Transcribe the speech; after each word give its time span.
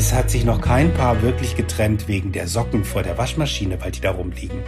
Es 0.00 0.14
hat 0.14 0.30
sich 0.30 0.46
noch 0.46 0.62
kein 0.62 0.94
Paar 0.94 1.20
wirklich 1.20 1.56
getrennt 1.56 2.08
wegen 2.08 2.32
der 2.32 2.48
Socken 2.48 2.86
vor 2.86 3.02
der 3.02 3.18
Waschmaschine, 3.18 3.82
weil 3.82 3.90
die 3.90 4.00
da 4.00 4.12
rumliegen, 4.12 4.60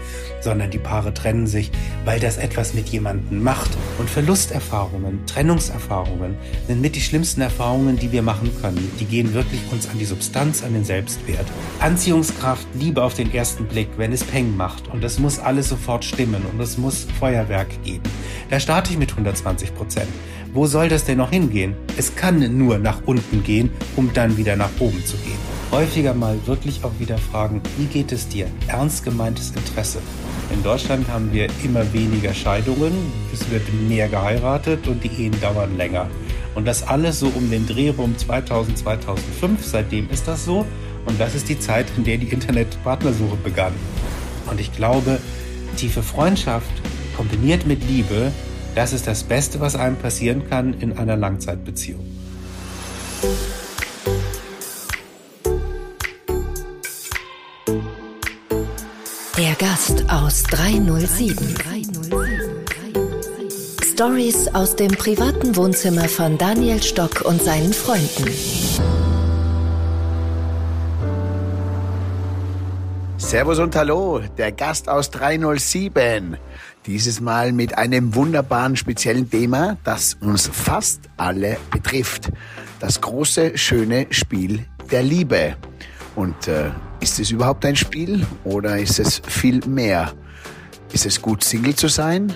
sondern 0.43 0.71
die 0.71 0.79
Paare 0.79 1.15
trennen 1.15 1.47
sich, 1.47 1.71
weil 2.05 2.21
das 2.21 2.37
etwas 2.37 2.75
mit 2.75 2.91
jemandem 2.91 3.43
macht. 3.43 3.71
Und 3.99 4.11
Verlusterfahrungen, 4.11 5.25
Trennungserfahrungen 5.25 6.37
sind 6.67 6.83
mit 6.83 6.97
die 6.97 7.01
schlimmsten 7.01 7.41
Erfahrungen, 7.41 7.99
die 7.99 8.13
wir 8.13 8.21
machen 8.21 8.51
können. 8.61 8.93
Die 9.01 9.07
gehen 9.07 9.33
wirklich 9.33 9.63
uns 9.73 9.89
an 9.89 9.99
die 9.99 10.05
Substanz, 10.05 10.63
an 10.63 10.75
den 10.75 10.85
Selbstwert. 10.85 11.47
Anziehungskraft, 11.81 12.67
Liebe 12.75 13.03
auf 13.03 13.15
den 13.15 13.33
ersten 13.33 13.65
Blick, 13.65 13.89
wenn 13.97 14.13
es 14.13 14.25
Peng 14.25 14.55
macht. 14.55 14.89
Und 14.89 15.03
es 15.03 15.19
muss 15.19 15.39
alles 15.39 15.71
sofort 15.71 16.05
stimmen 16.05 16.43
und 16.53 16.61
es 16.61 16.77
muss 16.77 17.07
Feuerwerk 17.19 17.83
geben. 17.85 18.03
Da 18.51 18.61
starte 18.61 18.93
ich 18.93 18.99
mit 18.99 19.13
120 19.13 19.75
Prozent. 19.75 20.11
Wo 20.55 20.67
soll 20.67 20.91
das 20.91 21.05
denn 21.05 21.17
noch 21.17 21.31
hingehen? 21.31 21.75
Es 21.97 22.15
kann 22.15 22.59
nur 22.59 22.77
nach 22.77 23.01
unten 23.07 23.43
gehen, 23.43 23.71
um 23.97 24.13
dann 24.13 24.37
wieder 24.37 24.55
nach 24.55 24.69
oben 24.81 25.03
zu 25.07 25.17
gehen. 25.17 25.39
Häufiger 25.71 26.13
mal 26.13 26.39
wirklich 26.45 26.85
auch 26.85 26.93
wieder 26.99 27.17
fragen, 27.17 27.63
wie 27.79 27.87
geht 27.87 28.13
es 28.13 28.29
dir? 28.29 28.49
Ernst 28.67 29.03
gemeintes 29.03 29.55
Interesse. 29.57 30.01
In 30.53 30.63
Deutschland 30.63 31.09
haben 31.09 31.33
wir 31.33 31.49
immer 31.65 31.91
weniger 31.95 32.35
Scheidungen, 32.35 32.93
es 33.33 33.51
wird 33.51 33.63
mehr 33.89 34.11
geheiratet 34.11 34.87
und 34.89 35.03
die 35.03 35.25
Ehen 35.25 35.41
dauern 35.41 35.79
länger. 35.79 36.11
Und 36.55 36.67
das 36.67 36.87
alles 36.87 37.21
so 37.21 37.29
um 37.29 37.51
den 37.51 37.67
Dreh 37.67 37.89
rum 37.89 38.19
2000, 38.19 38.77
2005, 38.77 39.65
seitdem 39.65 40.11
ist 40.11 40.29
das 40.29 40.45
so. 40.45 40.67
Und 41.07 41.19
das 41.19 41.35
ist 41.35 41.49
die 41.49 41.59
Zeit, 41.59 41.87
in 41.97 42.05
der 42.05 42.19
die 42.19 42.29
Internetpartnersuche 42.29 43.37
begann. 43.37 43.73
Und 44.51 44.61
ich 44.61 44.71
glaube, 44.77 45.19
tiefe 45.79 46.03
Freundschaft 46.03 46.71
kombiniert 47.17 47.67
mit 47.67 47.83
Liebe 47.89 48.33
das 48.75 48.93
ist 48.93 49.07
das 49.07 49.23
Beste, 49.25 49.61
was 49.61 49.77
einem 49.77 49.97
passieren 49.97 50.49
kann 50.49 50.75
in 50.75 50.97
einer 50.97 51.17
Langzeitbeziehung. 51.17 52.05
Der 59.37 59.55
Gast 59.55 60.05
aus 60.09 60.43
307. 60.45 61.57
Stories 63.93 64.49
aus 64.55 64.75
dem 64.75 64.91
privaten 64.91 65.55
Wohnzimmer 65.57 66.09
von 66.09 66.39
Daniel 66.39 66.83
Stock 66.83 67.23
und 67.23 67.43
seinen 67.43 67.73
Freunden. 67.73 68.29
Servus 73.19 73.59
und 73.61 73.75
Hallo, 73.77 74.21
der 74.37 74.53
Gast 74.53 74.89
aus 74.89 75.11
307. 75.11 76.37
Dieses 76.87 77.21
Mal 77.21 77.53
mit 77.53 77.79
einem 77.79 78.17
wunderbaren 78.17 78.75
speziellen 78.75 79.31
Thema, 79.31 79.77
das 79.85 80.15
uns 80.15 80.49
fast 80.49 81.03
alle 81.17 81.57
betrifft. 81.71 82.33
Das 82.81 83.01
große, 83.01 83.57
schöne 83.57 84.09
Spiel 84.11 84.65
der 84.91 85.05
Liebe. 85.05 85.55
Und 86.17 86.49
äh, 86.49 86.71
ist 86.99 87.21
es 87.21 87.31
überhaupt 87.31 87.65
ein 87.65 87.77
Spiel 87.77 88.27
oder 88.43 88.79
ist 88.79 88.99
es 88.99 89.23
viel 89.25 89.61
mehr? 89.67 90.13
Ist 90.93 91.07
es 91.07 91.23
gut, 91.23 91.45
Single 91.45 91.77
zu 91.77 91.87
sein? 91.87 92.35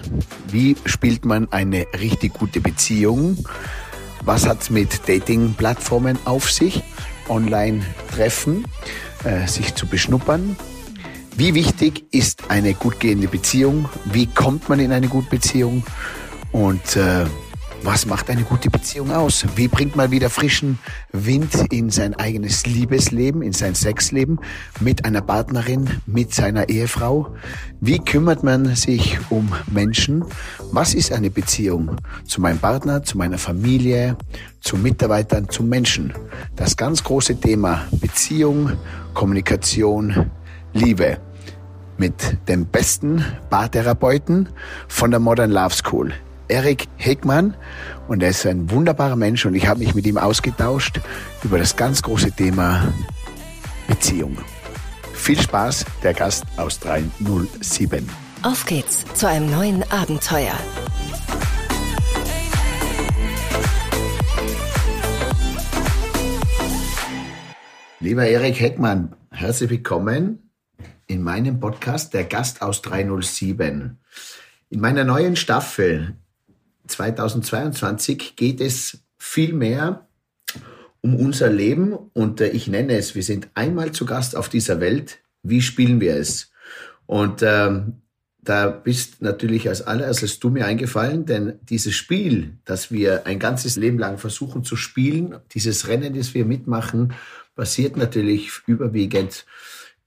Wie 0.49 0.77
spielt 0.87 1.25
man 1.25 1.51
eine 1.53 1.85
richtig 2.01 2.35
gute 2.35 2.61
Beziehung? 2.61 3.45
Was 4.25 4.47
hat 4.47 4.63
es 4.63 4.71
mit 4.71 5.09
Dating-Plattformen 5.09 6.19
auf 6.25 6.53
sich? 6.53 6.85
Online-Treffen, 7.29 8.65
äh, 9.25 9.49
sich 9.49 9.75
zu 9.75 9.89
beschnuppern? 9.89 10.57
Wie 11.39 11.55
wichtig 11.55 12.07
ist 12.13 12.51
eine 12.51 12.73
gut 12.73 12.99
gehende 12.99 13.29
Beziehung? 13.29 13.91
Wie 14.07 14.25
kommt 14.25 14.71
man 14.71 14.81
in 14.81 14.91
eine 14.91 15.07
gute 15.07 15.29
Beziehung? 15.29 15.85
Und 16.51 16.97
äh, 16.97 17.27
was 17.83 18.07
macht 18.07 18.31
eine 18.31 18.43
gute 18.43 18.71
Beziehung 18.71 19.11
aus? 19.11 19.45
Wie 19.55 19.69
bringt 19.69 19.97
man 19.97 20.11
wieder 20.11 20.31
frischen 20.31 20.79
Wind 21.13 21.55
in 21.71 21.91
sein 21.91 22.15
eigenes 22.15 22.65
Liebesleben, 22.65 23.43
in 23.43 23.53
sein 23.53 23.75
Sexleben 23.75 24.41
mit 24.81 25.05
einer 25.05 25.21
Partnerin, 25.21 26.01
mit 26.07 26.33
seiner 26.33 26.71
Ehefrau? 26.71 27.35
Wie 27.83 27.99
kümmert 27.99 28.43
man 28.43 28.75
sich 28.75 29.19
um 29.29 29.53
Menschen? 29.71 30.25
Was 30.73 30.95
ist 30.95 31.13
eine 31.13 31.29
Beziehung 31.29 31.97
zu 32.25 32.41
meinem 32.41 32.61
Partner, 32.61 33.03
zu 33.03 33.19
meiner 33.19 33.37
Familie, 33.37 34.17
zu 34.63 34.79
Mitarbeitern, 34.79 35.51
zu 35.51 35.65
Menschen? 35.65 36.15
Das 36.57 36.79
ganz 36.79 37.05
große 37.05 37.39
Thema 37.39 37.85
Beziehung, 37.91 38.73
Kommunikation, 39.13 40.31
Liebe 40.73 41.19
mit 41.99 42.37
dem 42.49 42.67
besten 42.67 43.25
Bartherapeuten 43.51 44.49
von 44.89 45.11
der 45.11 45.21
Modern 45.21 45.51
Love 45.51 45.75
School, 45.75 46.13
Erik 46.49 46.87
Heckmann. 46.97 47.55
Und 48.09 48.23
er 48.23 48.31
ist 48.31 48.47
ein 48.47 48.71
wunderbarer 48.71 49.17
Mensch 49.17 49.47
und 49.47 49.55
ich 49.55 49.67
habe 49.67 49.81
mich 49.81 49.95
mit 49.95 50.07
ihm 50.07 50.19
ausgetauscht 50.19 51.01
über 51.43 51.59
das 51.59 51.77
ganz 51.77 52.03
große 52.03 52.33
Thema 52.33 52.93
Beziehung. 53.89 54.39
Viel 55.15 55.41
Spaß, 55.41 55.85
der 56.03 56.15
Gast 56.15 56.45
aus 56.57 56.79
307. 56.81 58.09
Auf 58.43 58.65
geht's 58.67 59.05
zu 59.15 59.29
einem 59.29 59.51
neuen 59.51 59.83
Abenteuer. 59.91 60.55
Lieber 67.99 68.27
Erik 68.27 68.61
Heckmann, 68.61 69.17
herzlich 69.31 69.71
willkommen 69.71 70.46
in 71.07 71.23
meinem 71.23 71.61
Podcast 71.61 72.15
Der 72.15 72.25
Gast 72.25 72.63
aus 72.63 72.83
307. 72.83 73.99
In 74.71 74.81
meiner 74.81 75.05
neuen 75.05 75.37
Staffel 75.37 76.17
2022 76.89 78.37
geht 78.37 78.61
es 78.61 78.99
viel 79.19 79.53
mehr 79.53 80.09
um 81.01 81.15
unser 81.15 81.51
Leben 81.51 81.93
und 81.93 82.41
äh, 82.41 82.49
ich 82.49 82.67
nenne 82.67 82.97
es, 82.97 83.15
wir 83.15 83.23
sind 83.23 83.49
einmal 83.55 83.93
zu 83.93 84.07
Gast 84.07 84.35
auf 84.35 84.49
dieser 84.49 84.81
Welt. 84.81 85.19
Wie 85.43 85.63
spielen 85.63 86.01
wir 86.01 86.17
es? 86.17 86.51
Und 87.07 87.43
ähm, 87.43 88.03
da 88.41 88.69
bist 88.69 89.23
natürlich 89.23 89.69
als 89.69 89.83
allererstes 89.83 90.39
du 90.41 90.51
mir 90.51 90.67
eingefallen, 90.67 91.27
denn 91.27 91.59
dieses 91.63 91.95
Spiel, 91.95 92.59
das 92.65 92.91
wir 92.91 93.27
ein 93.27 93.39
ganzes 93.39 93.77
Leben 93.77 93.99
lang 93.99 94.19
versuchen 94.19 94.65
zu 94.65 94.77
spielen, 94.77 95.37
dieses 95.53 95.89
Rennen, 95.89 96.15
das 96.15 96.35
wir 96.35 96.45
mitmachen, 96.45 97.15
basiert 97.55 97.97
natürlich 97.97 98.51
überwiegend 98.67 99.47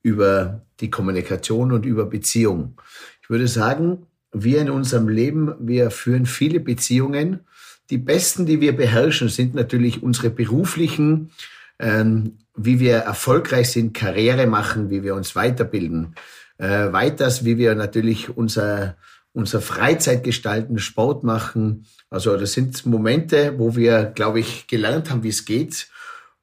über 0.01 0.65
die 0.79 0.89
Kommunikation 0.89 1.71
und 1.71 1.85
über 1.85 2.05
Beziehung. 2.05 2.79
Ich 3.21 3.29
würde 3.29 3.47
sagen, 3.47 4.07
wir 4.31 4.61
in 4.61 4.69
unserem 4.69 5.09
Leben, 5.09 5.53
wir 5.59 5.91
führen 5.91 6.25
viele 6.25 6.59
Beziehungen. 6.59 7.41
Die 7.89 7.97
besten, 7.97 8.45
die 8.45 8.61
wir 8.61 8.75
beherrschen, 8.75 9.29
sind 9.29 9.55
natürlich 9.55 10.03
unsere 10.03 10.29
beruflichen, 10.29 11.31
ähm, 11.79 12.37
wie 12.55 12.79
wir 12.79 12.97
erfolgreich 12.97 13.71
sind, 13.71 13.93
Karriere 13.93 14.45
machen, 14.45 14.89
wie 14.89 15.03
wir 15.03 15.15
uns 15.15 15.35
weiterbilden. 15.35 16.15
Äh, 16.57 16.91
weiters, 16.91 17.45
wie 17.45 17.57
wir 17.57 17.73
natürlich 17.73 18.35
unser, 18.37 18.97
unser 19.33 19.61
Freizeit 19.61 20.23
gestalten, 20.23 20.77
Sport 20.77 21.23
machen. 21.23 21.85
Also 22.09 22.35
das 22.37 22.53
sind 22.53 22.85
Momente, 22.85 23.57
wo 23.57 23.75
wir, 23.75 24.05
glaube 24.05 24.39
ich, 24.39 24.67
gelernt 24.67 25.09
haben, 25.09 25.23
wie 25.23 25.29
es 25.29 25.45
geht. 25.45 25.87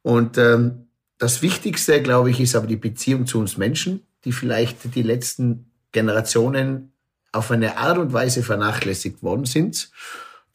Und 0.02 0.38
ähm, 0.38 0.86
das 1.18 1.42
Wichtigste, 1.42 2.02
glaube 2.02 2.30
ich, 2.30 2.40
ist 2.40 2.56
aber 2.56 2.66
die 2.66 2.76
Beziehung 2.76 3.26
zu 3.26 3.38
uns 3.38 3.56
Menschen, 3.56 4.02
die 4.26 4.32
vielleicht 4.32 4.94
die 4.94 5.02
letzten 5.02 5.70
Generationen 5.92 6.92
auf 7.32 7.50
eine 7.50 7.78
Art 7.78 7.96
und 7.96 8.12
Weise 8.12 8.42
vernachlässigt 8.42 9.22
worden 9.22 9.46
sind. 9.46 9.90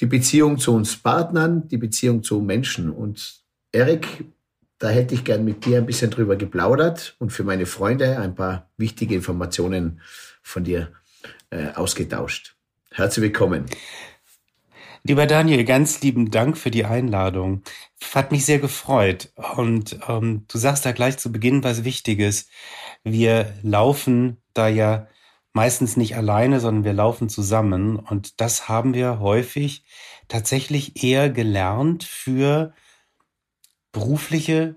Die 0.02 0.06
Beziehung 0.06 0.60
zu 0.60 0.76
uns 0.76 0.98
Partnern, 0.98 1.68
die 1.70 1.78
Beziehung 1.78 2.22
zu 2.22 2.42
Menschen. 2.42 2.92
Und 2.92 3.42
Erik, 3.72 4.26
da 4.78 4.90
hätte 4.90 5.16
ich 5.16 5.24
gern 5.24 5.46
mit 5.46 5.66
dir 5.66 5.78
ein 5.78 5.86
bisschen 5.86 6.12
drüber 6.12 6.36
geplaudert 6.36 7.16
und 7.20 7.32
für 7.32 7.44
meine 7.44 7.66
Freunde 7.66 8.20
ein 8.20 8.36
paar 8.36 8.70
wichtige 8.78 9.16
Informationen 9.16 10.02
von 10.42 10.64
dir 10.64 10.92
äh, 11.50 11.72
ausgetauscht. 11.74 12.56
Herzlich 12.92 13.24
willkommen. 13.24 13.66
Lieber 15.04 15.26
Daniel, 15.26 15.66
ganz 15.66 16.02
lieben 16.02 16.30
Dank 16.30 16.58
für 16.58 16.70
die 16.70 16.86
Einladung. 16.86 17.64
Hat 18.14 18.32
mich 18.32 18.46
sehr 18.46 18.60
gefreut. 18.60 19.34
Und 19.56 20.00
ähm, 20.08 20.46
du 20.48 20.58
sagst 20.60 20.86
da 20.86 20.92
gleich 20.92 21.18
zu 21.18 21.32
Beginn 21.32 21.64
was 21.64 21.84
Wichtiges. 21.84 22.48
Wir 23.04 23.52
laufen 23.64 24.44
da 24.54 24.68
ja 24.68 25.08
meistens 25.54 25.98
nicht 25.98 26.16
alleine, 26.16 26.60
sondern 26.60 26.84
wir 26.84 26.94
laufen 26.94 27.30
zusammen. 27.30 27.98
Und 27.98 28.40
das 28.42 28.70
haben 28.70 28.94
wir 28.94 29.20
häufig 29.20 29.84
tatsächlich 30.28 31.04
eher 31.04 31.32
gelernt 31.32 32.04
für 32.04 32.74
berufliche 33.92 34.76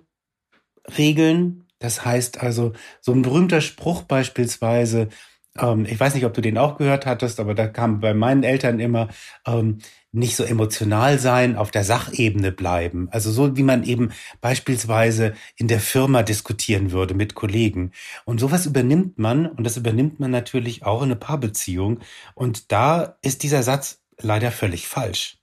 Regeln. 0.96 1.66
Das 1.78 2.04
heißt 2.06 2.40
also, 2.40 2.72
so 3.02 3.12
ein 3.12 3.20
berühmter 3.22 3.60
Spruch 3.60 4.02
beispielsweise, 4.02 5.10
ähm, 5.58 5.84
ich 5.84 6.00
weiß 6.00 6.14
nicht, 6.14 6.24
ob 6.24 6.32
du 6.32 6.40
den 6.40 6.56
auch 6.56 6.78
gehört 6.78 7.04
hattest, 7.04 7.40
aber 7.40 7.54
da 7.54 7.68
kam 7.68 8.00
bei 8.00 8.14
meinen 8.14 8.42
Eltern 8.42 8.80
immer, 8.80 9.08
ähm, 9.46 9.80
nicht 10.14 10.36
so 10.36 10.44
emotional 10.44 11.18
sein, 11.18 11.56
auf 11.56 11.70
der 11.70 11.84
Sachebene 11.84 12.52
bleiben. 12.52 13.08
Also 13.10 13.30
so 13.30 13.56
wie 13.56 13.62
man 13.62 13.82
eben 13.84 14.12
beispielsweise 14.40 15.34
in 15.56 15.68
der 15.68 15.80
Firma 15.80 16.22
diskutieren 16.22 16.92
würde 16.92 17.14
mit 17.14 17.34
Kollegen. 17.34 17.92
Und 18.24 18.40
sowas 18.40 18.66
übernimmt 18.66 19.18
man 19.18 19.46
und 19.46 19.64
das 19.64 19.76
übernimmt 19.76 20.20
man 20.20 20.30
natürlich 20.30 20.84
auch 20.84 21.02
in 21.02 21.06
eine 21.06 21.16
Paarbeziehung. 21.16 22.00
Und 22.34 22.72
da 22.72 23.18
ist 23.22 23.42
dieser 23.42 23.62
Satz 23.62 24.02
leider 24.18 24.52
völlig 24.52 24.86
falsch. 24.86 25.38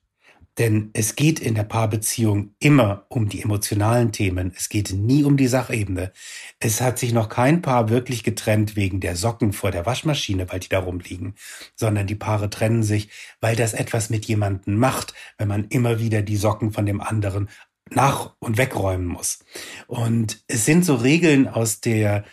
Denn 0.58 0.90
es 0.94 1.16
geht 1.16 1.40
in 1.40 1.56
der 1.56 1.64
Paarbeziehung 1.64 2.56
immer 2.60 3.06
um 3.08 3.30
die 3.30 3.42
emotionalen 3.42 4.12
Themen. 4.12 4.52
Es 4.56 4.68
geht 4.68 4.92
nie 4.92 5.24
um 5.24 5.38
die 5.38 5.48
Sachebene. 5.48 6.12
Es 6.60 6.82
hat 6.82 7.00
sich 7.00 7.14
noch 7.14 7.30
kein 7.30 7.62
Paar 7.62 7.90
wirklich 7.90 8.24
getrennt 8.24 8.76
wegen 8.76 9.00
der 9.00 9.16
Socken 9.16 9.54
vor 9.54 9.72
der 9.72 9.86
Waschmaschine, 9.86 10.52
weil 10.52 10.60
die 10.60 10.68
da 10.68 10.80
rumliegen, 10.80 11.36
sondern 11.76 12.06
die 12.06 12.16
Paare 12.16 12.50
trennen 12.50 12.84
sich, 12.84 13.10
weil 13.40 13.56
das 13.56 13.74
etwas 13.74 14.10
mit 14.10 14.26
jemandem 14.26 14.78
macht, 14.78 15.14
wenn 15.38 15.48
man 15.48 15.66
immer 15.70 16.00
wieder 16.00 16.22
die 16.22 16.38
Socken 16.38 16.74
von 16.74 16.86
dem 16.86 17.00
anderen 17.00 17.50
nach 17.90 18.36
und 18.40 18.58
wegräumen 18.58 19.08
muss. 19.08 19.40
Und 19.88 20.44
es 20.48 20.66
sind 20.66 20.86
so 20.86 20.96
Regeln 20.96 21.48
aus 21.48 21.80
der, 21.80 22.26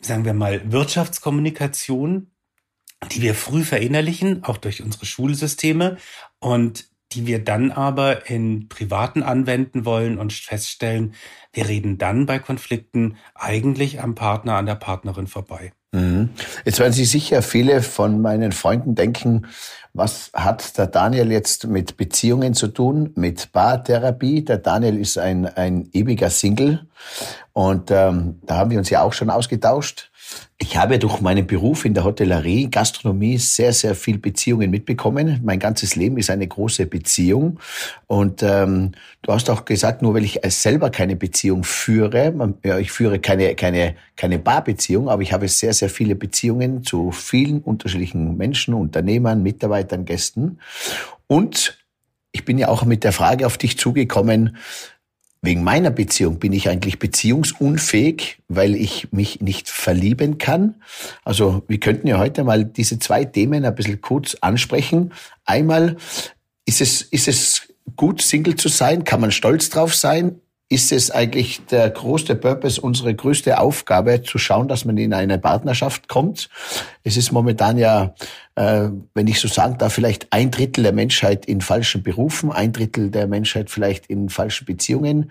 sagen 0.00 0.24
wir 0.24 0.34
mal, 0.34 0.72
Wirtschaftskommunikation, 0.72 2.30
die 3.12 3.22
wir 3.22 3.34
früh 3.34 3.62
verinnerlichen, 3.62 4.44
auch 4.44 4.56
durch 4.56 4.82
unsere 4.82 5.06
Schulsysteme. 5.06 5.98
Und 6.38 6.88
die 7.14 7.26
wir 7.26 7.42
dann 7.42 7.70
aber 7.70 8.28
in 8.28 8.68
privaten 8.68 9.22
anwenden 9.22 9.84
wollen 9.84 10.18
und 10.18 10.32
feststellen, 10.32 11.14
wir 11.52 11.68
reden 11.68 11.98
dann 11.98 12.26
bei 12.26 12.38
Konflikten 12.38 13.16
eigentlich 13.34 14.00
am 14.00 14.14
Partner, 14.14 14.56
an 14.56 14.66
der 14.66 14.74
Partnerin 14.74 15.26
vorbei. 15.26 15.72
Mhm. 15.92 16.30
Jetzt 16.64 16.80
werden 16.80 16.92
Sie 16.92 17.04
sicher 17.04 17.40
viele 17.40 17.80
von 17.80 18.20
meinen 18.20 18.50
Freunden 18.50 18.96
denken, 18.96 19.46
was 19.92 20.32
hat 20.34 20.76
der 20.76 20.88
Daniel 20.88 21.30
jetzt 21.30 21.68
mit 21.68 21.96
Beziehungen 21.96 22.54
zu 22.54 22.66
tun, 22.66 23.12
mit 23.14 23.52
Paartherapie? 23.52 24.44
Der 24.44 24.58
Daniel 24.58 24.98
ist 24.98 25.18
ein, 25.18 25.46
ein 25.46 25.88
ewiger 25.92 26.30
Single 26.30 26.88
und 27.52 27.92
ähm, 27.92 28.40
da 28.42 28.56
haben 28.56 28.70
wir 28.70 28.78
uns 28.78 28.90
ja 28.90 29.02
auch 29.02 29.12
schon 29.12 29.30
ausgetauscht. 29.30 30.10
Ich 30.56 30.76
habe 30.76 30.98
durch 30.98 31.20
meinen 31.20 31.46
Beruf 31.46 31.84
in 31.84 31.94
der 31.94 32.04
Hotellerie, 32.04 32.70
Gastronomie 32.70 33.38
sehr, 33.38 33.72
sehr 33.72 33.94
viel 33.94 34.18
Beziehungen 34.18 34.70
mitbekommen. 34.70 35.40
Mein 35.42 35.58
ganzes 35.58 35.96
Leben 35.96 36.16
ist 36.16 36.30
eine 36.30 36.46
große 36.46 36.86
Beziehung. 36.86 37.58
Und 38.06 38.42
ähm, 38.42 38.92
du 39.22 39.32
hast 39.32 39.50
auch 39.50 39.64
gesagt, 39.64 40.00
nur 40.00 40.14
weil 40.14 40.24
ich 40.24 40.40
selber 40.46 40.90
keine 40.90 41.16
Beziehung 41.16 41.64
führe, 41.64 42.30
man, 42.30 42.54
ja, 42.64 42.78
ich 42.78 42.92
führe 42.92 43.18
keine, 43.18 43.54
keine, 43.56 43.96
keine 44.16 44.38
Barbeziehung, 44.38 45.08
aber 45.08 45.22
ich 45.22 45.32
habe 45.32 45.48
sehr, 45.48 45.74
sehr 45.74 45.90
viele 45.90 46.14
Beziehungen 46.14 46.84
zu 46.84 47.10
vielen 47.10 47.60
unterschiedlichen 47.60 48.36
Menschen, 48.36 48.74
Unternehmern, 48.74 49.42
Mitarbeitern, 49.42 50.04
Gästen. 50.04 50.60
Und 51.26 51.78
ich 52.30 52.44
bin 52.44 52.58
ja 52.58 52.68
auch 52.68 52.84
mit 52.84 53.04
der 53.04 53.12
Frage 53.12 53.46
auf 53.46 53.58
dich 53.58 53.78
zugekommen, 53.78 54.56
Wegen 55.44 55.62
meiner 55.62 55.90
Beziehung 55.90 56.38
bin 56.38 56.54
ich 56.54 56.70
eigentlich 56.70 56.98
beziehungsunfähig, 56.98 58.38
weil 58.48 58.74
ich 58.74 59.12
mich 59.12 59.42
nicht 59.42 59.68
verlieben 59.68 60.38
kann. 60.38 60.76
Also 61.22 61.62
wir 61.68 61.78
könnten 61.78 62.06
ja 62.06 62.18
heute 62.18 62.44
mal 62.44 62.64
diese 62.64 62.98
zwei 62.98 63.26
Themen 63.26 63.62
ein 63.62 63.74
bisschen 63.74 64.00
kurz 64.00 64.36
ansprechen. 64.40 65.12
Einmal, 65.44 65.96
ist 66.64 66.80
es, 66.80 67.02
ist 67.02 67.28
es 67.28 67.68
gut, 67.94 68.22
Single 68.22 68.56
zu 68.56 68.70
sein? 68.70 69.04
Kann 69.04 69.20
man 69.20 69.32
stolz 69.32 69.68
drauf 69.68 69.94
sein? 69.94 70.40
ist 70.70 70.92
es 70.92 71.10
eigentlich 71.10 71.64
der 71.66 71.90
größte 71.90 72.34
Purpose, 72.34 72.80
unsere 72.80 73.14
größte 73.14 73.60
Aufgabe, 73.60 74.22
zu 74.22 74.38
schauen, 74.38 74.66
dass 74.66 74.84
man 74.84 74.96
in 74.96 75.12
eine 75.12 75.38
Partnerschaft 75.38 76.08
kommt. 76.08 76.48
Es 77.02 77.16
ist 77.16 77.32
momentan 77.32 77.78
ja, 77.78 78.14
äh, 78.56 78.88
wenn 79.14 79.26
ich 79.26 79.40
so 79.40 79.48
sagen 79.48 79.78
darf, 79.78 79.94
vielleicht 79.94 80.32
ein 80.32 80.50
Drittel 80.50 80.84
der 80.84 80.92
Menschheit 80.92 81.46
in 81.46 81.60
falschen 81.60 82.02
Berufen, 82.02 82.52
ein 82.52 82.72
Drittel 82.72 83.10
der 83.10 83.26
Menschheit 83.26 83.70
vielleicht 83.70 84.06
in 84.06 84.28
falschen 84.28 84.64
Beziehungen. 84.64 85.30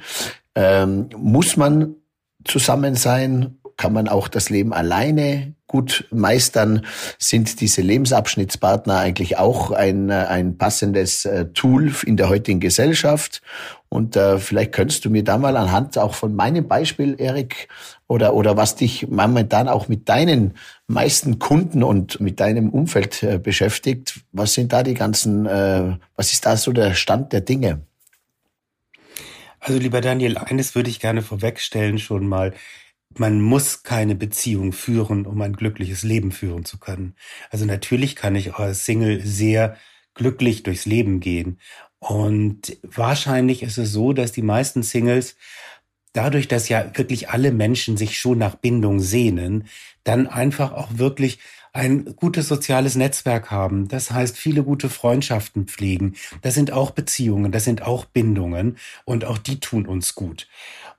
Ähm, 0.55 1.09
muss 1.15 1.57
man 1.57 1.95
zusammen 2.43 2.95
sein? 2.95 3.57
Kann 3.75 3.93
man 3.93 4.07
auch 4.07 4.27
das 4.27 4.49
Leben 4.49 4.71
alleine 4.71 5.55
gut 5.65 6.07
meistern? 6.11 6.85
Sind 7.17 7.59
diese 7.59 7.81
Lebensabschnittspartner 7.81 8.99
eigentlich 8.99 9.37
auch 9.37 9.71
ein, 9.71 10.11
ein 10.11 10.57
passendes 10.57 11.25
äh, 11.25 11.45
Tool 11.45 11.91
in 12.05 12.17
der 12.17 12.29
heutigen 12.29 12.59
Gesellschaft? 12.59 13.41
Und 13.89 14.15
äh, 14.15 14.37
vielleicht 14.37 14.73
könntest 14.73 15.05
du 15.05 15.09
mir 15.09 15.23
da 15.23 15.37
mal 15.37 15.57
anhand 15.57 15.97
auch 15.97 16.13
von 16.13 16.35
meinem 16.35 16.67
Beispiel, 16.67 17.15
Erik, 17.17 17.67
oder, 18.13 18.35
oder 18.35 18.55
was 18.55 18.75
dich 18.75 19.07
momentan 19.07 19.67
auch 19.67 19.87
mit 19.87 20.07
deinen 20.07 20.53
meisten 20.85 21.39
Kunden 21.39 21.81
und 21.81 22.19
mit 22.19 22.39
deinem 22.39 22.69
Umfeld 22.69 23.23
äh, 23.23 23.39
beschäftigt, 23.39 24.21
was 24.31 24.53
sind 24.53 24.71
da 24.71 24.83
die 24.83 24.93
ganzen, 24.93 25.47
äh, 25.47 25.97
was 26.15 26.31
ist 26.31 26.45
da 26.45 26.55
so 26.55 26.71
der 26.73 26.93
Stand 26.93 27.33
der 27.33 27.41
Dinge? 27.41 27.81
Also 29.59 29.79
lieber 29.79 29.99
Daniel, 29.99 30.37
eines 30.37 30.75
würde 30.75 30.91
ich 30.91 30.99
gerne 30.99 31.23
vorwegstellen 31.23 31.97
schon 31.97 32.27
mal. 32.27 32.53
Man 33.17 33.41
muss 33.41 33.81
keine 33.81 34.13
Beziehung 34.13 34.73
führen, 34.73 35.25
um 35.25 35.41
ein 35.41 35.53
glückliches 35.53 36.03
Leben 36.03 36.31
führen 36.31 36.65
zu 36.65 36.77
können. 36.77 37.15
Also 37.49 37.65
natürlich 37.65 38.15
kann 38.15 38.35
ich 38.35 38.53
als 38.53 38.85
Single 38.85 39.21
sehr 39.25 39.75
glücklich 40.13 40.61
durchs 40.61 40.85
Leben 40.85 41.19
gehen. 41.19 41.59
Und 41.97 42.77
wahrscheinlich 42.83 43.63
ist 43.63 43.79
es 43.79 43.91
so, 43.91 44.13
dass 44.13 44.31
die 44.31 44.43
meisten 44.43 44.83
Singles 44.83 45.35
dadurch, 46.13 46.47
dass 46.47 46.69
ja 46.69 46.85
wirklich 46.95 47.29
alle 47.29 47.51
Menschen 47.51 47.97
sich 47.97 48.19
schon 48.19 48.37
nach 48.37 48.55
Bindung 48.55 48.99
sehnen, 48.99 49.65
dann 50.03 50.27
einfach 50.27 50.71
auch 50.71 50.89
wirklich 50.97 51.39
ein 51.73 52.15
gutes 52.15 52.47
soziales 52.47 52.95
Netzwerk 52.95 53.49
haben. 53.49 53.87
Das 53.87 54.11
heißt, 54.11 54.37
viele 54.37 54.63
gute 54.63 54.89
Freundschaften 54.89 55.65
pflegen. 55.65 56.15
Das 56.41 56.53
sind 56.53 56.71
auch 56.71 56.91
Beziehungen, 56.91 57.51
das 57.51 57.63
sind 57.63 57.81
auch 57.81 58.05
Bindungen 58.05 58.77
und 59.05 59.25
auch 59.25 59.39
die 59.39 59.59
tun 59.59 59.87
uns 59.87 60.13
gut. 60.13 60.47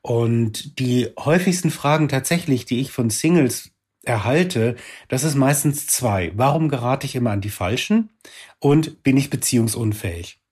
Und 0.03 0.79
die 0.81 1.09
häufigsten 1.19 1.71
Fragen 1.71 2.09
tatsächlich, 2.09 2.67
die 2.67 2.81
ich 2.81 2.91
von 2.91 3.09
Singles 3.09 3.71
erhalte, 4.03 4.77
das 5.09 5.25
ist 5.25 5.37
meistens 5.37 5.87
zwei. 5.87 6.33
Warum 6.35 6.69
gerate 6.69 7.07
ich 7.07 7.15
immer 7.15 7.31
an 7.31 7.41
die 7.41 7.51
Falschen? 7.51 8.11
Und 8.59 9.03
bin 9.03 9.17
ich 9.17 9.31
beziehungsunfähig? 9.31 10.44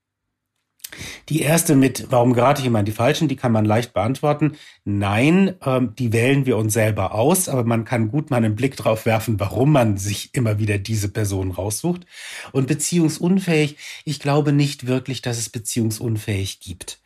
Die 1.29 1.43
erste 1.43 1.77
mit, 1.77 2.07
warum 2.11 2.33
gerate 2.33 2.61
ich 2.61 2.67
immer 2.67 2.81
an 2.81 2.85
die 2.85 2.93
Falschen, 2.93 3.29
die 3.29 3.37
kann 3.37 3.53
man 3.53 3.65
leicht 3.65 3.93
beantworten. 3.93 4.57
Nein, 4.85 5.55
ähm, 5.65 5.95
die 5.99 6.13
wählen 6.13 6.47
wir 6.47 6.57
uns 6.57 6.73
selber 6.73 7.15
aus, 7.15 7.49
aber 7.49 7.63
man 7.65 7.85
kann 7.85 8.11
gut 8.11 8.31
mal 8.31 8.39
einen 8.39 8.57
Blick 8.57 8.77
drauf 8.77 9.07
werfen, 9.07 9.39
warum 9.41 9.73
man 9.73 9.97
sich 9.97 10.35
immer 10.35 10.59
wieder 10.59 10.79
diese 10.79 11.09
Person 11.09 11.51
raussucht. 11.51 12.07
Und 12.53 12.67
beziehungsunfähig, 12.67 13.77
ich 14.05 14.21
glaube 14.21 14.53
nicht 14.53 14.87
wirklich, 14.87 15.23
dass 15.23 15.39
es 15.39 15.49
beziehungsunfähig 15.49 16.61
gibt. 16.61 17.01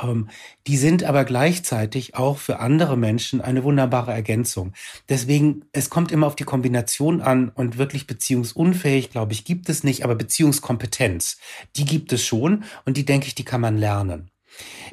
ähm, 0.00 0.28
die 0.66 0.76
sind 0.76 1.04
aber 1.04 1.24
gleichzeitig 1.24 2.14
auch 2.14 2.38
für 2.38 2.58
andere 2.58 2.96
Menschen 2.96 3.40
eine 3.40 3.64
wunderbare 3.64 4.12
Ergänzung. 4.12 4.72
Deswegen, 5.08 5.64
es 5.72 5.90
kommt 5.90 6.12
immer 6.12 6.26
auf 6.26 6.36
die 6.36 6.44
Kombination 6.44 7.20
an 7.20 7.48
und 7.48 7.78
wirklich 7.78 8.06
beziehungsunfähig, 8.06 9.10
glaube 9.10 9.32
ich, 9.32 9.44
gibt 9.44 9.68
es 9.68 9.84
nicht, 9.84 10.04
aber 10.04 10.14
Beziehungskompetenz, 10.14 11.38
die 11.76 11.84
gibt 11.84 12.12
es 12.12 12.24
schon 12.24 12.64
und 12.84 12.96
die 12.96 13.04
denke 13.04 13.26
ich, 13.26 13.34
die 13.34 13.44
kann 13.44 13.60
man 13.60 13.78
lernen. 13.78 14.30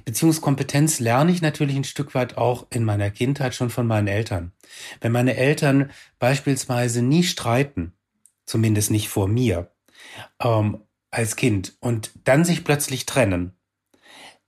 Beziehungskompetenz 0.06 1.00
lerne 1.00 1.32
ich 1.32 1.42
natürlich 1.42 1.76
ein 1.76 1.84
Stück 1.86 2.16
weit 2.16 2.38
auch 2.38 2.68
in 2.70 2.84
meiner 2.84 3.10
Kindheit 3.12 3.56
schon 3.56 3.70
von 3.70 3.88
meinen 3.88 4.08
Eltern. 4.08 4.52
Wenn 5.00 5.12
meine 5.12 5.36
Eltern 5.36 5.92
beispielsweise 6.20 7.02
nie 7.02 7.24
streiten, 7.24 7.94
zumindest 8.46 8.92
nicht 8.92 9.10
vor 9.10 9.28
mir, 9.28 9.72
ähm, 10.42 10.80
als 11.12 11.36
Kind, 11.36 11.78
und 11.80 12.12
dann 12.24 12.44
sich 12.44 12.64
plötzlich 12.64 13.06
trennen, 13.06 13.54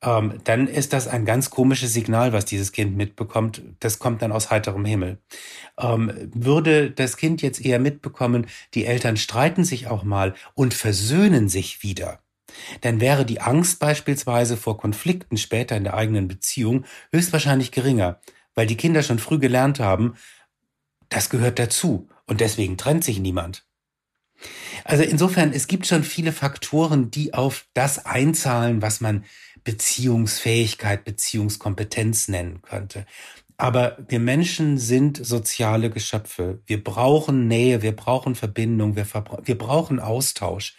ähm, 0.01 0.39
dann 0.43 0.67
ist 0.67 0.93
das 0.93 1.07
ein 1.07 1.25
ganz 1.25 1.49
komisches 1.49 1.93
Signal, 1.93 2.33
was 2.33 2.45
dieses 2.45 2.71
Kind 2.71 2.95
mitbekommt. 2.95 3.61
Das 3.79 3.99
kommt 3.99 4.21
dann 4.21 4.31
aus 4.31 4.51
heiterem 4.51 4.85
Himmel. 4.85 5.19
Ähm, 5.79 6.31
würde 6.33 6.91
das 6.91 7.17
Kind 7.17 7.41
jetzt 7.41 7.63
eher 7.63 7.79
mitbekommen, 7.79 8.47
die 8.73 8.85
Eltern 8.85 9.17
streiten 9.17 9.63
sich 9.63 9.87
auch 9.87 10.03
mal 10.03 10.33
und 10.53 10.73
versöhnen 10.73 11.49
sich 11.49 11.83
wieder, 11.83 12.19
dann 12.81 13.01
wäre 13.01 13.25
die 13.25 13.41
Angst 13.41 13.79
beispielsweise 13.79 14.57
vor 14.57 14.77
Konflikten 14.77 15.37
später 15.37 15.75
in 15.75 15.83
der 15.83 15.95
eigenen 15.95 16.27
Beziehung 16.27 16.85
höchstwahrscheinlich 17.11 17.71
geringer, 17.71 18.19
weil 18.53 18.67
die 18.67 18.77
Kinder 18.77 19.03
schon 19.03 19.19
früh 19.19 19.39
gelernt 19.39 19.79
haben, 19.79 20.15
das 21.09 21.29
gehört 21.29 21.59
dazu 21.59 22.09
und 22.25 22.41
deswegen 22.41 22.77
trennt 22.77 23.03
sich 23.03 23.19
niemand. 23.19 23.65
Also 24.83 25.03
insofern, 25.03 25.53
es 25.53 25.67
gibt 25.67 25.87
schon 25.87 26.03
viele 26.03 26.31
Faktoren, 26.31 27.09
die 27.09 27.33
auf 27.33 27.65
das 27.73 28.05
einzahlen, 28.05 28.81
was 28.81 29.01
man 29.01 29.23
Beziehungsfähigkeit, 29.65 31.03
Beziehungskompetenz 31.03 32.29
nennen 32.29 32.61
könnte. 32.61 33.05
Aber 33.57 33.97
wir 34.07 34.19
Menschen 34.19 34.77
sind 34.77 35.17
soziale 35.25 35.89
Geschöpfe. 35.89 36.59
Wir 36.65 36.81
brauchen 36.83 37.47
Nähe, 37.47 37.81
wir 37.81 37.95
brauchen 37.95 38.35
Verbindung, 38.35 38.95
wir, 38.95 39.05
wir 39.43 39.57
brauchen 39.57 39.99
Austausch. 39.99 40.75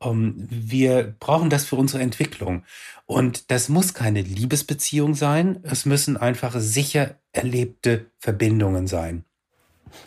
Ähm, 0.00 0.34
wir 0.48 1.14
brauchen 1.18 1.50
das 1.50 1.64
für 1.64 1.76
unsere 1.76 2.02
Entwicklung. 2.02 2.64
Und 3.06 3.50
das 3.50 3.68
muss 3.68 3.94
keine 3.94 4.22
Liebesbeziehung 4.22 5.14
sein. 5.14 5.60
Es 5.62 5.86
müssen 5.86 6.16
einfach 6.16 6.54
sicher 6.58 7.14
erlebte 7.32 8.06
Verbindungen 8.18 8.86
sein. 8.86 9.24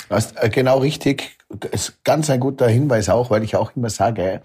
Das 0.10 0.28
ist 0.28 0.44
äh, 0.44 0.50
genau 0.50 0.80
richtig. 0.80 1.38
Ist 1.72 2.04
ganz 2.04 2.30
ein 2.30 2.40
guter 2.40 2.68
Hinweis 2.68 3.10
auch, 3.10 3.30
weil 3.30 3.44
ich 3.44 3.56
auch 3.56 3.76
immer 3.76 3.90
sage, 3.90 4.42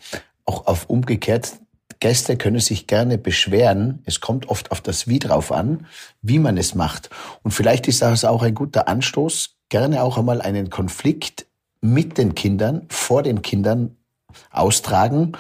auch 0.47 0.67
auf 0.67 0.89
umgekehrt 0.89 1.59
Gäste 2.05 2.37
können 2.37 2.61
sich 2.61 2.87
gerne 2.87 3.17
beschweren. 3.17 4.03
Es 4.05 4.21
kommt 4.21 4.51
oft 4.51 4.71
auf 4.71 4.83
das 4.83 5.09
Wie 5.09 5.19
drauf 5.19 5.51
an, 5.51 5.87
wie 6.21 6.39
man 6.39 6.59
es 6.59 6.75
macht. 6.75 7.09
Und 7.43 7.53
vielleicht 7.53 7.89
ist 7.89 8.03
das 8.03 8.27
auch 8.27 8.43
ein 8.43 8.55
guter 8.55 8.89
Anstoß, 8.89 9.57
gerne 9.71 10.03
auch 10.03 10.19
einmal 10.19 10.43
einen 10.43 10.69
Konflikt 10.69 11.47
mit 11.81 12.19
den 12.19 12.35
Kindern, 12.35 12.83
vor 12.91 13.23
den 13.23 13.41
Kindern 13.41 13.97
austragen, 14.51 15.33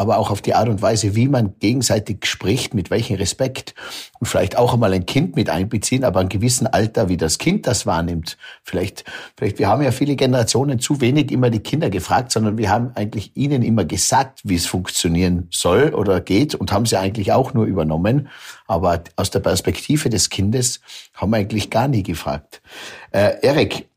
aber 0.00 0.16
auch 0.16 0.30
auf 0.30 0.40
die 0.40 0.54
Art 0.54 0.70
und 0.70 0.80
Weise, 0.80 1.14
wie 1.14 1.28
man 1.28 1.58
gegenseitig 1.58 2.24
spricht, 2.24 2.72
mit 2.72 2.90
welchem 2.90 3.16
Respekt 3.16 3.74
und 4.18 4.26
vielleicht 4.26 4.56
auch 4.56 4.72
einmal 4.72 4.94
ein 4.94 5.04
Kind 5.04 5.36
mit 5.36 5.50
einbeziehen, 5.50 6.04
aber 6.04 6.20
ein 6.20 6.30
gewissen 6.30 6.66
Alter, 6.66 7.10
wie 7.10 7.18
das 7.18 7.36
Kind 7.36 7.66
das 7.66 7.84
wahrnimmt. 7.84 8.38
Vielleicht, 8.64 9.04
vielleicht, 9.36 9.58
wir 9.58 9.68
haben 9.68 9.82
ja 9.82 9.92
viele 9.92 10.16
Generationen 10.16 10.80
zu 10.80 11.02
wenig 11.02 11.30
immer 11.30 11.50
die 11.50 11.60
Kinder 11.60 11.90
gefragt, 11.90 12.32
sondern 12.32 12.56
wir 12.56 12.70
haben 12.70 12.92
eigentlich 12.94 13.36
ihnen 13.36 13.62
immer 13.62 13.84
gesagt, 13.84 14.40
wie 14.42 14.54
es 14.54 14.64
funktionieren 14.64 15.48
soll 15.50 15.90
oder 15.94 16.22
geht 16.22 16.54
und 16.54 16.72
haben 16.72 16.86
sie 16.86 16.98
eigentlich 16.98 17.32
auch 17.32 17.52
nur 17.52 17.66
übernommen. 17.66 18.28
Aber 18.66 19.04
aus 19.16 19.30
der 19.30 19.40
Perspektive 19.40 20.08
des 20.08 20.30
Kindes 20.30 20.80
haben 21.12 21.32
wir 21.32 21.36
eigentlich 21.36 21.68
gar 21.68 21.88
nie 21.88 22.02
gefragt. 22.02 22.62
Äh, 23.12 23.34
Erik, 23.42 23.89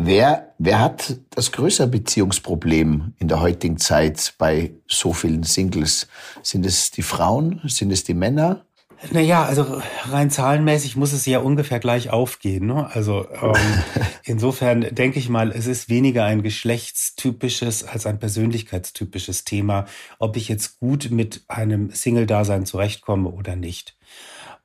Wer, 0.00 0.54
wer 0.58 0.78
hat 0.78 1.18
das 1.30 1.50
größere 1.50 1.88
Beziehungsproblem 1.88 3.14
in 3.18 3.26
der 3.26 3.40
heutigen 3.40 3.78
Zeit 3.78 4.34
bei 4.38 4.70
so 4.86 5.12
vielen 5.12 5.42
Singles? 5.42 6.06
Sind 6.42 6.64
es 6.64 6.92
die 6.92 7.02
Frauen? 7.02 7.60
Sind 7.64 7.90
es 7.90 8.04
die 8.04 8.14
Männer? 8.14 8.64
Naja, 9.10 9.44
also 9.44 9.82
rein 10.04 10.30
zahlenmäßig 10.30 10.94
muss 10.94 11.12
es 11.12 11.26
ja 11.26 11.40
ungefähr 11.40 11.80
gleich 11.80 12.10
aufgehen. 12.10 12.66
Ne? 12.66 12.88
Also 12.92 13.26
ähm, 13.42 13.54
insofern 14.22 14.86
denke 14.92 15.18
ich 15.18 15.28
mal, 15.28 15.50
es 15.50 15.66
ist 15.66 15.88
weniger 15.88 16.24
ein 16.24 16.42
geschlechtstypisches 16.42 17.82
als 17.82 18.06
ein 18.06 18.20
persönlichkeitstypisches 18.20 19.44
Thema, 19.44 19.86
ob 20.20 20.36
ich 20.36 20.48
jetzt 20.48 20.78
gut 20.78 21.10
mit 21.10 21.42
einem 21.48 21.90
Single-Dasein 21.90 22.66
zurechtkomme 22.66 23.30
oder 23.30 23.56
nicht. 23.56 23.97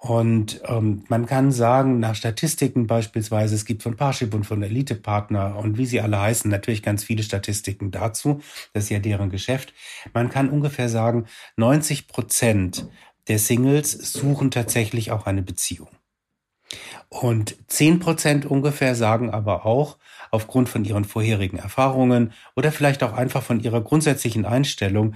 Und 0.03 0.59
ähm, 0.65 1.05
man 1.07 1.25
kann 1.27 1.53
sagen, 1.53 2.01
nach 2.01 2.15
Statistiken 2.15 2.87
beispielsweise, 2.87 3.55
es 3.55 3.63
gibt 3.63 3.83
von 3.83 3.95
Parship 3.95 4.33
und 4.33 4.43
von 4.43 4.61
Elite-Partner 4.61 5.55
und 5.55 5.77
wie 5.77 5.85
sie 5.85 6.01
alle 6.01 6.19
heißen, 6.19 6.51
natürlich 6.51 6.83
ganz 6.83 7.05
viele 7.05 7.23
Statistiken 7.23 7.89
dazu. 7.89 8.41
Das 8.73 8.83
ist 8.83 8.89
ja 8.89 8.99
deren 8.99 9.29
Geschäft. 9.29 9.73
Man 10.13 10.29
kann 10.29 10.49
ungefähr 10.49 10.89
sagen, 10.89 11.27
90 11.55 12.09
Prozent 12.09 12.85
der 13.29 13.39
Singles 13.39 13.93
suchen 13.93 14.51
tatsächlich 14.51 15.11
auch 15.11 15.25
eine 15.25 15.41
Beziehung. 15.41 15.87
Und 17.07 17.55
10 17.67 17.99
Prozent 17.99 18.45
ungefähr 18.45 18.95
sagen 18.95 19.29
aber 19.29 19.65
auch, 19.65 19.97
aufgrund 20.31 20.67
von 20.67 20.83
ihren 20.83 21.05
vorherigen 21.05 21.59
Erfahrungen 21.59 22.33
oder 22.55 22.71
vielleicht 22.71 23.03
auch 23.03 23.13
einfach 23.13 23.43
von 23.43 23.59
ihrer 23.59 23.81
grundsätzlichen 23.81 24.45
Einstellung, 24.45 25.13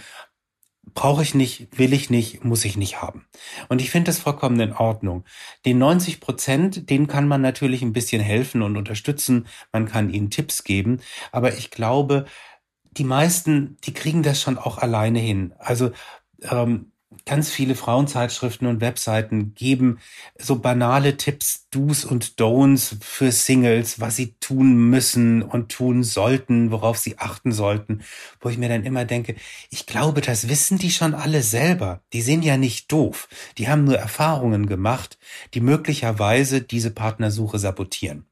brauche 0.98 1.22
ich 1.22 1.36
nicht, 1.36 1.78
will 1.78 1.94
ich 1.94 2.10
nicht, 2.10 2.44
muss 2.44 2.66
ich 2.66 2.76
nicht 2.76 3.04
haben. 3.04 3.28
Und 3.70 3.82
ich 3.82 3.92
finde 3.92 4.10
das 4.10 4.18
vollkommen 4.18 4.60
in 4.60 4.74
Ordnung. 4.74 5.26
Den 5.64 5.78
90 5.78 6.20
Prozent, 6.20 6.90
denen 6.90 7.06
kann 7.06 7.28
man 7.28 7.40
natürlich 7.40 7.84
ein 7.84 7.94
bisschen 7.94 8.20
helfen 8.20 8.64
und 8.64 8.76
unterstützen. 8.78 9.46
Man 9.72 9.88
kann 9.88 10.10
ihnen 10.10 10.32
Tipps 10.32 10.64
geben. 10.64 11.00
Aber 11.32 11.54
ich 11.54 11.70
glaube, 11.70 12.26
die 12.84 13.04
meisten, 13.04 13.78
die 13.84 13.94
kriegen 13.94 14.24
das 14.24 14.42
schon 14.42 14.58
auch 14.58 14.80
alleine 14.80 15.20
hin. 15.20 15.54
Also 15.60 15.92
ähm, 16.42 16.92
ganz 17.28 17.52
viele 17.52 17.76
Frauenzeitschriften 17.76 18.68
und 18.68 18.82
Webseiten 18.82 19.54
geben 19.54 20.00
so 20.40 20.58
banale 20.58 21.18
Tipps, 21.18 21.68
Do's 21.70 22.06
und 22.06 22.40
Don'ts 22.40 22.96
für 23.02 23.32
Singles, 23.32 24.00
was 24.00 24.16
sie 24.16 24.34
tun 24.40 24.90
müssen 24.90 25.44
und 25.44 25.72
tun 25.72 26.04
sollten, 26.04 26.72
worauf 26.72 26.98
sie 26.98 27.20
achten 27.20 27.52
sollten, 27.52 28.02
wo 28.40 28.50
ich 28.50 28.58
mir 28.58 28.70
dann 28.70 28.86
immer 28.86 29.06
denke, 29.06 29.36
ich 29.70 29.86
glaube, 29.86 30.22
das 30.22 30.50
wissen 30.50 30.80
die 30.80 30.92
schon 30.92 31.14
alle 31.14 31.44
selber. 31.44 32.02
Die 32.14 32.22
sind 32.22 32.44
ja 32.44 32.58
nicht 32.58 32.92
doof. 32.92 33.28
Die 33.58 33.68
haben 33.68 33.84
nur 33.84 33.98
Erfahrungen 33.98 34.66
gemacht, 34.66 35.20
die 35.54 35.62
möglicherweise 35.62 36.62
diese 36.62 36.92
Partnersuche 36.92 37.60
sabotieren. 37.60 38.26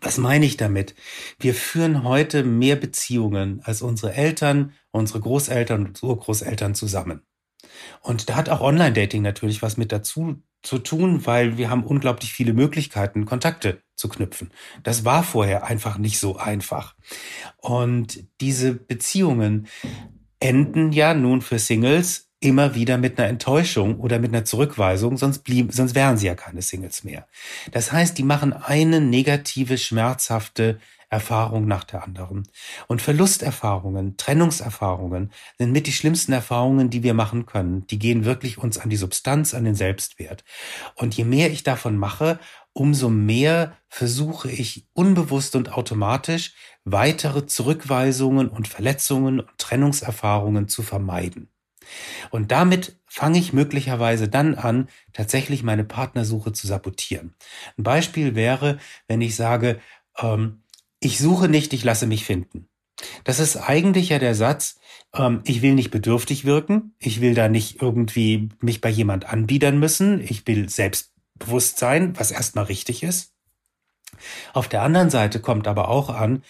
Was 0.00 0.16
meine 0.16 0.46
ich 0.46 0.56
damit? 0.56 0.94
Wir 1.38 1.54
führen 1.54 2.04
heute 2.04 2.44
mehr 2.44 2.76
Beziehungen 2.76 3.60
als 3.64 3.82
unsere 3.82 4.14
Eltern, 4.14 4.72
unsere 4.90 5.20
Großeltern 5.20 5.86
und 5.86 6.02
Urgroßeltern 6.02 6.74
zusammen. 6.74 7.22
Und 8.00 8.28
da 8.28 8.36
hat 8.36 8.48
auch 8.48 8.60
Online-Dating 8.60 9.22
natürlich 9.22 9.62
was 9.62 9.76
mit 9.76 9.92
dazu 9.92 10.42
zu 10.62 10.78
tun, 10.78 11.26
weil 11.26 11.56
wir 11.56 11.70
haben 11.70 11.84
unglaublich 11.84 12.32
viele 12.32 12.52
Möglichkeiten, 12.52 13.24
Kontakte 13.24 13.82
zu 13.96 14.08
knüpfen. 14.08 14.50
Das 14.82 15.04
war 15.04 15.22
vorher 15.22 15.64
einfach 15.64 15.98
nicht 15.98 16.18
so 16.18 16.36
einfach. 16.36 16.94
Und 17.56 18.24
diese 18.40 18.74
Beziehungen 18.74 19.68
enden 20.38 20.92
ja 20.92 21.14
nun 21.14 21.42
für 21.42 21.58
Singles 21.58 22.30
immer 22.40 22.74
wieder 22.74 22.96
mit 22.96 23.18
einer 23.18 23.28
Enttäuschung 23.28 24.00
oder 24.00 24.18
mit 24.18 24.32
einer 24.32 24.46
Zurückweisung, 24.46 25.18
sonst 25.18 25.40
blieb, 25.40 25.72
sonst 25.72 25.94
wären 25.94 26.16
sie 26.16 26.26
ja 26.26 26.34
keine 26.34 26.62
Singles 26.62 27.04
mehr. 27.04 27.26
Das 27.70 27.92
heißt, 27.92 28.16
die 28.16 28.22
machen 28.22 28.54
eine 28.54 29.00
negative, 29.00 29.76
schmerzhafte 29.76 30.80
Erfahrung 31.10 31.66
nach 31.66 31.84
der 31.84 32.04
anderen. 32.04 32.48
Und 32.86 33.02
Verlusterfahrungen, 33.02 34.16
Trennungserfahrungen 34.16 35.32
sind 35.58 35.72
mit 35.72 35.86
die 35.86 35.92
schlimmsten 35.92 36.32
Erfahrungen, 36.32 36.88
die 36.88 37.02
wir 37.02 37.14
machen 37.14 37.46
können. 37.46 37.86
Die 37.88 37.98
gehen 37.98 38.24
wirklich 38.24 38.58
uns 38.58 38.78
an 38.78 38.90
die 38.90 38.96
Substanz, 38.96 39.52
an 39.52 39.64
den 39.64 39.74
Selbstwert. 39.74 40.44
Und 40.94 41.16
je 41.16 41.24
mehr 41.24 41.50
ich 41.50 41.64
davon 41.64 41.98
mache, 41.98 42.38
umso 42.72 43.08
mehr 43.08 43.76
versuche 43.88 44.50
ich 44.50 44.86
unbewusst 44.92 45.56
und 45.56 45.72
automatisch 45.72 46.54
weitere 46.84 47.44
Zurückweisungen 47.46 48.48
und 48.48 48.68
Verletzungen 48.68 49.40
und 49.40 49.58
Trennungserfahrungen 49.58 50.68
zu 50.68 50.82
vermeiden. 50.82 51.48
Und 52.30 52.52
damit 52.52 52.96
fange 53.06 53.38
ich 53.38 53.52
möglicherweise 53.52 54.28
dann 54.28 54.54
an, 54.54 54.88
tatsächlich 55.12 55.64
meine 55.64 55.82
Partnersuche 55.82 56.52
zu 56.52 56.68
sabotieren. 56.68 57.34
Ein 57.76 57.82
Beispiel 57.82 58.36
wäre, 58.36 58.78
wenn 59.08 59.20
ich 59.20 59.34
sage, 59.34 59.80
ähm, 60.18 60.62
ich 61.00 61.18
suche 61.18 61.48
nicht, 61.48 61.72
ich 61.72 61.84
lasse 61.84 62.06
mich 62.06 62.24
finden. 62.24 62.68
Das 63.24 63.40
ist 63.40 63.56
eigentlich 63.56 64.10
ja 64.10 64.18
der 64.18 64.34
Satz, 64.34 64.78
ähm, 65.14 65.40
ich 65.44 65.62
will 65.62 65.74
nicht 65.74 65.90
bedürftig 65.90 66.44
wirken, 66.44 66.94
ich 66.98 67.20
will 67.20 67.34
da 67.34 67.48
nicht 67.48 67.80
irgendwie 67.80 68.50
mich 68.60 68.80
bei 68.80 68.90
jemand 68.90 69.26
anbiedern 69.26 69.78
müssen, 69.78 70.20
ich 70.20 70.46
will 70.46 70.68
selbstbewusst 70.68 71.78
sein, 71.78 72.18
was 72.18 72.30
erstmal 72.30 72.64
richtig 72.64 73.02
ist. 73.02 73.32
Auf 74.52 74.68
der 74.68 74.82
anderen 74.82 75.08
Seite 75.08 75.40
kommt 75.40 75.66
aber 75.66 75.88
auch 75.88 76.10
an, 76.10 76.42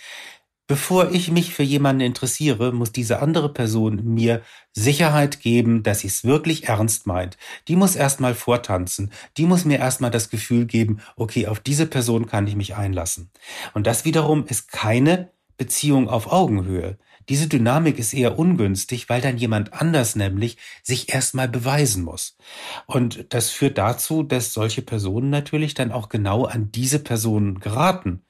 Bevor 0.70 1.10
ich 1.10 1.32
mich 1.32 1.52
für 1.52 1.64
jemanden 1.64 2.02
interessiere, 2.02 2.70
muss 2.72 2.92
diese 2.92 3.20
andere 3.20 3.52
Person 3.52 4.04
mir 4.04 4.40
Sicherheit 4.70 5.40
geben, 5.40 5.82
dass 5.82 5.98
sie 5.98 6.06
es 6.06 6.22
wirklich 6.22 6.68
ernst 6.68 7.08
meint. 7.08 7.38
Die 7.66 7.74
muss 7.74 7.96
erstmal 7.96 8.36
vortanzen. 8.36 9.10
Die 9.36 9.46
muss 9.46 9.64
mir 9.64 9.80
erstmal 9.80 10.12
das 10.12 10.30
Gefühl 10.30 10.66
geben, 10.66 11.00
okay, 11.16 11.48
auf 11.48 11.58
diese 11.58 11.86
Person 11.86 12.26
kann 12.26 12.46
ich 12.46 12.54
mich 12.54 12.76
einlassen. 12.76 13.32
Und 13.74 13.88
das 13.88 14.04
wiederum 14.04 14.46
ist 14.46 14.70
keine 14.70 15.32
Beziehung 15.56 16.08
auf 16.08 16.30
Augenhöhe. 16.30 16.98
Diese 17.28 17.48
Dynamik 17.48 17.98
ist 17.98 18.14
eher 18.14 18.38
ungünstig, 18.38 19.08
weil 19.08 19.20
dann 19.20 19.38
jemand 19.38 19.72
anders 19.72 20.14
nämlich 20.14 20.56
sich 20.84 21.12
erstmal 21.12 21.48
beweisen 21.48 22.04
muss. 22.04 22.36
Und 22.86 23.34
das 23.34 23.50
führt 23.50 23.76
dazu, 23.76 24.22
dass 24.22 24.52
solche 24.52 24.82
Personen 24.82 25.30
natürlich 25.30 25.74
dann 25.74 25.90
auch 25.90 26.08
genau 26.08 26.44
an 26.44 26.70
diese 26.70 27.00
Personen 27.00 27.58
geraten, 27.58 28.22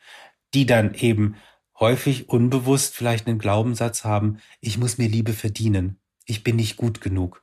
die 0.55 0.65
dann 0.65 0.95
eben 0.95 1.37
häufig 1.81 2.29
unbewusst 2.29 2.95
vielleicht 2.95 3.27
einen 3.27 3.39
Glaubenssatz 3.39 4.05
haben, 4.05 4.39
ich 4.61 4.79
muss 4.79 4.99
mir 4.99 5.09
Liebe 5.09 5.33
verdienen, 5.33 5.99
ich 6.27 6.45
bin 6.45 6.57
nicht 6.57 6.77
gut 6.77 7.01
genug. 7.01 7.43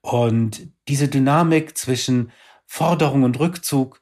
Und 0.00 0.68
diese 0.88 1.08
Dynamik 1.08 1.76
zwischen 1.76 2.32
Forderung 2.66 3.22
und 3.24 3.38
Rückzug, 3.38 4.00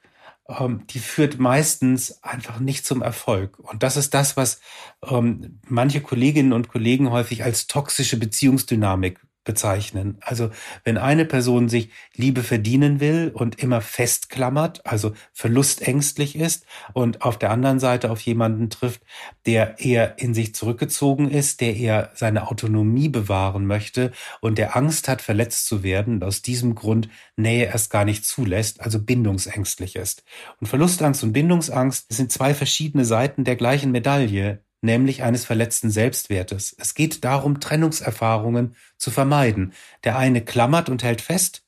ähm, 0.49 0.87
die 0.89 0.99
führt 0.99 1.39
meistens 1.39 2.23
einfach 2.23 2.61
nicht 2.61 2.87
zum 2.87 3.03
Erfolg. 3.03 3.59
Und 3.59 3.83
das 3.83 3.97
ist 3.97 4.15
das, 4.15 4.37
was 4.37 4.61
ähm, 5.07 5.61
manche 5.67 6.01
Kolleginnen 6.01 6.53
und 6.53 6.69
Kollegen 6.69 7.11
häufig 7.11 7.45
als 7.45 7.67
toxische 7.67 8.19
Beziehungsdynamik 8.19 9.21
bezeichnen. 9.45 10.19
Also 10.21 10.51
wenn 10.85 10.99
eine 10.99 11.25
Person 11.25 11.69
sich 11.69 11.91
Liebe 12.15 12.43
verdienen 12.43 13.01
will 13.01 13.31
und 13.33 13.59
immer 13.63 13.81
festklammert, 13.81 14.87
also 14.87 15.15
verlustängstlich 15.33 16.37
ist 16.37 16.67
und 16.93 17.23
auf 17.23 17.39
der 17.39 17.51
anderen 17.51 17.81
Seite 17.81 18.11
auf 18.11 18.21
jemanden 18.21 18.69
trifft, 18.69 19.01
der 19.47 19.79
eher 19.79 20.19
in 20.19 20.35
sich 20.35 20.55
zurückgezogen 20.55 21.31
ist, 21.31 21.63
der 21.63 21.75
eher 21.75 22.11
seine 22.15 22.49
Autonomie 22.49 23.09
bewahren 23.09 23.67
möchte 23.67 24.13
und 24.41 24.59
der 24.59 24.77
Angst 24.77 25.09
hat, 25.09 25.23
verletzt 25.23 25.67
zu 25.67 25.83
werden 25.83 26.15
und 26.15 26.25
aus 26.25 26.43
diesem 26.43 26.75
Grund 26.75 27.09
Nähe 27.37 27.65
erst 27.65 27.91
gar 27.91 28.05
nicht 28.05 28.27
zulässt, 28.27 28.81
also 28.83 29.01
bindungsängstlich 29.01 29.97
ist. 29.97 30.25
Und 30.61 30.67
Verlustangst 30.67 31.25
und 31.25 31.33
Bindungsangst 31.33 32.13
sind 32.13 32.31
zwei 32.31 32.53
verschiedene 32.53 33.05
Seiten 33.07 33.45
der 33.45 33.57
gleichen 33.57 33.93
Medaille 33.93 34.63
nämlich 34.81 35.23
eines 35.23 35.45
verletzten 35.45 35.91
Selbstwertes. 35.91 36.75
Es 36.79 36.95
geht 36.95 37.25
darum, 37.25 37.61
Trennungserfahrungen 37.61 38.77
zu 38.97 39.11
vermeiden. 39.11 39.73
Der 40.05 40.17
eine 40.17 40.45
klammert 40.45 40.89
und 40.89 41.03
hält 41.03 41.21
fest 41.21 41.65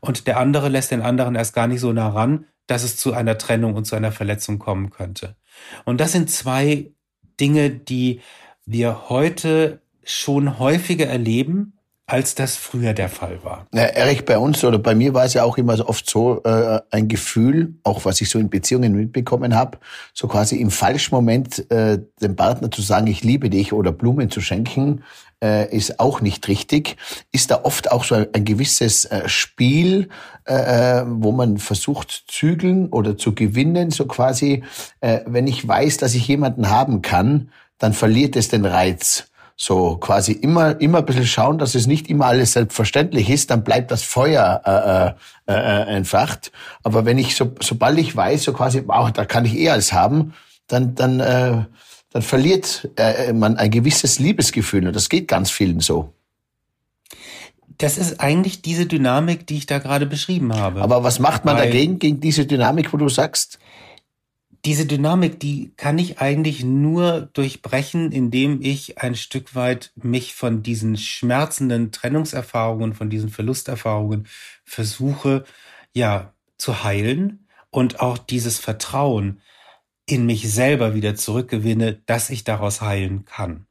und 0.00 0.26
der 0.26 0.38
andere 0.38 0.68
lässt 0.68 0.90
den 0.90 1.02
anderen 1.02 1.34
erst 1.34 1.54
gar 1.54 1.66
nicht 1.66 1.80
so 1.80 1.92
nah 1.92 2.08
ran, 2.08 2.46
dass 2.66 2.82
es 2.82 2.96
zu 2.96 3.12
einer 3.12 3.38
Trennung 3.38 3.74
und 3.74 3.84
zu 3.84 3.96
einer 3.96 4.12
Verletzung 4.12 4.58
kommen 4.58 4.90
könnte. 4.90 5.36
Und 5.84 6.00
das 6.00 6.12
sind 6.12 6.30
zwei 6.30 6.90
Dinge, 7.38 7.70
die 7.70 8.20
wir 8.64 9.08
heute 9.08 9.80
schon 10.04 10.58
häufiger 10.58 11.06
erleben, 11.06 11.75
als 12.08 12.36
das 12.36 12.56
früher 12.56 12.92
der 12.92 13.08
Fall 13.08 13.40
war. 13.42 13.66
Ja, 13.74 13.82
Erich, 13.82 14.24
bei 14.24 14.38
uns 14.38 14.62
oder 14.62 14.78
bei 14.78 14.94
mir 14.94 15.12
war 15.12 15.24
es 15.24 15.34
ja 15.34 15.42
auch 15.42 15.58
immer 15.58 15.76
so 15.76 15.88
oft 15.88 16.08
so 16.08 16.40
äh, 16.44 16.80
ein 16.92 17.08
Gefühl, 17.08 17.74
auch 17.82 18.04
was 18.04 18.20
ich 18.20 18.30
so 18.30 18.38
in 18.38 18.48
Beziehungen 18.48 18.94
mitbekommen 18.94 19.56
habe, 19.56 19.78
so 20.14 20.28
quasi 20.28 20.56
im 20.56 20.70
falschen 20.70 21.14
Moment 21.14 21.68
äh, 21.70 21.98
dem 22.22 22.36
Partner 22.36 22.70
zu 22.70 22.80
sagen, 22.80 23.08
ich 23.08 23.24
liebe 23.24 23.50
dich 23.50 23.72
oder 23.72 23.90
Blumen 23.90 24.30
zu 24.30 24.40
schenken, 24.40 25.02
äh, 25.42 25.74
ist 25.74 25.98
auch 25.98 26.20
nicht 26.20 26.46
richtig. 26.46 26.96
Ist 27.32 27.50
da 27.50 27.64
oft 27.64 27.90
auch 27.90 28.04
so 28.04 28.14
ein, 28.14 28.26
ein 28.32 28.44
gewisses 28.44 29.04
äh, 29.06 29.28
Spiel, 29.28 30.08
äh, 30.46 31.00
äh 31.00 31.04
wo 31.06 31.32
man 31.32 31.58
versucht 31.58 32.26
zügeln 32.28 32.86
oder 32.88 33.18
zu 33.18 33.34
gewinnen, 33.34 33.90
so 33.90 34.06
quasi, 34.06 34.62
äh, 35.00 35.20
wenn 35.26 35.48
ich 35.48 35.66
weiß, 35.66 35.96
dass 35.96 36.14
ich 36.14 36.28
jemanden 36.28 36.70
haben 36.70 37.02
kann, 37.02 37.50
dann 37.78 37.92
verliert 37.92 38.36
es 38.36 38.48
den 38.48 38.64
Reiz. 38.64 39.28
So 39.58 39.96
quasi 39.96 40.32
immer, 40.32 40.78
immer 40.82 40.98
ein 40.98 41.06
bisschen 41.06 41.24
schauen, 41.24 41.56
dass 41.56 41.74
es 41.74 41.86
nicht 41.86 42.10
immer 42.10 42.26
alles 42.26 42.52
selbstverständlich 42.52 43.30
ist, 43.30 43.50
dann 43.50 43.64
bleibt 43.64 43.90
das 43.90 44.02
Feuer 44.02 45.16
äh, 45.46 45.50
äh, 45.50 45.56
äh, 45.56 45.96
entfacht. 45.96 46.52
Aber 46.82 47.06
wenn 47.06 47.16
ich, 47.16 47.36
so, 47.36 47.54
sobald 47.60 47.98
ich 47.98 48.14
weiß, 48.14 48.42
so 48.42 48.52
quasi, 48.52 48.82
wow, 48.86 49.10
da 49.10 49.24
kann 49.24 49.46
ich 49.46 49.56
eh 49.56 49.70
alles 49.70 49.94
haben, 49.94 50.34
dann, 50.66 50.94
dann, 50.94 51.20
äh, 51.20 51.64
dann 52.12 52.22
verliert 52.22 52.90
äh, 52.96 53.32
man 53.32 53.56
ein 53.56 53.70
gewisses 53.70 54.18
Liebesgefühl. 54.18 54.86
Und 54.86 54.94
das 54.94 55.08
geht 55.08 55.26
ganz 55.26 55.50
vielen 55.50 55.80
so. 55.80 56.12
Das 57.78 57.96
ist 57.96 58.20
eigentlich 58.20 58.62
diese 58.62 58.86
Dynamik, 58.86 59.46
die 59.46 59.56
ich 59.56 59.66
da 59.66 59.78
gerade 59.78 60.06
beschrieben 60.06 60.54
habe. 60.54 60.82
Aber 60.82 61.02
was 61.02 61.18
macht 61.18 61.44
man 61.44 61.56
Weil 61.56 61.66
dagegen, 61.66 61.98
gegen 61.98 62.20
diese 62.20 62.46
Dynamik, 62.46 62.92
wo 62.92 62.98
du 62.98 63.08
sagst? 63.08 63.58
Diese 64.66 64.84
Dynamik, 64.84 65.38
die 65.38 65.72
kann 65.76 65.96
ich 65.96 66.20
eigentlich 66.20 66.64
nur 66.64 67.30
durchbrechen, 67.32 68.10
indem 68.10 68.60
ich 68.60 68.98
ein 68.98 69.14
Stück 69.14 69.54
weit 69.54 69.92
mich 69.94 70.34
von 70.34 70.64
diesen 70.64 70.96
schmerzenden 70.96 71.92
Trennungserfahrungen, 71.92 72.92
von 72.92 73.08
diesen 73.08 73.28
Verlusterfahrungen 73.28 74.26
versuche, 74.64 75.44
ja, 75.94 76.34
zu 76.58 76.82
heilen 76.82 77.46
und 77.70 78.00
auch 78.00 78.18
dieses 78.18 78.58
Vertrauen 78.58 79.40
in 80.04 80.26
mich 80.26 80.50
selber 80.52 80.94
wieder 80.94 81.14
zurückgewinne, 81.14 82.02
dass 82.06 82.28
ich 82.30 82.42
daraus 82.42 82.80
heilen 82.80 83.24
kann. 83.24 83.66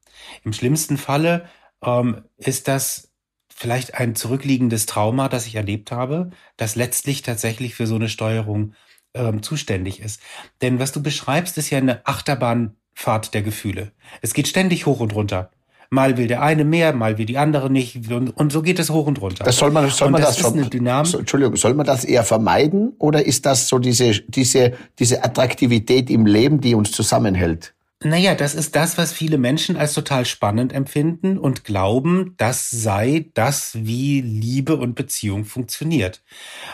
Im 0.45 0.53
schlimmsten 0.53 0.97
Falle 0.97 1.49
ähm, 1.83 2.23
ist 2.37 2.69
das 2.69 3.11
vielleicht 3.53 3.95
ein 3.95 4.15
zurückliegendes 4.15 4.85
Trauma, 4.85 5.27
das 5.27 5.45
ich 5.45 5.55
erlebt 5.55 5.91
habe, 5.91 6.29
das 6.55 6.75
letztlich 6.75 7.21
tatsächlich 7.21 7.75
für 7.75 7.87
so 7.87 7.95
eine 7.95 8.09
Steuerung 8.09 8.75
ähm, 9.15 9.41
zuständig 9.41 9.99
ist. 9.99 10.21
Denn 10.61 10.79
was 10.79 10.91
du 10.91 11.01
beschreibst, 11.01 11.57
ist 11.57 11.69
ja 11.69 11.77
eine 11.77 12.05
Achterbahnfahrt 12.05 13.33
der 13.33 13.41
Gefühle. 13.41 13.91
Es 14.21 14.33
geht 14.33 14.47
ständig 14.47 14.85
hoch 14.85 14.99
und 14.99 15.13
runter. 15.15 15.51
Mal 15.91 16.17
will 16.17 16.27
der 16.27 16.41
eine 16.41 16.65
mehr, 16.65 16.93
mal 16.93 17.17
will 17.17 17.25
die 17.25 17.37
andere 17.37 17.69
nicht. 17.69 18.11
Und, 18.11 18.31
und 18.31 18.51
so 18.51 18.61
geht 18.61 18.79
es 18.79 18.89
hoch 18.89 19.05
und 19.05 19.21
runter. 19.21 19.43
Das 19.43 19.57
soll 19.57 19.71
man, 19.71 19.89
soll 19.89 20.09
man 20.09 20.21
das, 20.21 20.37
das 20.37 20.47
ist 20.47 20.53
eine 20.53 20.69
Dynamik. 20.69 21.11
So, 21.11 21.19
Entschuldigung, 21.19 21.55
soll 21.55 21.75
man 21.75 21.85
das 21.85 22.03
eher 22.03 22.23
vermeiden 22.23 22.93
oder 22.97 23.25
ist 23.25 23.45
das 23.45 23.67
so 23.67 23.79
diese, 23.79 24.11
diese, 24.21 24.73
diese 24.97 25.23
Attraktivität 25.23 26.09
im 26.09 26.25
Leben, 26.25 26.59
die 26.59 26.73
uns 26.73 26.91
zusammenhält? 26.91 27.74
Naja, 28.05 28.35
das 28.35 28.53
ist 28.53 28.75
das, 28.75 28.99
was 28.99 29.11
viele 29.11 29.39
Menschen 29.39 29.77
als 29.77 29.95
total 29.95 30.25
spannend 30.25 30.73
empfinden 30.73 31.39
und 31.39 31.63
glauben, 31.63 32.35
das 32.37 32.69
sei 32.69 33.31
das, 33.33 33.83
wie 33.83 34.21
Liebe 34.21 34.75
und 34.75 34.93
Beziehung 34.93 35.43
funktioniert. 35.43 36.23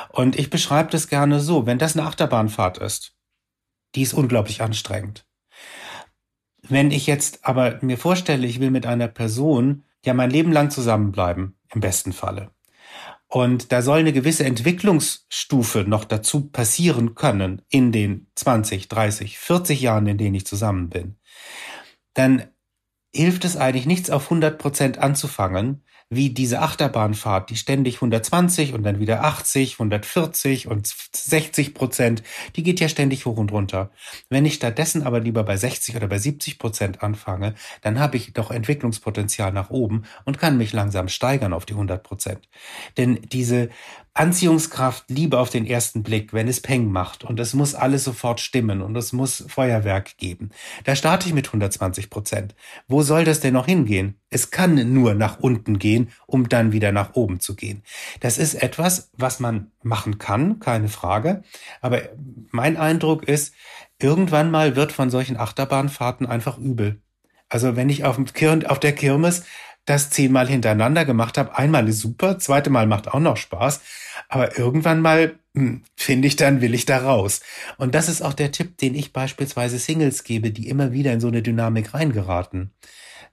Und 0.09 0.37
ich 0.37 0.49
beschreibe 0.49 0.91
das 0.91 1.07
gerne 1.07 1.39
so, 1.39 1.65
wenn 1.65 1.77
das 1.77 1.95
eine 1.95 2.05
Achterbahnfahrt 2.05 2.79
ist, 2.79 3.15
die 3.95 4.01
ist 4.01 4.13
unglaublich 4.13 4.61
anstrengend. 4.61 5.25
Wenn 6.67 6.91
ich 6.91 7.07
jetzt 7.07 7.45
aber 7.45 7.79
mir 7.81 7.97
vorstelle, 7.97 8.45
ich 8.45 8.59
will 8.59 8.69
mit 8.69 8.85
einer 8.85 9.07
Person 9.07 9.85
ja 10.03 10.13
mein 10.13 10.31
Leben 10.31 10.51
lang 10.51 10.69
zusammenbleiben, 10.69 11.55
im 11.73 11.79
besten 11.79 12.11
Falle, 12.11 12.51
und 13.29 13.71
da 13.71 13.81
soll 13.81 13.99
eine 13.99 14.11
gewisse 14.11 14.43
Entwicklungsstufe 14.43 15.85
noch 15.87 16.03
dazu 16.03 16.49
passieren 16.49 17.15
können 17.15 17.61
in 17.69 17.93
den 17.93 18.27
20, 18.35 18.89
30, 18.89 19.39
40 19.39 19.79
Jahren, 19.79 20.07
in 20.07 20.17
denen 20.17 20.35
ich 20.35 20.45
zusammen 20.45 20.89
bin 20.89 21.15
dann 22.13 22.43
hilft 23.13 23.45
es 23.45 23.57
eigentlich 23.57 23.85
nichts 23.85 24.09
auf 24.09 24.25
100 24.25 24.57
Prozent 24.57 24.97
anzufangen, 24.97 25.83
wie 26.09 26.29
diese 26.29 26.59
Achterbahnfahrt, 26.59 27.49
die 27.49 27.55
ständig 27.55 27.95
120 27.95 28.73
und 28.73 28.83
dann 28.83 28.99
wieder 28.99 29.23
80, 29.23 29.75
140 29.75 30.67
und 30.67 30.93
60 31.13 31.73
Prozent, 31.73 32.21
die 32.57 32.63
geht 32.63 32.81
ja 32.81 32.89
ständig 32.89 33.25
hoch 33.25 33.37
und 33.37 33.51
runter. 33.53 33.91
Wenn 34.29 34.45
ich 34.45 34.55
stattdessen 34.55 35.03
aber 35.03 35.21
lieber 35.21 35.43
bei 35.43 35.55
60 35.55 35.95
oder 35.95 36.09
bei 36.09 36.19
70 36.19 36.59
Prozent 36.59 37.01
anfange, 37.01 37.55
dann 37.81 37.97
habe 37.97 38.17
ich 38.17 38.33
doch 38.33 38.51
Entwicklungspotenzial 38.51 39.53
nach 39.53 39.69
oben 39.69 40.03
und 40.25 40.37
kann 40.37 40.57
mich 40.57 40.73
langsam 40.73 41.07
steigern 41.07 41.53
auf 41.53 41.65
die 41.65 41.73
100 41.73 42.03
Prozent. 42.03 42.49
Denn 42.97 43.21
diese 43.31 43.69
Anziehungskraft, 44.13 45.05
Liebe 45.09 45.39
auf 45.39 45.49
den 45.49 45.65
ersten 45.65 46.03
Blick, 46.03 46.33
wenn 46.33 46.49
es 46.49 46.59
Peng 46.59 46.91
macht 46.91 47.23
und 47.23 47.39
es 47.39 47.53
muss 47.53 47.75
alles 47.75 48.03
sofort 48.03 48.41
stimmen 48.41 48.81
und 48.81 48.95
es 48.97 49.13
muss 49.13 49.45
Feuerwerk 49.47 50.17
geben. 50.17 50.49
Da 50.83 50.97
starte 50.97 51.27
ich 51.29 51.33
mit 51.33 51.47
120 51.47 52.09
Prozent. 52.09 52.53
Wo 52.89 53.03
soll 53.03 53.23
das 53.23 53.39
denn 53.39 53.53
noch 53.53 53.67
hingehen? 53.67 54.19
Es 54.29 54.51
kann 54.51 54.93
nur 54.93 55.13
nach 55.13 55.39
unten 55.39 55.79
gehen, 55.79 56.09
um 56.27 56.49
dann 56.49 56.73
wieder 56.73 56.91
nach 56.91 57.13
oben 57.13 57.39
zu 57.39 57.55
gehen. 57.55 57.83
Das 58.19 58.37
ist 58.37 58.55
etwas, 58.55 59.11
was 59.13 59.39
man 59.39 59.71
machen 59.81 60.17
kann, 60.17 60.59
keine 60.59 60.89
Frage. 60.89 61.43
Aber 61.79 62.01
mein 62.51 62.75
Eindruck 62.75 63.23
ist, 63.29 63.53
irgendwann 63.97 64.51
mal 64.51 64.75
wird 64.75 64.91
von 64.91 65.09
solchen 65.09 65.37
Achterbahnfahrten 65.37 66.25
einfach 66.25 66.57
übel. 66.57 67.01
Also 67.47 67.75
wenn 67.75 67.89
ich 67.89 68.03
auf, 68.03 68.15
dem 68.15 68.65
auf 68.65 68.79
der 68.79 68.93
Kirmes 68.93 69.43
das 69.85 70.09
zehnmal 70.09 70.47
hintereinander 70.47 71.05
gemacht 71.05 71.37
habe. 71.37 71.57
Einmal 71.57 71.87
ist 71.87 71.99
super, 71.99 72.39
zweite 72.39 72.69
Mal 72.69 72.87
macht 72.87 73.07
auch 73.07 73.19
noch 73.19 73.37
Spaß, 73.37 73.81
aber 74.29 74.57
irgendwann 74.57 75.01
mal 75.01 75.39
hm, 75.55 75.83
finde 75.95 76.27
ich 76.27 76.35
dann, 76.35 76.61
will 76.61 76.73
ich 76.73 76.85
da 76.85 76.99
raus. 76.99 77.41
Und 77.77 77.95
das 77.95 78.07
ist 78.07 78.21
auch 78.21 78.33
der 78.33 78.51
Tipp, 78.51 78.77
den 78.77 78.95
ich 78.95 79.11
beispielsweise 79.11 79.79
Singles 79.79 80.23
gebe, 80.23 80.51
die 80.51 80.69
immer 80.69 80.93
wieder 80.93 81.11
in 81.11 81.19
so 81.19 81.27
eine 81.27 81.41
Dynamik 81.41 81.93
reingeraten. 81.93 82.71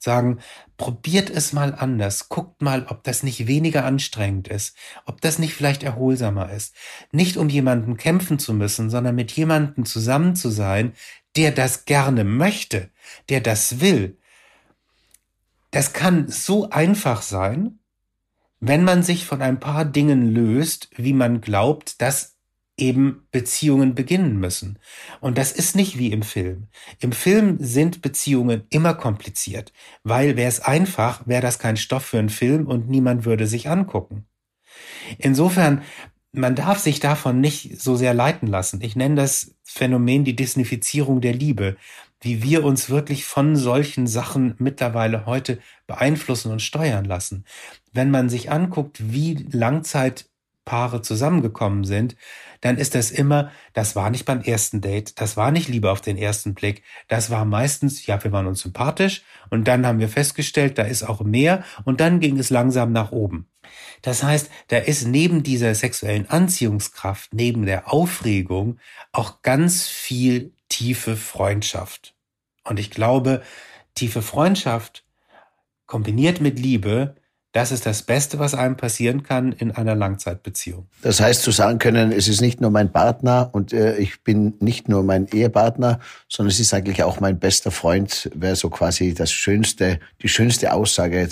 Sagen, 0.01 0.39
probiert 0.77 1.29
es 1.29 1.53
mal 1.53 1.75
anders, 1.75 2.29
guckt 2.29 2.63
mal, 2.63 2.87
ob 2.89 3.03
das 3.03 3.25
nicht 3.25 3.49
weniger 3.49 3.85
anstrengend 3.85 4.47
ist, 4.47 4.77
ob 5.07 5.21
das 5.21 5.41
nicht 5.41 5.55
vielleicht 5.55 5.83
erholsamer 5.83 6.53
ist. 6.53 6.75
Nicht 7.11 7.37
um 7.37 7.49
jemanden 7.49 7.97
kämpfen 7.97 8.39
zu 8.39 8.55
müssen, 8.55 8.91
sondern 8.91 9.17
mit 9.17 9.33
jemanden 9.33 9.85
zusammen 9.85 10.37
zu 10.37 10.51
sein, 10.51 10.93
der 11.37 11.51
das 11.51 11.85
gerne 11.85 12.25
möchte, 12.25 12.91
der 13.29 13.41
das 13.41 13.81
will, 13.81 14.19
das 15.71 15.93
kann 15.93 16.29
so 16.29 16.71
einfach 16.71 17.23
sein, 17.23 17.79
wenn 18.61 18.85
man 18.85 19.03
sich 19.03 19.25
von 19.25 19.43
ein 19.43 19.61
paar 19.61 19.85
Dingen 19.85 20.33
löst, 20.33 20.91
wie 20.97 21.13
man 21.13 21.41
glaubt, 21.41 22.01
dass 22.03 22.39
eben 22.77 23.27
Beziehungen 23.33 23.95
beginnen 23.95 24.39
müssen. 24.39 24.79
Und 25.21 25.37
das 25.37 25.53
ist 25.53 25.77
nicht 25.77 25.99
wie 25.99 26.13
im 26.13 26.23
Film. 26.23 26.69
Im 27.01 27.13
Film 27.13 27.57
sind 27.61 28.03
Beziehungen 28.03 28.63
immer 28.71 28.95
kompliziert, 28.95 29.73
weil 30.05 30.37
wäre 30.37 30.49
es 30.49 30.61
einfach, 30.61 31.27
wäre 31.27 31.43
das 31.43 31.59
kein 31.59 31.77
Stoff 31.77 32.05
für 32.05 32.19
einen 32.19 32.29
Film 32.29 32.67
und 32.67 32.89
niemand 32.89 33.25
würde 33.25 33.47
sich 33.47 33.69
angucken. 33.69 34.27
Insofern, 35.19 35.83
man 36.33 36.55
darf 36.55 36.79
sich 36.79 37.01
davon 37.01 37.41
nicht 37.41 37.81
so 37.81 37.97
sehr 37.97 38.15
leiten 38.15 38.47
lassen. 38.47 38.81
Ich 38.81 38.95
nenne 38.95 39.17
das 39.17 39.57
Phänomen 39.65 40.25
die 40.25 40.37
Disnifizierung 40.37 41.21
der 41.21 41.35
Liebe 41.35 41.77
wie 42.21 42.43
wir 42.43 42.65
uns 42.65 42.91
wirklich 42.91 43.25
von 43.25 43.57
solchen 43.57 44.07
Sachen 44.07 44.55
mittlerweile 44.59 45.27
heute 45.27 45.59
beeinflussen 45.87 46.51
und 46.51 46.63
steuern 46.63 47.05
lassen. 47.05 47.45
Wenn 47.93 48.11
man 48.11 48.29
sich 48.29 48.51
anguckt, 48.51 49.13
wie 49.13 49.47
Langzeitpaare 49.51 51.03
zusammengekommen 51.03 51.85
sind, 51.85 52.17
dann 52.61 52.77
ist 52.77 52.95
das 52.95 53.11
immer, 53.11 53.53
das 53.73 53.95
war 53.95 54.11
nicht 54.11 54.25
beim 54.25 54.41
ersten 54.41 54.81
Date, 54.81 55.21
das 55.21 55.37
war 55.37 55.53
nicht 55.53 55.69
Liebe 55.69 55.91
auf 55.91 56.01
den 56.01 56.17
ersten 56.17 56.55
Blick, 56.55 56.83
das 57.07 57.31
war 57.31 57.45
meistens, 57.45 58.05
ja, 58.07 58.23
wir 58.23 58.33
waren 58.33 58.47
uns 58.47 58.63
sympathisch 58.63 59.23
und 59.51 59.69
dann 59.69 59.87
haben 59.87 60.01
wir 60.01 60.09
festgestellt, 60.09 60.77
da 60.77 60.83
ist 60.83 61.05
auch 61.05 61.21
mehr 61.21 61.63
und 61.85 62.01
dann 62.01 62.19
ging 62.19 62.39
es 62.39 62.51
langsam 62.51 62.93
nach 62.93 63.13
oben. 63.13 63.49
Das 64.03 64.23
heißt, 64.23 64.51
da 64.69 64.79
ist 64.79 65.07
neben 65.07 65.43
dieser 65.43 65.75
sexuellen 65.75 66.29
Anziehungskraft, 66.29 67.33
neben 67.33 67.67
der 67.67 67.93
Aufregung 67.93 68.79
auch 69.13 69.43
ganz 69.43 69.87
viel 69.87 70.53
tiefe 70.69 71.17
Freundschaft. 71.17 72.15
Und 72.65 72.79
ich 72.79 72.91
glaube, 72.91 73.43
tiefe 73.95 74.23
Freundschaft 74.23 75.05
kombiniert 75.87 76.41
mit 76.41 76.59
Liebe, 76.59 77.17
das 77.53 77.73
ist 77.73 77.87
das 77.87 78.03
Beste, 78.03 78.39
was 78.39 78.55
einem 78.55 78.77
passieren 78.77 79.23
kann 79.23 79.53
in 79.53 79.71
einer 79.71 79.95
Langzeitbeziehung. 79.95 80.87
Das 81.03 81.21
heißt, 81.21 81.43
zu 81.43 81.51
sagen 81.51 81.79
können, 81.79 82.13
es 82.13 82.29
ist 82.29 82.43
nicht 82.43 82.61
nur 82.61 82.71
mein 82.71 82.93
Partner 82.93 83.49
und 83.53 83.73
äh, 83.73 83.97
ich 83.97 84.23
bin 84.23 84.55
nicht 84.61 84.89
nur 84.89 85.03
mein 85.03 85.27
Ehepartner, 85.27 85.99
sondern 86.29 86.53
es 86.53 86.61
ist 86.61 86.75
eigentlich 86.75 87.03
auch 87.03 87.21
mein 87.21 87.39
bester 87.39 87.71
Freund, 87.71 88.31
wäre 88.35 88.55
so 88.55 88.69
quasi 88.69 89.15
das 89.15 89.33
schönste, 89.33 89.99
die 90.23 90.29
schönste 90.29 90.75
Aussage. 90.75 91.31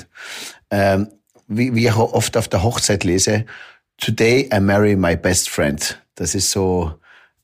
Ähm, 0.71 1.09
wie, 1.49 1.75
wie 1.75 1.87
ich 1.87 1.97
oft 1.97 2.37
auf 2.37 2.49
der 2.49 2.63
Hochzeit 2.63 3.05
lese, 3.05 3.45
Today 3.99 4.49
I 4.53 4.61
marry 4.61 4.97
my 4.97 5.17
best 5.17 5.49
friend. 5.49 6.03
Das 6.17 6.35
ist 6.35 6.51
so, 6.51 6.95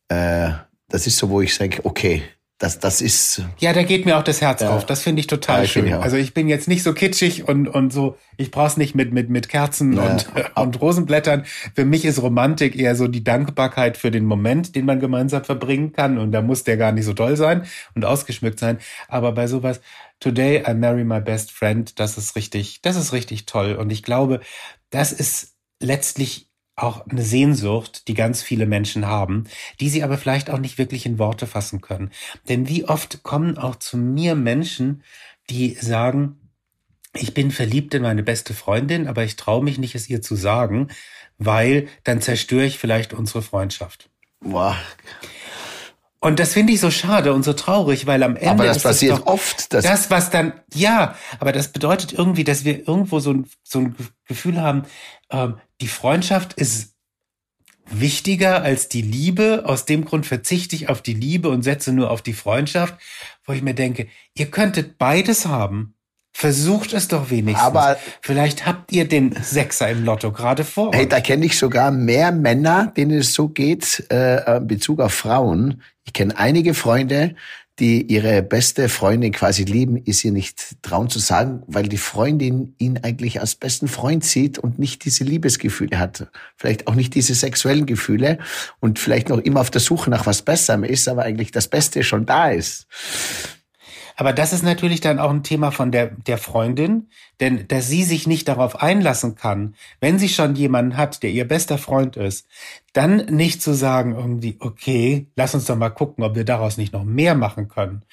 äh, 0.09 0.51
das 0.93 1.07
ist 1.07 1.17
so, 1.17 1.31
wo 1.31 1.41
ich 1.41 1.55
sage, 1.55 1.85
okay, 1.85 2.23
das, 2.59 2.79
das 2.79 3.01
ist. 3.01 3.43
Ja, 3.59 3.73
da 3.73 3.83
geht 3.83 4.07
mir 4.07 4.17
auch 4.17 4.23
das 4.23 4.41
Herz 4.41 4.61
ja. 4.61 4.71
auf. 4.71 4.87
Das 4.87 5.03
finde 5.03 5.19
ich 5.19 5.27
total 5.27 5.63
ja, 5.63 5.67
schön. 5.67 5.87
Ich 5.89 5.95
also 5.95 6.17
ich 6.17 6.33
bin 6.33 6.47
jetzt 6.47 6.69
nicht 6.69 6.85
so 6.85 6.93
kitschig 6.93 7.49
und, 7.49 7.67
und 7.67 7.93
so, 7.93 8.17
ich 8.37 8.53
brauch's 8.53 8.77
nicht 8.77 8.95
mit, 8.95 9.13
mit, 9.13 9.31
mit 9.31 9.49
Kerzen 9.49 9.95
ja. 9.95 10.03
und, 10.05 10.29
und 10.55 10.81
Rosenblättern. 10.81 11.45
Für 11.75 11.85
mich 11.85 12.05
ist 12.05 12.23
Romantik 12.23 12.79
eher 12.79 12.95
so 12.95 13.09
die 13.09 13.25
Dankbarkeit 13.25 13.97
für 13.97 14.13
den 14.13 14.25
Moment, 14.27 14.77
den 14.77 14.85
man 14.85 15.01
gemeinsam 15.01 15.43
verbringen 15.43 15.93
kann. 15.93 16.19
Und 16.19 16.31
da 16.31 16.41
muss 16.41 16.63
der 16.63 16.77
gar 16.77 16.93
nicht 16.93 17.07
so 17.07 17.15
toll 17.15 17.37
sein 17.37 17.67
und 17.97 18.05
ausgeschmückt 18.05 18.61
sein. 18.61 18.79
Aber 19.09 19.33
bei 19.33 19.49
sowas, 19.49 19.81
Today 20.21 20.63
I 20.65 20.75
marry 20.75 21.03
my 21.03 21.21
best 21.21 21.51
friend, 21.51 21.99
das 21.99 22.17
ist 22.17 22.37
richtig, 22.37 22.81
das 22.83 22.95
ist 22.95 23.13
richtig 23.13 23.47
toll. 23.47 23.75
Und 23.75 23.91
ich 23.91 24.05
glaube, 24.05 24.39
das 24.91 25.11
ist 25.11 25.57
letztlich 25.81 26.52
auch 26.77 27.07
eine 27.07 27.23
Sehnsucht, 27.23 28.09
die 28.09 28.15
ganz 28.15 28.43
viele 28.43 28.67
Menschen 28.67 29.07
haben, 29.07 29.45
die 29.81 29.89
sie 29.89 30.03
aber 30.03 30.17
vielleicht 30.17 30.51
auch 30.51 30.59
nicht 30.59 30.79
wirklich 30.79 31.05
in 31.07 31.19
Worte 31.19 31.47
fassen 31.47 31.81
können. 31.81 32.11
Denn 32.49 32.69
wie 32.69 32.85
oft 32.87 33.23
kommen 33.23 33.59
auch 33.59 33.77
zu 33.77 33.97
mir 33.97 34.35
Menschen, 34.35 35.03
die 35.51 35.75
sagen, 35.75 36.39
ich 37.15 37.35
bin 37.35 37.51
verliebt 37.51 37.93
in 37.95 38.03
meine 38.03 38.23
beste 38.23 38.55
Freundin, 38.55 39.07
aber 39.07 39.25
ich 39.25 39.37
traue 39.37 39.63
mich 39.63 39.79
nicht, 39.79 39.95
es 39.95 40.09
ihr 40.09 40.23
zu 40.23 40.35
sagen, 40.35 40.89
weil 41.39 41.89
dann 42.05 42.23
zerstöre 42.23 42.65
ich 42.65 42.79
vielleicht 42.79 43.13
unsere 43.13 43.43
Freundschaft. 43.43 44.09
Boah. 44.41 44.77
Und 46.25 46.39
das 46.39 46.53
finde 46.53 46.73
ich 46.73 46.81
so 46.81 46.93
schade 46.93 47.33
und 47.33 47.43
so 47.43 47.53
traurig, 47.53 48.07
weil 48.07 48.23
am 48.23 48.37
Ende. 48.37 48.51
Aber 48.51 48.65
das 48.65 48.81
passiert 48.81 49.19
doch 49.19 49.27
oft. 49.27 49.73
Das, 49.73 49.85
das, 49.85 50.09
was 50.09 50.31
dann, 50.31 50.53
ja, 50.73 51.17
aber 51.41 51.51
das 51.51 51.69
bedeutet 51.73 52.13
irgendwie, 52.13 52.45
dass 52.45 52.65
wir 52.65 52.87
irgendwo 52.87 53.19
so 53.19 53.33
ein, 53.33 53.47
so 53.65 53.81
ein 53.81 53.97
Gefühl 54.29 54.61
haben, 54.61 54.85
ähm, 55.33 55.57
die 55.81 55.89
Freundschaft 55.89 56.53
ist 56.55 56.95
wichtiger 57.87 58.63
als 58.63 58.89
die 58.89 59.03
Liebe. 59.03 59.65
Aus 59.67 59.85
dem 59.85 60.05
Grund 60.05 60.27
verzichte 60.27 60.77
ich 60.77 60.89
auf 60.89 61.03
die 61.03 61.15
Liebe 61.15 61.49
und 61.49 61.63
setze 61.63 61.93
nur 61.93 62.11
auf 62.11 62.23
die 62.23 62.33
Freundschaft, 62.33 62.95
wo 63.45 63.53
ich 63.53 63.63
mir 63.63 63.75
denke, 63.75 64.07
ihr 64.35 64.51
könntet 64.51 64.99
beides 64.99 65.47
haben. 65.47 65.95
Versucht 66.35 66.95
es 66.95 67.09
doch 67.09 67.29
wenigstens. 67.29 67.63
Aber 67.63 67.99
vielleicht 68.23 68.65
habt 68.65 68.91
ihr 68.91 69.07
den 69.07 69.37
Sechser 69.43 69.91
im 69.91 70.03
Lotto 70.03 70.33
gerade 70.33 70.65
vor. 70.65 70.91
Hey, 70.95 71.07
da 71.07 71.21
kenne 71.21 71.45
ich 71.45 71.59
sogar 71.59 71.91
mehr 71.91 72.33
Männer, 72.33 72.91
denen 72.97 73.19
es 73.19 73.35
so 73.35 73.49
geht, 73.49 74.07
äh, 74.11 74.57
in 74.57 74.67
Bezug 74.67 75.01
auf 75.01 75.13
Frauen. 75.13 75.83
Ich 76.05 76.15
kenne 76.15 76.37
einige 76.39 76.73
Freunde, 76.73 77.37
die 77.79 78.03
ihre 78.13 78.43
beste 78.43 78.89
Freundin 78.89 79.33
quasi 79.33 79.65
lieben, 79.65 79.97
ist 79.97 80.25
ihr 80.25 80.33
nicht 80.33 80.83
trauen 80.83 81.09
zu 81.09 81.19
sagen, 81.19 81.63
weil 81.67 81.89
die 81.89 81.99
Freundin 81.99 82.75
ihn 82.79 82.99
eigentlich 83.03 83.41
als 83.41 83.55
besten 83.55 83.89
Freund 83.89 84.25
sieht 84.25 84.59
und 84.59 84.79
nicht 84.79 85.05
diese 85.05 85.25
Liebesgefühle 85.25 85.99
hat. 85.99 86.29
Vielleicht 86.57 86.87
auch 86.87 86.95
nicht 86.95 87.15
diese 87.15 87.35
sexuellen 87.35 87.87
Gefühle 87.87 88.39
und 88.81 88.99
vielleicht 88.99 89.31
noch 89.31 89.39
immer 89.39 89.61
auf 89.61 89.71
der 89.71 89.81
Suche 89.81 90.11
nach 90.11 90.27
was 90.27 90.43
Besserem 90.43 90.85
ist, 90.85 91.09
aber 91.09 91.23
eigentlich 91.23 91.51
das 91.51 91.69
Beste 91.69 92.05
schon 92.05 92.27
da 92.27 92.51
ist. 92.51 92.87
Aber 94.23 94.33
das 94.33 94.53
ist 94.53 94.63
natürlich 94.63 95.01
dann 95.01 95.19
auch 95.19 95.31
ein 95.31 95.43
Thema 95.43 95.73
von 95.73 95.91
der, 95.91 96.07
der 96.07 96.39
Freundin, 96.39 97.09
denn 97.41 97.67
dass 97.67 97.89
sie 97.89 98.05
sich 98.05 98.29
nicht 98.29 98.47
darauf 98.47 98.81
einlassen 98.81 99.35
kann, 99.35 99.75
wenn 99.99 100.21
sie 100.21 100.29
schon 100.29 100.55
jemanden 100.55 100.97
hat, 100.97 101.25
der 101.25 101.31
ihr 101.31 101.49
bester 101.49 101.77
Freund 101.77 102.17
ist, 102.17 102.47
dann 102.93 103.17
nicht 103.17 103.61
zu 103.61 103.75
sagen 103.75 104.15
irgendwie, 104.15 104.59
okay, 104.61 105.27
lass 105.35 105.57
uns 105.57 105.65
doch 105.65 105.75
mal 105.75 105.91
gucken, 105.91 106.23
ob 106.23 106.37
wir 106.37 106.45
daraus 106.45 106.77
nicht 106.77 106.93
noch 106.93 107.03
mehr 107.03 107.35
machen 107.35 107.67
können. 107.67 108.05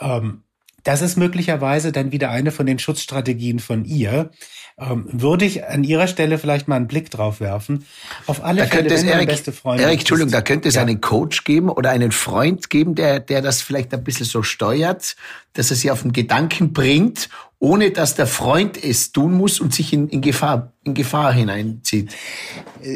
Ähm, 0.00 0.44
das 0.84 1.02
ist 1.02 1.16
möglicherweise 1.16 1.92
dann 1.92 2.12
wieder 2.12 2.30
eine 2.30 2.52
von 2.52 2.66
den 2.66 2.78
Schutzstrategien 2.78 3.58
von 3.58 3.84
ihr. 3.84 4.30
Ähm, 4.78 5.06
würde 5.12 5.44
ich 5.44 5.66
an 5.66 5.84
ihrer 5.84 6.06
Stelle 6.06 6.38
vielleicht 6.38 6.68
mal 6.68 6.76
einen 6.76 6.86
Blick 6.86 7.10
drauf 7.10 7.40
werfen. 7.40 7.84
Auf 8.26 8.42
alle 8.42 8.62
da 8.62 8.66
Fälle, 8.66 8.90
wenn 8.90 9.08
Erik, 9.08 9.28
beste 9.28 9.52
Freundin 9.52 9.86
Erik, 9.86 10.00
Entschuldigung, 10.00 10.32
da 10.32 10.40
könnte 10.40 10.68
es 10.68 10.76
ja. 10.76 10.82
einen 10.82 11.02
Coach 11.02 11.44
geben 11.44 11.68
oder 11.68 11.90
einen 11.90 12.12
Freund 12.12 12.70
geben, 12.70 12.94
der, 12.94 13.20
der 13.20 13.42
das 13.42 13.60
vielleicht 13.60 13.92
ein 13.92 14.02
bisschen 14.02 14.24
so 14.24 14.42
steuert, 14.42 15.16
dass 15.52 15.70
er 15.70 15.76
sie 15.76 15.90
auf 15.90 16.02
den 16.02 16.12
Gedanken 16.12 16.72
bringt 16.72 17.28
ohne 17.62 17.90
dass 17.90 18.14
der 18.14 18.26
Freund 18.26 18.82
es 18.82 19.12
tun 19.12 19.34
muss 19.34 19.60
und 19.60 19.74
sich 19.74 19.92
in, 19.92 20.08
in, 20.08 20.22
Gefahr, 20.22 20.72
in 20.82 20.94
Gefahr 20.94 21.30
hineinzieht. 21.30 22.10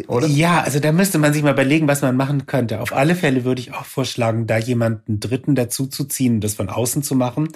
Oder? 0.09 0.27
Ja, 0.27 0.63
also 0.63 0.81
da 0.81 0.91
müsste 0.91 1.19
man 1.19 1.35
sich 1.35 1.43
mal 1.43 1.53
überlegen, 1.53 1.87
was 1.87 2.01
man 2.01 2.17
machen 2.17 2.47
könnte. 2.47 2.81
Auf 2.81 2.95
alle 2.95 3.15
Fälle 3.15 3.45
würde 3.45 3.61
ich 3.61 3.75
auch 3.75 3.85
vorschlagen, 3.85 4.47
da 4.47 4.57
jemanden 4.57 5.21
Dritten 5.21 5.55
dazu 5.55 5.87
zu 5.87 6.05
ziehen, 6.05 6.41
das 6.41 6.55
von 6.55 6.71
außen 6.71 7.03
zu 7.03 7.15
machen. 7.15 7.49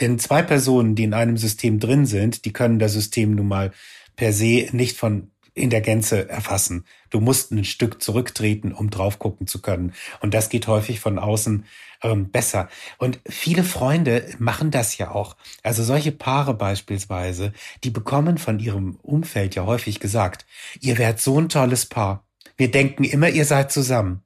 Denn 0.00 0.20
zwei 0.20 0.42
Personen, 0.42 0.94
die 0.94 1.02
in 1.02 1.14
einem 1.14 1.36
System 1.36 1.80
drin 1.80 2.06
sind, 2.06 2.44
die 2.44 2.52
können 2.52 2.78
das 2.78 2.92
System 2.92 3.34
nun 3.34 3.48
mal 3.48 3.72
per 4.14 4.32
se 4.32 4.68
nicht 4.70 4.96
von 4.96 5.31
in 5.54 5.70
der 5.70 5.80
Gänze 5.80 6.28
erfassen. 6.28 6.86
Du 7.10 7.20
musst 7.20 7.52
ein 7.52 7.64
Stück 7.64 8.02
zurücktreten, 8.02 8.72
um 8.72 8.90
drauf 8.90 9.18
gucken 9.18 9.46
zu 9.46 9.60
können. 9.60 9.92
Und 10.20 10.34
das 10.34 10.48
geht 10.48 10.66
häufig 10.66 11.00
von 11.00 11.18
außen 11.18 11.66
ähm, 12.02 12.30
besser. 12.30 12.68
Und 12.98 13.20
viele 13.28 13.64
Freunde 13.64 14.34
machen 14.38 14.70
das 14.70 14.96
ja 14.98 15.10
auch. 15.10 15.36
Also 15.62 15.82
solche 15.82 16.12
Paare 16.12 16.54
beispielsweise, 16.54 17.52
die 17.84 17.90
bekommen 17.90 18.38
von 18.38 18.58
ihrem 18.58 18.96
Umfeld 19.02 19.54
ja 19.54 19.66
häufig 19.66 20.00
gesagt, 20.00 20.46
ihr 20.80 20.98
werdet 20.98 21.20
so 21.20 21.38
ein 21.38 21.48
tolles 21.48 21.86
Paar. 21.86 22.26
Wir 22.56 22.70
denken 22.70 23.04
immer, 23.04 23.28
ihr 23.28 23.44
seid 23.44 23.72
zusammen. 23.72 24.22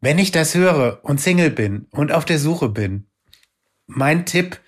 Wenn 0.00 0.18
ich 0.18 0.30
das 0.30 0.54
höre 0.54 1.00
und 1.02 1.20
Single 1.20 1.50
bin 1.50 1.86
und 1.90 2.12
auf 2.12 2.24
der 2.24 2.38
Suche 2.38 2.68
bin, 2.68 3.06
mein 3.86 4.26
Tipp, 4.26 4.60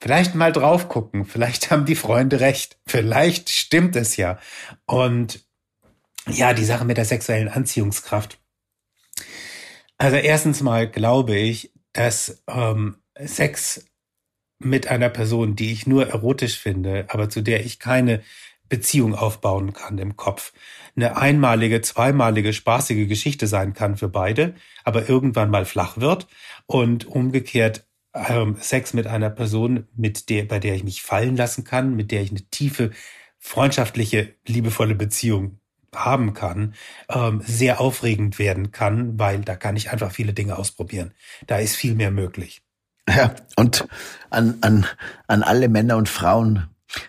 vielleicht 0.00 0.34
mal 0.34 0.52
drauf 0.52 0.88
gucken, 0.88 1.24
vielleicht 1.24 1.70
haben 1.70 1.86
die 1.86 1.96
Freunde 1.96 2.40
recht, 2.40 2.78
vielleicht 2.86 3.50
stimmt 3.50 3.96
es 3.96 4.16
ja. 4.16 4.38
Und 4.86 5.44
ja, 6.28 6.52
die 6.52 6.64
Sache 6.64 6.84
mit 6.84 6.96
der 6.96 7.04
sexuellen 7.04 7.48
Anziehungskraft. 7.48 8.38
Also 9.98 10.16
erstens 10.16 10.60
mal 10.60 10.90
glaube 10.90 11.36
ich, 11.36 11.72
dass 11.92 12.42
ähm, 12.48 12.96
Sex 13.18 13.86
mit 14.58 14.88
einer 14.88 15.08
Person, 15.08 15.56
die 15.56 15.72
ich 15.72 15.86
nur 15.86 16.08
erotisch 16.08 16.58
finde, 16.58 17.06
aber 17.08 17.28
zu 17.28 17.42
der 17.42 17.64
ich 17.64 17.78
keine 17.78 18.22
Beziehung 18.68 19.14
aufbauen 19.14 19.72
kann 19.72 19.98
im 19.98 20.16
Kopf, 20.16 20.52
eine 20.96 21.16
einmalige, 21.16 21.82
zweimalige, 21.82 22.52
spaßige 22.52 23.06
Geschichte 23.06 23.46
sein 23.46 23.74
kann 23.74 23.96
für 23.96 24.08
beide, 24.08 24.54
aber 24.84 25.08
irgendwann 25.08 25.50
mal 25.50 25.64
flach 25.64 25.98
wird 25.98 26.26
und 26.66 27.06
umgekehrt 27.06 27.85
ähm, 28.28 28.56
Sex 28.60 28.94
mit 28.94 29.06
einer 29.06 29.30
Person, 29.30 29.86
mit 29.94 30.28
der, 30.28 30.44
bei 30.44 30.58
der 30.58 30.74
ich 30.74 30.84
mich 30.84 31.02
fallen 31.02 31.36
lassen 31.36 31.64
kann, 31.64 31.96
mit 31.96 32.10
der 32.10 32.22
ich 32.22 32.30
eine 32.30 32.42
tiefe, 32.50 32.90
freundschaftliche, 33.38 34.34
liebevolle 34.46 34.94
Beziehung 34.94 35.58
haben 35.94 36.34
kann, 36.34 36.74
ähm, 37.08 37.42
sehr 37.44 37.80
aufregend 37.80 38.38
werden 38.38 38.70
kann, 38.70 39.18
weil 39.18 39.40
da 39.40 39.56
kann 39.56 39.76
ich 39.76 39.90
einfach 39.90 40.10
viele 40.10 40.32
Dinge 40.32 40.58
ausprobieren. 40.58 41.12
Da 41.46 41.58
ist 41.58 41.76
viel 41.76 41.94
mehr 41.94 42.10
möglich. 42.10 42.62
Ja, 43.08 43.34
und 43.56 43.86
an, 44.30 44.58
an, 44.62 44.86
an 45.28 45.42
alle 45.42 45.68
Männer 45.68 45.96
und 45.96 46.08
Frauen. 46.08 46.68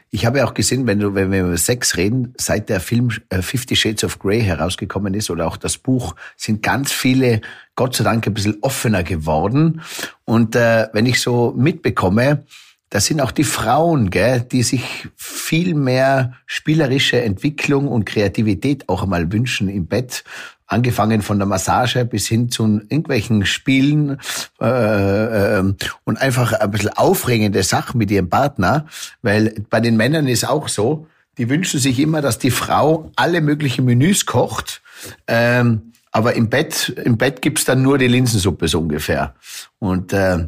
Ich 0.10 0.26
habe 0.26 0.40
ja 0.40 0.46
auch 0.46 0.54
gesehen, 0.54 0.86
wenn, 0.86 1.00
du, 1.00 1.16
wenn 1.16 1.32
wir 1.32 1.42
über 1.42 1.58
Sex 1.58 1.98
reden, 1.98 2.34
seit 2.38 2.70
der 2.70 2.80
Film 2.80 3.10
äh, 3.30 3.42
Fifty 3.42 3.76
Shades 3.76 4.04
of 4.04 4.20
Grey 4.20 4.42
herausgekommen 4.42 5.14
ist 5.14 5.30
oder 5.30 5.48
auch 5.48 5.58
das 5.58 5.78
Buch, 5.78 6.16
sind 6.36 6.62
ganz 6.62 6.92
viele, 6.92 7.42
Gott 7.78 7.96
sei 7.96 8.04
Dank, 8.04 8.28
ein 8.28 8.34
bisschen 8.34 8.58
offener 8.62 9.04
geworden. 9.04 9.82
Und 10.26 10.56
äh, 10.56 10.88
wenn 10.94 11.06
ich 11.06 11.22
so 11.22 11.54
mitbekomme, 11.56 12.44
das 12.90 13.06
sind 13.06 13.22
auch 13.22 13.32
die 13.32 13.44
Frauen, 13.44 14.10
gell, 14.10 14.42
die 14.42 14.64
sich 14.64 15.08
viel 15.16 15.76
mehr 15.76 16.34
spielerische 16.48 17.22
Entwicklung 17.22 17.88
und 17.88 18.06
Kreativität 18.06 18.90
auch 18.90 19.04
einmal 19.04 19.32
wünschen 19.32 19.70
im 19.70 19.86
Bett. 19.86 20.24
Angefangen 20.66 21.22
von 21.22 21.38
der 21.38 21.48
Massage 21.48 22.04
bis 22.04 22.28
hin 22.28 22.50
zu 22.50 22.64
irgendwelchen 22.90 23.46
Spielen 23.46 24.18
äh, 24.60 25.60
äh, 25.60 25.74
und 26.04 26.18
einfach 26.18 26.54
ein 26.54 26.72
bisschen 26.72 26.90
aufregende 26.90 27.62
Sachen 27.62 28.00
mit 28.00 28.10
ihrem 28.10 28.30
Partner. 28.30 28.88
Weil 29.22 29.54
bei 29.70 29.82
den 29.82 29.98
Männern 29.98 30.28
ist 30.28 30.50
auch 30.50 30.68
so, 30.68 31.08
die 31.38 31.50
wünschen 31.50 31.80
sich 31.80 32.00
immer, 32.00 32.22
dass 32.22 32.40
die 32.40 32.52
Frau 32.52 33.12
alle 33.16 33.42
möglichen 33.42 33.86
Menüs 33.86 34.26
kocht. 34.26 34.82
Ähm, 35.28 35.94
aber 36.12 36.36
im 36.36 36.50
Bett, 36.50 36.94
im 37.04 37.18
Bett 37.18 37.42
gibt's 37.42 37.66
dann 37.66 37.82
nur 37.82 37.98
die 37.98 38.08
Linsensuppe 38.08 38.68
so 38.68 38.80
ungefähr. 38.80 39.36
Und 39.80 40.14
äh, 40.14 40.48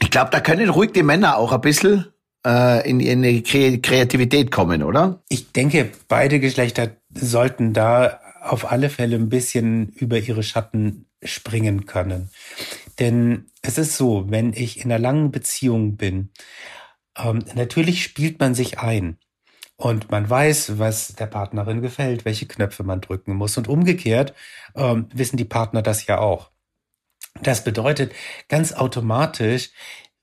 ich 0.00 0.10
glaube, 0.10 0.30
da 0.30 0.40
können 0.40 0.68
ruhig 0.68 0.92
die 0.92 1.02
Männer 1.02 1.36
auch 1.36 1.52
ein 1.52 1.60
bisschen 1.60 2.06
äh, 2.46 2.88
in, 2.88 3.22
die 3.22 3.42
Kreativität 3.42 4.50
kommen, 4.50 4.82
oder? 4.82 5.22
Ich 5.28 5.52
denke, 5.52 5.90
beide 6.08 6.40
Geschlechter 6.40 6.90
sollten 7.14 7.72
da 7.72 8.20
auf 8.40 8.70
alle 8.70 8.90
Fälle 8.90 9.16
ein 9.16 9.28
bisschen 9.28 9.88
über 9.90 10.18
ihre 10.18 10.42
Schatten 10.42 11.06
springen 11.22 11.86
können. 11.86 12.30
Denn 12.98 13.46
es 13.62 13.78
ist 13.78 13.96
so, 13.96 14.26
wenn 14.28 14.52
ich 14.52 14.84
in 14.84 14.92
einer 14.92 14.98
langen 14.98 15.30
Beziehung 15.30 15.96
bin, 15.96 16.30
ähm, 17.16 17.44
natürlich 17.54 18.02
spielt 18.02 18.40
man 18.40 18.54
sich 18.54 18.78
ein. 18.78 19.18
Und 19.80 20.10
man 20.10 20.28
weiß, 20.28 20.78
was 20.78 21.14
der 21.14 21.26
Partnerin 21.26 21.82
gefällt, 21.82 22.24
welche 22.24 22.46
Knöpfe 22.46 22.82
man 22.82 23.00
drücken 23.00 23.34
muss. 23.34 23.56
Und 23.56 23.68
umgekehrt 23.68 24.34
ähm, 24.74 25.06
wissen 25.14 25.36
die 25.36 25.44
Partner 25.44 25.82
das 25.82 26.06
ja 26.06 26.18
auch. 26.18 26.50
Das 27.42 27.62
bedeutet 27.62 28.12
ganz 28.48 28.72
automatisch, 28.72 29.70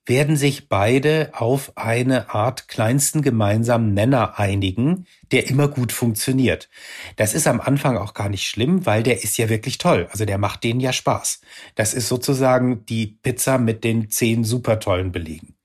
werden 0.05 0.35
sich 0.35 0.67
beide 0.67 1.31
auf 1.33 1.71
eine 1.77 2.29
Art 2.29 2.67
kleinsten 2.67 3.21
gemeinsamen 3.21 3.93
Nenner 3.93 4.37
einigen, 4.37 5.07
der 5.31 5.47
immer 5.47 5.69
gut 5.69 5.93
funktioniert. 5.93 6.69
Das 7.15 7.33
ist 7.33 7.47
am 7.47 7.61
Anfang 7.61 7.97
auch 7.97 8.13
gar 8.13 8.29
nicht 8.29 8.47
schlimm, 8.47 8.85
weil 8.85 9.03
der 9.03 9.23
ist 9.23 9.37
ja 9.37 9.47
wirklich 9.47 9.77
toll. 9.77 10.07
Also 10.11 10.25
der 10.25 10.37
macht 10.37 10.63
denen 10.65 10.81
ja 10.81 10.93
Spaß. 10.93 11.39
Das 11.75 11.93
ist 11.93 12.09
sozusagen 12.09 12.85
die 12.85 13.07
Pizza 13.07 13.57
mit 13.57 13.85
den 13.85 14.11
zehn 14.11 14.43
super 14.43 14.79
tollen 14.79 15.13
Belegen. 15.13 15.55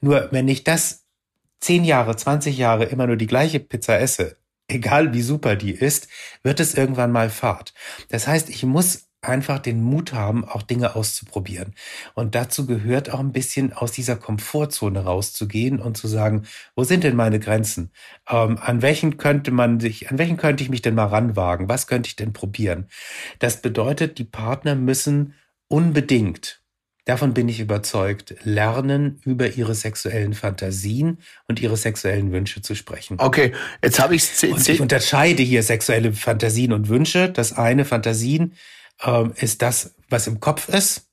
Nur 0.00 0.28
wenn 0.30 0.48
ich 0.48 0.64
das 0.64 1.05
zehn 1.60 1.84
Jahre, 1.84 2.16
20 2.16 2.56
Jahre 2.56 2.84
immer 2.84 3.06
nur 3.06 3.16
die 3.16 3.26
gleiche 3.26 3.60
Pizza 3.60 3.98
esse, 3.98 4.36
egal 4.68 5.12
wie 5.12 5.22
super 5.22 5.56
die 5.56 5.72
ist, 5.72 6.08
wird 6.42 6.60
es 6.60 6.74
irgendwann 6.74 7.12
mal 7.12 7.30
Fahrt. 7.30 7.74
Das 8.08 8.26
heißt, 8.26 8.48
ich 8.50 8.64
muss 8.64 9.06
einfach 9.22 9.58
den 9.58 9.82
Mut 9.82 10.12
haben, 10.12 10.44
auch 10.44 10.62
Dinge 10.62 10.94
auszuprobieren. 10.94 11.74
Und 12.14 12.34
dazu 12.34 12.66
gehört 12.66 13.10
auch 13.10 13.20
ein 13.20 13.32
bisschen 13.32 13.72
aus 13.72 13.92
dieser 13.92 14.16
Komfortzone 14.16 15.00
rauszugehen 15.00 15.80
und 15.80 15.96
zu 15.96 16.06
sagen, 16.08 16.46
wo 16.74 16.84
sind 16.84 17.04
denn 17.04 17.16
meine 17.16 17.40
Grenzen? 17.40 17.90
Ähm, 18.28 18.58
an 18.60 18.82
welchen 18.82 19.16
könnte 19.16 19.50
man 19.50 19.80
sich, 19.80 20.10
an 20.10 20.18
welchen 20.18 20.36
könnte 20.36 20.62
ich 20.62 20.70
mich 20.70 20.82
denn 20.82 20.94
mal 20.94 21.06
ranwagen? 21.06 21.68
Was 21.68 21.86
könnte 21.86 22.08
ich 22.08 22.16
denn 22.16 22.32
probieren? 22.32 22.88
Das 23.38 23.62
bedeutet, 23.62 24.18
die 24.18 24.24
Partner 24.24 24.74
müssen 24.74 25.34
unbedingt 25.68 26.62
Davon 27.06 27.34
bin 27.34 27.48
ich 27.48 27.60
überzeugt, 27.60 28.34
lernen 28.42 29.20
über 29.24 29.48
ihre 29.48 29.76
sexuellen 29.76 30.34
Fantasien 30.34 31.18
und 31.46 31.60
ihre 31.60 31.76
sexuellen 31.76 32.32
Wünsche 32.32 32.62
zu 32.62 32.74
sprechen. 32.74 33.18
Okay, 33.20 33.52
jetzt 33.80 34.00
habe 34.00 34.16
ich 34.16 34.24
es. 34.24 34.42
Ich 34.68 34.80
unterscheide 34.80 35.44
hier 35.44 35.62
sexuelle 35.62 36.12
Fantasien 36.12 36.72
und 36.72 36.88
Wünsche. 36.88 37.30
Das 37.30 37.52
eine 37.52 37.84
Fantasien 37.84 38.54
ähm, 39.04 39.32
ist 39.36 39.62
das, 39.62 39.94
was 40.10 40.26
im 40.26 40.40
Kopf 40.40 40.68
ist, 40.68 41.08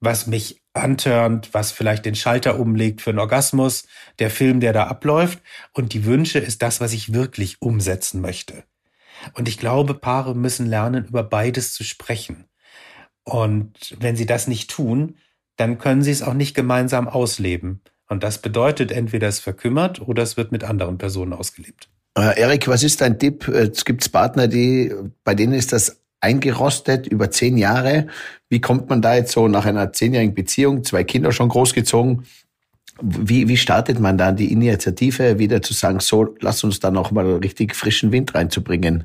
was 0.00 0.26
mich 0.26 0.60
antörnt, 0.72 1.54
was 1.54 1.70
vielleicht 1.70 2.04
den 2.04 2.16
Schalter 2.16 2.58
umlegt 2.58 3.00
für 3.00 3.10
einen 3.10 3.20
Orgasmus, 3.20 3.86
der 4.18 4.30
Film, 4.30 4.58
der 4.58 4.72
da 4.72 4.88
abläuft. 4.88 5.38
Und 5.72 5.92
die 5.92 6.04
Wünsche 6.04 6.40
ist 6.40 6.62
das, 6.62 6.80
was 6.80 6.92
ich 6.92 7.12
wirklich 7.12 7.62
umsetzen 7.62 8.20
möchte. 8.20 8.64
Und 9.34 9.46
ich 9.46 9.58
glaube, 9.58 9.94
Paare 9.94 10.34
müssen 10.34 10.66
lernen, 10.66 11.04
über 11.04 11.22
beides 11.22 11.74
zu 11.74 11.84
sprechen. 11.84 12.46
Und 13.22 13.94
wenn 14.00 14.16
sie 14.16 14.26
das 14.26 14.48
nicht 14.48 14.68
tun, 14.68 15.16
dann 15.58 15.76
können 15.78 16.02
sie 16.02 16.12
es 16.12 16.22
auch 16.22 16.34
nicht 16.34 16.54
gemeinsam 16.54 17.06
ausleben. 17.08 17.82
Und 18.08 18.22
das 18.22 18.38
bedeutet, 18.38 18.90
entweder 18.90 19.28
es 19.28 19.38
verkümmert 19.38 20.00
oder 20.00 20.22
es 20.22 20.38
wird 20.38 20.50
mit 20.50 20.64
anderen 20.64 20.96
Personen 20.96 21.34
ausgelebt. 21.34 21.90
Erik, 22.14 22.66
was 22.66 22.82
ist 22.82 23.00
dein 23.00 23.18
Tipp? 23.18 23.46
Es 23.48 23.84
gibt 23.84 24.10
Partner, 24.10 24.48
die, 24.48 24.92
bei 25.24 25.34
denen 25.34 25.52
ist 25.52 25.72
das 25.72 26.00
eingerostet 26.20 27.06
über 27.06 27.30
zehn 27.30 27.56
Jahre. 27.56 28.08
Wie 28.48 28.60
kommt 28.60 28.88
man 28.88 29.02
da 29.02 29.14
jetzt 29.14 29.32
so 29.32 29.46
nach 29.46 29.66
einer 29.66 29.92
zehnjährigen 29.92 30.34
Beziehung, 30.34 30.84
zwei 30.84 31.04
Kinder 31.04 31.32
schon 31.32 31.48
großgezogen? 31.48 32.24
Wie, 33.00 33.46
wie 33.46 33.56
startet 33.56 34.00
man 34.00 34.18
da 34.18 34.32
die 34.32 34.50
Initiative, 34.50 35.38
wieder 35.38 35.62
zu 35.62 35.74
sagen, 35.74 36.00
so, 36.00 36.34
lass 36.40 36.64
uns 36.64 36.80
da 36.80 36.90
noch 36.90 37.12
mal 37.12 37.36
richtig 37.36 37.76
frischen 37.76 38.10
Wind 38.10 38.34
reinzubringen? 38.34 39.04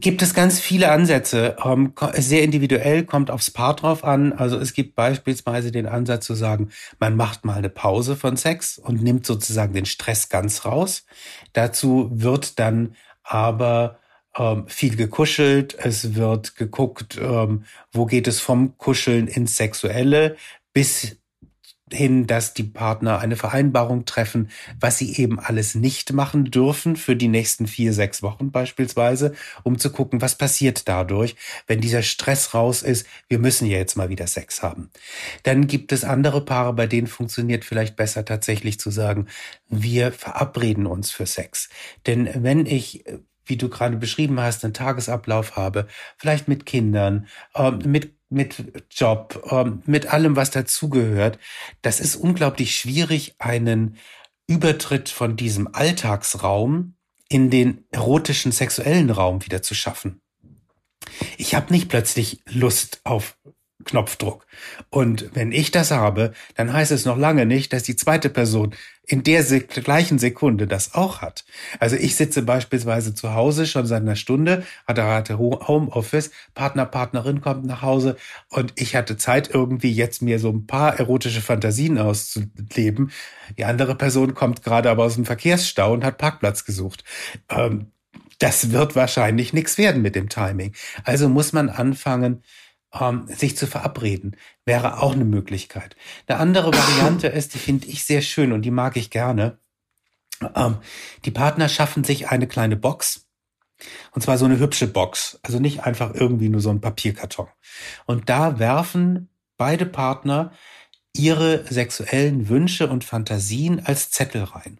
Gibt 0.00 0.22
es 0.22 0.32
ganz 0.32 0.58
viele 0.58 0.90
Ansätze. 0.90 1.56
Ähm, 1.62 1.92
sehr 2.14 2.42
individuell, 2.42 3.04
kommt 3.04 3.30
aufs 3.30 3.50
Paar 3.50 3.76
drauf 3.76 4.02
an. 4.02 4.32
Also 4.32 4.58
es 4.58 4.72
gibt 4.72 4.94
beispielsweise 4.94 5.72
den 5.72 5.86
Ansatz 5.86 6.24
zu 6.24 6.34
sagen, 6.34 6.70
man 6.98 7.16
macht 7.16 7.44
mal 7.44 7.58
eine 7.58 7.68
Pause 7.68 8.16
von 8.16 8.36
Sex 8.36 8.78
und 8.78 9.02
nimmt 9.02 9.26
sozusagen 9.26 9.74
den 9.74 9.86
Stress 9.86 10.28
ganz 10.30 10.64
raus. 10.64 11.04
Dazu 11.52 12.10
wird 12.12 12.58
dann 12.58 12.96
aber 13.22 13.98
ähm, 14.36 14.66
viel 14.68 14.96
gekuschelt, 14.96 15.76
es 15.78 16.14
wird 16.14 16.56
geguckt, 16.56 17.18
ähm, 17.20 17.64
wo 17.92 18.06
geht 18.06 18.26
es 18.26 18.40
vom 18.40 18.78
Kuscheln 18.78 19.26
ins 19.26 19.56
Sexuelle 19.56 20.36
bis 20.72 21.16
hin, 21.92 22.26
dass 22.26 22.54
die 22.54 22.64
Partner 22.64 23.18
eine 23.18 23.36
Vereinbarung 23.36 24.04
treffen, 24.04 24.50
was 24.78 24.98
sie 24.98 25.16
eben 25.16 25.38
alles 25.38 25.74
nicht 25.74 26.12
machen 26.12 26.46
dürfen 26.46 26.96
für 26.96 27.16
die 27.16 27.28
nächsten 27.28 27.66
vier, 27.66 27.92
sechs 27.92 28.22
Wochen 28.22 28.50
beispielsweise, 28.50 29.34
um 29.62 29.78
zu 29.78 29.90
gucken, 29.90 30.20
was 30.20 30.36
passiert 30.36 30.88
dadurch, 30.88 31.36
wenn 31.66 31.80
dieser 31.80 32.02
Stress 32.02 32.54
raus 32.54 32.82
ist, 32.82 33.06
wir 33.28 33.38
müssen 33.38 33.66
ja 33.66 33.78
jetzt 33.78 33.96
mal 33.96 34.08
wieder 34.08 34.26
Sex 34.26 34.62
haben. 34.62 34.90
Dann 35.42 35.66
gibt 35.66 35.92
es 35.92 36.04
andere 36.04 36.44
Paare, 36.44 36.72
bei 36.72 36.86
denen 36.86 37.06
funktioniert 37.06 37.64
vielleicht 37.64 37.96
besser 37.96 38.24
tatsächlich 38.24 38.78
zu 38.78 38.90
sagen, 38.90 39.26
wir 39.68 40.12
verabreden 40.12 40.86
uns 40.86 41.10
für 41.10 41.26
Sex. 41.26 41.68
Denn 42.06 42.30
wenn 42.34 42.66
ich 42.66 43.04
wie 43.50 43.56
du 43.56 43.68
gerade 43.68 43.96
beschrieben 43.96 44.40
hast, 44.40 44.64
einen 44.64 44.72
Tagesablauf 44.72 45.56
habe, 45.56 45.88
vielleicht 46.16 46.46
mit 46.46 46.64
Kindern, 46.64 47.26
ähm, 47.56 47.80
mit 47.84 48.14
mit 48.30 48.84
Job, 48.90 49.46
ähm, 49.50 49.82
mit 49.86 50.06
allem, 50.06 50.36
was 50.36 50.50
dazugehört. 50.50 51.38
Das 51.82 52.00
ist 52.00 52.16
unglaublich 52.16 52.76
schwierig, 52.76 53.34
einen 53.38 53.96
Übertritt 54.46 55.08
von 55.08 55.36
diesem 55.36 55.74
Alltagsraum 55.74 56.94
in 57.28 57.50
den 57.50 57.84
erotischen 57.90 58.52
sexuellen 58.52 59.10
Raum 59.10 59.44
wieder 59.44 59.62
zu 59.62 59.74
schaffen. 59.74 60.20
Ich 61.38 61.54
habe 61.54 61.72
nicht 61.72 61.88
plötzlich 61.88 62.42
Lust 62.46 63.00
auf 63.04 63.36
Knopfdruck. 63.84 64.46
Und 64.90 65.30
wenn 65.34 65.52
ich 65.52 65.70
das 65.70 65.90
habe, 65.90 66.32
dann 66.56 66.72
heißt 66.72 66.92
es 66.92 67.04
noch 67.04 67.16
lange 67.16 67.46
nicht, 67.46 67.72
dass 67.72 67.82
die 67.82 67.96
zweite 67.96 68.28
Person 68.28 68.74
in 69.06 69.24
der 69.24 69.42
gleichen 69.42 70.18
Sekunde 70.20 70.68
das 70.68 70.94
auch 70.94 71.20
hat. 71.20 71.44
Also 71.80 71.96
ich 71.96 72.14
sitze 72.14 72.42
beispielsweise 72.42 73.12
zu 73.12 73.34
Hause 73.34 73.66
schon 73.66 73.86
seit 73.86 74.02
einer 74.02 74.14
Stunde, 74.14 74.64
hatte 74.86 75.38
Homeoffice, 75.38 76.30
Partner, 76.54 76.86
Partnerin 76.86 77.40
kommt 77.40 77.64
nach 77.64 77.82
Hause 77.82 78.16
und 78.50 78.72
ich 78.76 78.94
hatte 78.94 79.16
Zeit 79.16 79.50
irgendwie 79.52 79.92
jetzt 79.92 80.22
mir 80.22 80.38
so 80.38 80.50
ein 80.50 80.66
paar 80.66 80.98
erotische 81.00 81.40
Fantasien 81.40 81.98
auszuleben. 81.98 83.10
Die 83.58 83.64
andere 83.64 83.96
Person 83.96 84.34
kommt 84.34 84.62
gerade 84.62 84.90
aber 84.90 85.04
aus 85.04 85.16
dem 85.16 85.24
Verkehrsstau 85.24 85.92
und 85.92 86.04
hat 86.04 86.18
Parkplatz 86.18 86.64
gesucht. 86.64 87.02
Ähm, 87.48 87.86
das 88.38 88.70
wird 88.70 88.94
wahrscheinlich 88.96 89.52
nichts 89.52 89.76
werden 89.76 90.02
mit 90.02 90.14
dem 90.14 90.28
Timing. 90.28 90.72
Also 91.04 91.28
muss 91.28 91.52
man 91.52 91.68
anfangen, 91.68 92.42
ähm, 92.98 93.26
sich 93.28 93.56
zu 93.56 93.66
verabreden, 93.66 94.36
wäre 94.64 95.00
auch 95.02 95.12
eine 95.12 95.24
Möglichkeit. 95.24 95.96
Eine 96.26 96.38
andere 96.38 96.72
Variante 96.72 97.26
ist, 97.28 97.54
die 97.54 97.58
finde 97.58 97.86
ich 97.86 98.04
sehr 98.04 98.22
schön 98.22 98.52
und 98.52 98.62
die 98.62 98.70
mag 98.70 98.96
ich 98.96 99.10
gerne. 99.10 99.58
Ähm, 100.54 100.78
die 101.24 101.30
Partner 101.30 101.68
schaffen 101.68 102.04
sich 102.04 102.28
eine 102.28 102.46
kleine 102.46 102.76
Box. 102.76 103.26
Und 104.12 104.22
zwar 104.22 104.36
so 104.36 104.44
eine 104.44 104.58
hübsche 104.58 104.86
Box. 104.86 105.38
Also 105.42 105.58
nicht 105.58 105.84
einfach 105.84 106.14
irgendwie 106.14 106.48
nur 106.48 106.60
so 106.60 106.70
ein 106.70 106.80
Papierkarton. 106.80 107.48
Und 108.06 108.28
da 108.28 108.58
werfen 108.58 109.28
beide 109.56 109.86
Partner 109.86 110.52
ihre 111.14 111.64
sexuellen 111.68 112.48
Wünsche 112.48 112.88
und 112.88 113.04
Fantasien 113.04 113.84
als 113.84 114.10
Zettel 114.10 114.44
rein. 114.44 114.78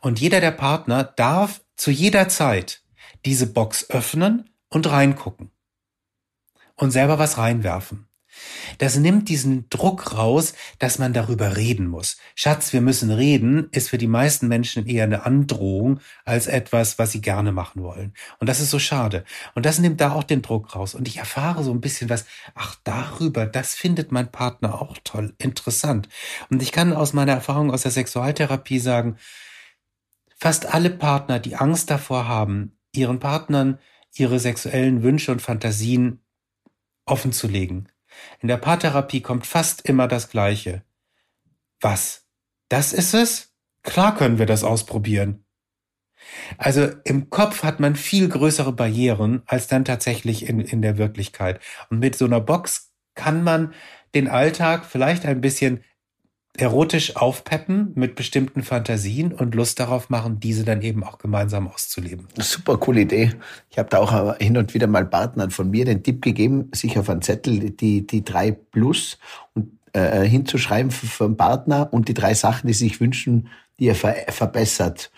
Und 0.00 0.20
jeder 0.20 0.40
der 0.40 0.52
Partner 0.52 1.04
darf 1.04 1.62
zu 1.76 1.90
jeder 1.90 2.28
Zeit 2.28 2.82
diese 3.24 3.52
Box 3.52 3.90
öffnen 3.90 4.50
und 4.68 4.88
reingucken 4.88 5.50
und 6.76 6.90
selber 6.90 7.18
was 7.18 7.38
reinwerfen. 7.38 8.06
Das 8.78 8.96
nimmt 8.96 9.28
diesen 9.28 9.68
Druck 9.70 10.16
raus, 10.16 10.54
dass 10.78 10.98
man 10.98 11.12
darüber 11.12 11.56
reden 11.56 11.86
muss. 11.86 12.18
Schatz, 12.34 12.72
wir 12.72 12.80
müssen 12.80 13.10
reden, 13.10 13.68
ist 13.72 13.88
für 13.88 13.98
die 13.98 14.06
meisten 14.06 14.48
Menschen 14.48 14.86
eher 14.86 15.04
eine 15.04 15.24
Androhung 15.24 16.00
als 16.24 16.46
etwas, 16.46 16.98
was 16.98 17.12
sie 17.12 17.20
gerne 17.20 17.52
machen 17.52 17.82
wollen. 17.82 18.12
Und 18.38 18.48
das 18.48 18.60
ist 18.60 18.70
so 18.70 18.78
schade. 18.78 19.24
Und 19.54 19.66
das 19.66 19.78
nimmt 19.78 20.00
da 20.00 20.12
auch 20.12 20.24
den 20.24 20.42
Druck 20.42 20.74
raus. 20.74 20.94
Und 20.94 21.08
ich 21.08 21.18
erfahre 21.18 21.64
so 21.64 21.72
ein 21.72 21.80
bisschen 21.80 22.10
was, 22.10 22.26
ach, 22.54 22.76
darüber, 22.84 23.46
das 23.46 23.74
findet 23.74 24.12
mein 24.12 24.30
Partner 24.30 24.80
auch 24.80 24.96
toll, 25.04 25.34
interessant. 25.38 26.08
Und 26.50 26.62
ich 26.62 26.72
kann 26.72 26.92
aus 26.92 27.12
meiner 27.12 27.32
Erfahrung 27.32 27.70
aus 27.70 27.82
der 27.82 27.90
Sexualtherapie 27.90 28.78
sagen, 28.78 29.16
fast 30.36 30.74
alle 30.74 30.90
Partner, 30.90 31.38
die 31.38 31.56
Angst 31.56 31.90
davor 31.90 32.28
haben, 32.28 32.76
ihren 32.92 33.18
Partnern 33.18 33.78
ihre 34.18 34.38
sexuellen 34.38 35.02
Wünsche 35.02 35.30
und 35.30 35.42
Fantasien 35.42 36.20
offen 37.06 37.32
zu 37.32 37.48
legen. 37.48 37.88
In 38.40 38.48
der 38.48 38.56
Paartherapie 38.56 39.20
kommt 39.20 39.46
fast 39.46 39.88
immer 39.88 40.08
das 40.08 40.28
Gleiche. 40.28 40.82
Was? 41.80 42.26
Das 42.68 42.92
ist 42.92 43.14
es? 43.14 43.54
Klar 43.82 44.16
können 44.16 44.38
wir 44.38 44.46
das 44.46 44.64
ausprobieren. 44.64 45.44
Also 46.58 46.88
im 47.04 47.30
Kopf 47.30 47.62
hat 47.62 47.78
man 47.78 47.94
viel 47.94 48.28
größere 48.28 48.72
Barrieren 48.72 49.42
als 49.46 49.68
dann 49.68 49.84
tatsächlich 49.84 50.48
in, 50.48 50.60
in 50.60 50.82
der 50.82 50.98
Wirklichkeit. 50.98 51.60
Und 51.90 52.00
mit 52.00 52.16
so 52.16 52.24
einer 52.24 52.40
Box 52.40 52.92
kann 53.14 53.44
man 53.44 53.74
den 54.14 54.28
Alltag 54.28 54.86
vielleicht 54.86 55.24
ein 55.26 55.40
bisschen 55.40 55.84
erotisch 56.58 57.16
aufpeppen 57.16 57.92
mit 57.94 58.14
bestimmten 58.14 58.62
Fantasien 58.62 59.32
und 59.32 59.54
Lust 59.54 59.80
darauf 59.80 60.10
machen, 60.10 60.40
diese 60.40 60.64
dann 60.64 60.82
eben 60.82 61.04
auch 61.04 61.18
gemeinsam 61.18 61.68
auszuleben. 61.68 62.26
Super 62.38 62.78
coole 62.78 63.02
Idee. 63.02 63.32
Ich 63.70 63.78
habe 63.78 63.88
da 63.88 63.98
auch 63.98 64.36
hin 64.38 64.56
und 64.56 64.74
wieder 64.74 64.86
mal 64.86 65.04
Partnern 65.04 65.50
von 65.50 65.70
mir 65.70 65.84
den 65.84 66.02
Tipp 66.02 66.22
gegeben, 66.22 66.70
sich 66.74 66.98
auf 66.98 67.08
einen 67.10 67.22
Zettel 67.22 67.70
die, 67.70 68.06
die 68.06 68.24
drei 68.24 68.52
Plus 68.52 69.18
und, 69.54 69.70
äh, 69.92 70.26
hinzuschreiben 70.26 70.92
einen 71.20 71.36
Partner 71.36 71.88
und 71.92 72.08
die 72.08 72.14
drei 72.14 72.34
Sachen, 72.34 72.66
die 72.66 72.74
sich 72.74 73.00
wünschen, 73.00 73.48
die 73.78 73.88
er 73.88 73.94
ver 73.94 74.14
verbessert. 74.28 75.10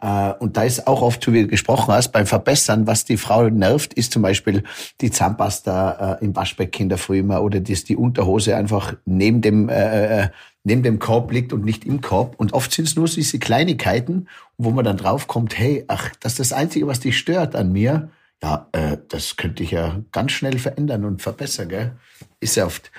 Äh, 0.00 0.32
und 0.38 0.56
da 0.56 0.64
ist 0.64 0.86
auch 0.86 1.02
oft, 1.02 1.26
wie 1.32 1.42
du 1.42 1.48
gesprochen 1.48 1.92
hast, 1.92 2.12
beim 2.12 2.26
Verbessern, 2.26 2.86
was 2.86 3.04
die 3.04 3.16
Frau 3.16 3.48
nervt, 3.48 3.94
ist 3.94 4.12
zum 4.12 4.22
Beispiel 4.22 4.62
die 5.00 5.10
Zahnpasta 5.10 6.18
äh, 6.20 6.24
im 6.24 6.36
Waschbecken 6.36 6.82
in 6.82 6.88
der 6.88 6.98
Früh 6.98 7.20
immer 7.20 7.42
oder 7.42 7.60
die, 7.60 7.74
die 7.74 7.96
Unterhose 7.96 8.56
einfach 8.56 8.94
neben 9.04 9.40
dem 9.40 9.68
äh, 9.68 10.24
äh 10.24 10.28
neben 10.66 10.82
dem 10.82 10.98
Korb 10.98 11.30
liegt 11.30 11.52
und 11.52 11.64
nicht 11.64 11.84
im 11.84 12.00
Korb. 12.00 12.34
Und 12.38 12.52
oft 12.52 12.72
sind 12.72 12.88
es 12.88 12.96
nur 12.96 13.06
diese 13.06 13.38
Kleinigkeiten, 13.38 14.28
wo 14.58 14.70
man 14.70 14.84
dann 14.84 14.96
draufkommt, 14.96 15.56
hey, 15.56 15.84
ach, 15.86 16.10
das 16.18 16.32
ist 16.32 16.50
das 16.50 16.52
Einzige, 16.52 16.88
was 16.88 16.98
dich 16.98 17.16
stört 17.16 17.54
an 17.54 17.70
mir. 17.70 18.10
Ja, 18.42 18.68
äh, 18.72 18.98
das 19.08 19.36
könnte 19.36 19.62
ich 19.62 19.70
ja 19.70 20.02
ganz 20.10 20.32
schnell 20.32 20.58
verändern 20.58 21.04
und 21.04 21.22
verbessern, 21.22 21.68
gell? 21.68 21.92
Ist 22.40 22.56
ja 22.56 22.66
oft. 22.66 22.90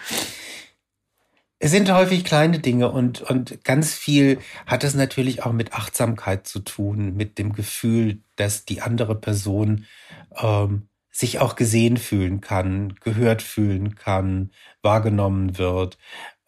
Es 1.60 1.72
sind 1.72 1.92
häufig 1.92 2.24
kleine 2.24 2.60
Dinge 2.60 2.90
und, 2.90 3.22
und 3.22 3.62
ganz 3.66 3.94
viel 3.94 4.40
hat 4.66 4.86
es 4.86 4.94
natürlich 4.94 5.44
auch 5.44 5.52
mit 5.52 5.74
Achtsamkeit 5.74 6.48
zu 6.48 6.60
tun, 6.60 7.18
mit 7.18 7.38
dem 7.38 7.52
Gefühl, 7.52 8.20
dass 8.38 8.64
die 8.64 8.82
andere 8.82 9.16
Person 9.16 9.86
ähm, 10.38 10.88
sich 11.12 11.40
auch 11.40 11.56
gesehen 11.56 11.98
fühlen 11.98 12.40
kann, 12.40 12.96
gehört 13.02 13.42
fühlen 13.42 13.96
kann, 13.96 14.52
wahrgenommen 14.84 15.58
wird. 15.58 15.98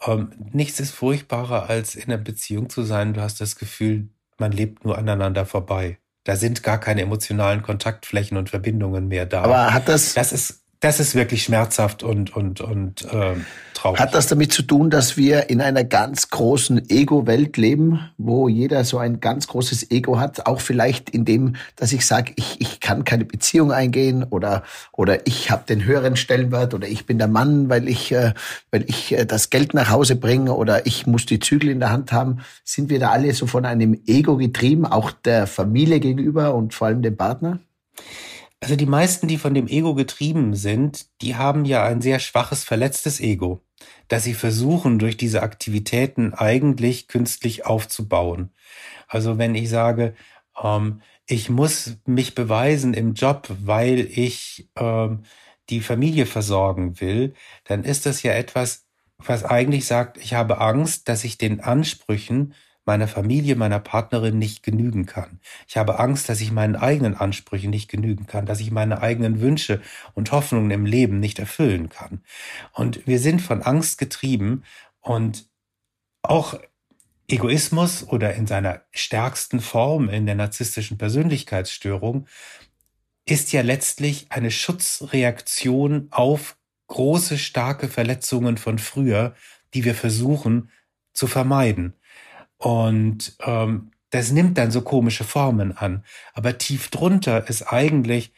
Ähm, 0.06 0.32
nichts 0.52 0.80
ist 0.80 0.92
furchtbarer, 0.92 1.70
als 1.70 1.96
in 1.96 2.06
einer 2.06 2.18
Beziehung 2.18 2.70
zu 2.70 2.84
sein. 2.84 3.14
Du 3.14 3.22
hast 3.22 3.42
das 3.42 3.56
Gefühl, 3.56 4.10
man 4.38 4.52
lebt 4.52 4.86
nur 4.86 4.98
aneinander 4.98 5.46
vorbei. 5.46 5.98
Da 6.24 6.36
sind 6.36 6.64
gar 6.64 6.80
keine 6.80 7.02
emotionalen 7.02 7.64
Kontaktflächen 7.64 8.38
und 8.38 8.50
Verbindungen 8.50 9.08
mehr 9.08 9.26
da. 9.26 9.44
Aber 9.44 9.74
hat 9.74 9.88
das? 9.88 10.14
Das 10.14 10.32
ist 10.32 10.64
das 10.80 11.02
ist 11.02 11.13
wirklich 11.13 11.44
schmerzhaft 11.44 12.04
und, 12.04 12.34
und, 12.34 12.62
und 12.62 13.04
äh, 13.04 13.36
traurig. 13.74 14.00
Hat 14.00 14.13
das 14.13 14.28
damit 14.28 14.54
zu 14.54 14.62
tun, 14.62 14.89
dass 14.89 15.18
wir 15.18 15.50
in 15.50 15.60
einer 15.60 15.84
ganz 15.84 16.30
großen 16.30 16.89
Ego-Welt 16.89 17.58
leben, 17.58 18.10
wo 18.18 18.48
jeder 18.48 18.86
so 18.86 18.98
ein 18.98 19.20
ganz 19.20 19.48
großes 19.48 19.92
Ego 19.92 20.20
hat? 20.20 20.46
Auch 20.46 20.62
vielleicht 20.62 21.10
in 21.10 21.26
dem, 21.26 21.58
dass 21.76 21.92
ich 21.92 22.06
sage, 22.06 22.32
ich, 22.38 22.62
ich 22.62 22.80
kann 22.80 23.04
keine 23.04 23.26
Beziehung 23.26 23.74
eingehen 23.74 24.24
oder, 24.24 24.63
oder 24.94 25.28
ich 25.28 25.52
habe 25.52 25.65
den 25.68 25.84
höheren 25.84 26.15
Stellenwert 26.15 26.74
oder 26.74 26.88
ich 26.88 27.06
bin 27.06 27.18
der 27.18 27.28
Mann, 27.28 27.68
weil 27.68 27.89
ich, 27.89 28.13
äh, 28.13 28.34
weil 28.72 28.86
ich 28.88 29.12
äh, 29.12 29.26
das 29.26 29.50
Geld 29.50 29.74
nach 29.74 29.89
Hause 29.89 30.15
bringe 30.15 30.54
oder 30.54 30.86
ich 30.86 31.06
muss 31.06 31.26
die 31.26 31.39
Zügel 31.39 31.72
in 31.72 31.82
der 31.82 31.92
Hand 31.92 32.13
haben. 32.13 32.39
Sind 32.63 32.89
wir 32.89 33.00
da 33.00 33.10
alle 33.10 33.34
so 33.34 33.48
von 33.48 33.65
einem 33.65 34.00
Ego 34.08 34.38
getrieben, 34.38 34.86
auch 34.86 35.12
der 35.12 35.46
Familie 35.46 36.00
gegenüber 36.00 36.56
und 36.56 36.74
vor 36.74 36.88
allem 36.88 37.02
dem 37.02 37.18
Partner? 37.18 37.60
Also 38.62 38.76
die 38.76 38.86
meisten, 38.86 39.28
die 39.28 39.38
von 39.38 39.54
dem 39.54 39.67
Ego 39.67 39.95
getrieben 39.95 40.54
sind, 40.54 41.08
die 41.22 41.36
haben 41.36 41.63
ja 41.65 41.86
ein 41.86 42.02
sehr 42.02 42.19
schwaches, 42.19 42.63
verletztes 42.63 43.22
Ego, 43.22 43.62
das 44.10 44.26
sie 44.26 44.34
versuchen, 44.34 45.00
durch 45.00 45.15
diese 45.15 45.43
Aktivitäten 45.43 46.34
eigentlich 46.34 47.08
künstlich 47.08 47.65
aufzubauen. 47.65 48.52
Also 49.08 49.38
wenn 49.38 49.56
ich 49.56 49.69
sage, 49.69 50.13
ähm, 50.62 51.02
ich 51.26 51.50
muss 51.50 51.98
mich 52.06 52.36
beweisen 52.36 52.93
im 52.93 53.13
Job, 53.13 53.50
weil 53.63 54.00
ich 54.00 54.69
ähm, 54.76 55.24
die 55.69 55.80
Familie 55.82 56.26
versorgen 56.26 57.00
will, 57.00 57.34
dann 57.63 57.84
ist 57.84 58.06
das 58.06 58.24
ja 58.24 58.34
etwas, 58.34 58.86
was 59.17 59.45
eigentlich 59.45 59.86
sagt, 59.86 60.17
ich 60.17 60.34
habe 60.34 60.60
Angst, 60.60 61.08
dass 61.08 61.24
ich 61.24 61.38
den 61.38 61.62
Ansprüchen 61.62 62.54
meiner 62.89 63.08
Familie, 63.08 63.56
meiner 63.56 63.80
Partnerin 63.80 64.39
nicht 64.39 64.63
genügen 64.63 65.06
kann. 65.06 65.39
Ich 65.67 65.78
habe 65.78 65.99
Angst, 65.99 66.28
dass 66.28 66.41
ich 66.41 66.52
meinen 66.52 66.75
eigenen 66.75 67.13
Ansprüchen 67.13 67.69
nicht 67.69 67.88
genügen 67.88 68.25
kann, 68.25 68.47
dass 68.47 68.60
ich 68.62 68.71
meine 68.71 69.04
eigenen 69.04 69.41
Wünsche 69.41 69.80
und 70.15 70.32
Hoffnungen 70.32 70.71
im 70.71 70.88
Leben 70.88 71.19
nicht 71.19 71.38
erfüllen 71.38 71.89
kann. 71.89 72.23
Und 72.73 73.06
wir 73.06 73.19
sind 73.19 73.43
von 73.43 73.62
Angst 73.62 73.99
getrieben 73.99 74.63
und 75.02 75.45
auch 76.23 76.60
Egoismus 77.28 78.08
oder 78.08 78.34
in 78.34 78.47
seiner 78.47 78.82
stärksten 78.89 79.60
Form 79.60 80.10
in 80.10 80.25
der 80.25 80.34
narzisstischen 80.34 80.97
Persönlichkeitsstörung 80.97 82.25
ist 83.28 83.52
ja 83.52 83.62
letztlich 83.62 84.32
eine 84.32 84.49
Schutzreaktion 84.49 86.08
auf 86.10 86.58
große, 86.88 87.38
starke 87.38 87.88
Verletzungen 87.88 88.58
von 88.58 88.80
früher, 88.80 89.36
die 89.75 89.86
wir 89.86 89.93
versuchen 89.93 90.71
zu 91.13 91.28
vermeiden. 91.28 91.93
Und 92.60 93.36
ähm, 93.39 93.91
das 94.12 94.32
nimmt 94.32 94.58
dann 94.58 94.69
so 94.72 94.82
komische 94.82 95.24
Formen 95.24 95.76
an. 95.76 96.04
Aber 96.34 96.58
tief 96.58 96.89
drunter 96.89 97.50
ist 97.50 97.63
eigentlich 97.63 98.32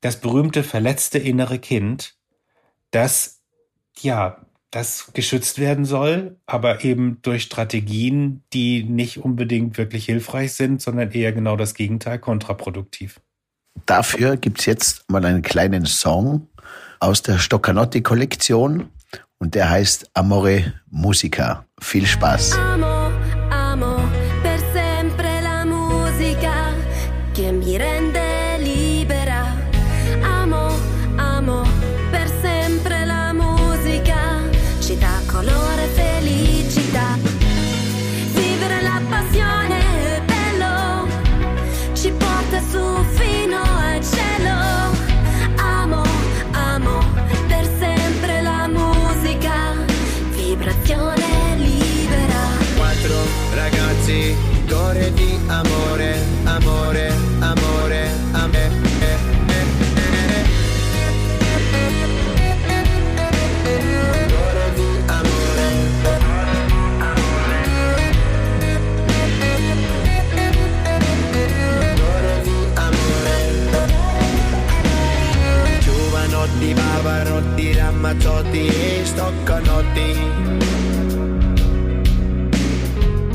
das 0.00 0.20
berühmte 0.20 0.62
verletzte 0.62 1.18
innere 1.18 1.58
Kind, 1.58 2.14
das, 2.90 3.40
ja, 4.00 4.44
das 4.70 5.12
geschützt 5.12 5.58
werden 5.58 5.84
soll, 5.84 6.36
aber 6.46 6.84
eben 6.84 7.20
durch 7.22 7.42
Strategien, 7.42 8.42
die 8.52 8.84
nicht 8.84 9.18
unbedingt 9.18 9.76
wirklich 9.76 10.06
hilfreich 10.06 10.54
sind, 10.54 10.80
sondern 10.80 11.10
eher 11.10 11.32
genau 11.32 11.56
das 11.56 11.74
Gegenteil, 11.74 12.18
kontraproduktiv. 12.18 13.20
Dafür 13.86 14.36
gibt's 14.36 14.66
jetzt 14.66 15.08
mal 15.10 15.24
einen 15.24 15.42
kleinen 15.42 15.86
Song 15.86 16.48
aus 17.00 17.22
der 17.22 17.38
Stoccanotti-Kollektion 17.38 18.88
und 19.38 19.54
der 19.54 19.70
heißt 19.70 20.10
Amore 20.14 20.74
Musica. 20.90 21.66
Viel 21.80 22.06
Spaß. 22.06 22.52
Amor. 22.58 22.91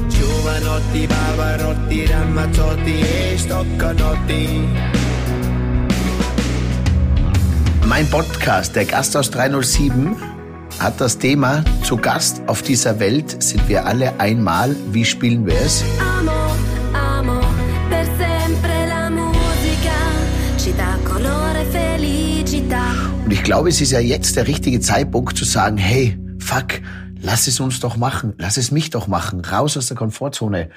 Giovanotti, 0.09 1.07
Bavarotti, 1.07 2.05
Ramazzotti 2.05 2.99
e 2.99 3.37
Stoccanotti 3.37 4.67
Mein 7.85 8.07
Podcast, 8.09 8.75
der 8.75 8.85
Gast 8.85 9.15
aus 9.15 9.31
307, 9.31 10.15
hat 10.79 10.99
das 10.99 11.17
Thema 11.17 11.63
Zu 11.83 11.97
Gast 11.97 12.41
auf 12.47 12.61
dieser 12.61 12.99
Welt 12.99 13.41
sind 13.41 13.67
wir 13.69 13.85
alle 13.85 14.19
einmal. 14.19 14.75
Wie 14.91 15.05
spielen 15.05 15.45
wir 15.45 15.55
es? 15.55 15.83
Amor. 15.99 16.47
Und 23.27 23.33
ich 23.33 23.43
glaube, 23.43 23.67
es 23.67 23.81
ist 23.81 23.91
ja 23.91 23.99
jetzt 23.99 24.37
der 24.37 24.47
richtige 24.47 24.79
Zeitpunkt 24.79 25.37
zu 25.37 25.43
sagen, 25.43 25.75
hey, 25.75 26.17
fuck, 26.47 26.81
lass 27.19 27.47
es 27.47 27.59
uns 27.59 27.81
doch 27.81 27.97
machen, 27.97 28.33
lass 28.37 28.55
es 28.55 28.71
mich 28.71 28.89
doch 28.89 29.07
machen, 29.07 29.41
raus 29.41 29.75
aus 29.75 29.87
der 29.87 29.97
Komfortzone. 29.97 30.69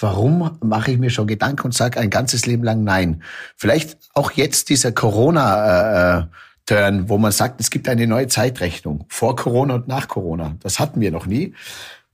Warum 0.00 0.58
mache 0.62 0.92
ich 0.92 0.98
mir 0.98 1.10
schon 1.10 1.26
Gedanken 1.26 1.66
und 1.66 1.74
sage 1.74 2.00
ein 2.00 2.08
ganzes 2.08 2.46
Leben 2.46 2.64
lang 2.64 2.82
nein? 2.82 3.22
Vielleicht 3.54 3.98
auch 4.14 4.32
jetzt 4.32 4.70
dieser 4.70 4.92
Corona. 4.92 6.20
Äh, 6.20 6.26
Turn, 6.64 7.08
wo 7.08 7.16
man 7.16 7.32
sagt, 7.32 7.62
es 7.62 7.70
gibt 7.70 7.88
eine 7.88 8.06
neue 8.06 8.26
Zeitrechnung 8.26 9.06
vor 9.08 9.36
Corona 9.36 9.76
und 9.76 9.88
nach 9.88 10.06
Corona. 10.06 10.54
Das 10.60 10.78
hatten 10.78 11.00
wir 11.00 11.10
noch 11.10 11.24
nie. 11.24 11.54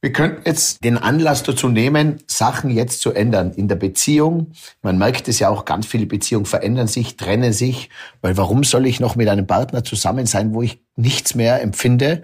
Wir 0.04 0.12
könnten 0.12 0.42
jetzt 0.44 0.84
den 0.84 0.98
Anlass 0.98 1.44
dazu 1.44 1.66
nehmen, 1.66 2.18
Sachen 2.26 2.68
jetzt 2.68 3.00
zu 3.00 3.14
ändern 3.14 3.52
in 3.52 3.68
der 3.68 3.76
Beziehung. 3.76 4.52
Man 4.82 4.98
merkt 4.98 5.28
es 5.28 5.38
ja 5.38 5.48
auch, 5.48 5.64
ganz 5.64 5.86
viele 5.86 6.04
Beziehungen 6.04 6.44
verändern 6.44 6.88
sich, 6.88 7.16
trennen 7.16 7.54
sich, 7.54 7.88
weil 8.20 8.36
warum 8.36 8.64
soll 8.64 8.84
ich 8.84 9.00
noch 9.00 9.16
mit 9.16 9.30
einem 9.30 9.46
Partner 9.46 9.82
zusammen 9.82 10.26
sein, 10.26 10.52
wo 10.52 10.60
ich 10.60 10.78
nichts 10.94 11.34
mehr 11.34 11.62
empfinde 11.62 12.22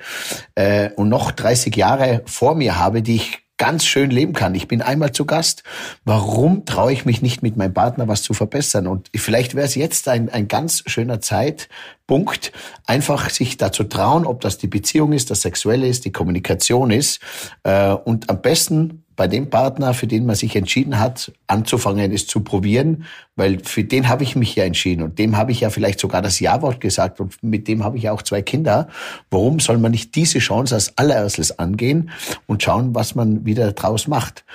äh, 0.56 0.90
und 0.96 1.08
noch 1.08 1.30
30 1.30 1.74
Jahre 1.74 2.20
vor 2.26 2.54
mir 2.54 2.78
habe, 2.78 3.00
die 3.00 3.16
ich 3.16 3.38
ganz 3.60 3.84
schön 3.84 4.10
leben 4.10 4.32
kann. 4.32 4.54
Ich 4.54 4.68
bin 4.68 4.80
einmal 4.80 5.12
zu 5.12 5.26
Gast. 5.26 5.64
Warum 6.06 6.64
traue 6.64 6.94
ich 6.94 7.04
mich 7.04 7.20
nicht 7.20 7.42
mit 7.42 7.58
meinem 7.58 7.74
Partner 7.74 8.08
was 8.08 8.22
zu 8.22 8.32
verbessern? 8.32 8.86
Und 8.86 9.10
vielleicht 9.14 9.54
wäre 9.54 9.66
es 9.66 9.74
jetzt 9.74 10.08
ein, 10.08 10.30
ein 10.30 10.48
ganz 10.48 10.82
schöner 10.86 11.20
Zeitpunkt, 11.20 12.52
einfach 12.86 13.28
sich 13.28 13.58
dazu 13.58 13.84
trauen, 13.84 14.24
ob 14.24 14.40
das 14.40 14.56
die 14.56 14.66
Beziehung 14.66 15.12
ist, 15.12 15.30
das 15.30 15.42
Sexuelle 15.42 15.86
ist, 15.86 16.06
die 16.06 16.10
Kommunikation 16.10 16.90
ist. 16.90 17.20
Äh, 17.62 17.90
und 17.90 18.30
am 18.30 18.40
besten 18.40 19.04
bei 19.20 19.28
dem 19.28 19.50
Partner, 19.50 19.92
für 19.92 20.06
den 20.06 20.24
man 20.24 20.34
sich 20.34 20.56
entschieden 20.56 20.98
hat, 20.98 21.30
anzufangen, 21.46 22.10
es 22.10 22.26
zu 22.26 22.40
probieren, 22.40 23.04
weil 23.36 23.58
für 23.62 23.84
den 23.84 24.08
habe 24.08 24.22
ich 24.22 24.34
mich 24.34 24.56
ja 24.56 24.64
entschieden 24.64 25.02
und 25.02 25.18
dem 25.18 25.36
habe 25.36 25.52
ich 25.52 25.60
ja 25.60 25.68
vielleicht 25.68 26.00
sogar 26.00 26.22
das 26.22 26.40
Ja-Wort 26.40 26.80
gesagt 26.80 27.20
und 27.20 27.34
mit 27.42 27.68
dem 27.68 27.84
habe 27.84 27.98
ich 27.98 28.08
auch 28.08 28.22
zwei 28.22 28.40
Kinder. 28.40 28.88
Warum 29.30 29.60
soll 29.60 29.76
man 29.76 29.90
nicht 29.90 30.14
diese 30.14 30.38
Chance 30.38 30.74
als 30.74 30.96
allererstes 30.96 31.58
angehen 31.58 32.08
und 32.46 32.62
schauen, 32.62 32.94
was 32.94 33.14
man 33.14 33.44
wieder 33.44 33.72
draus 33.72 34.08
macht? 34.08 34.46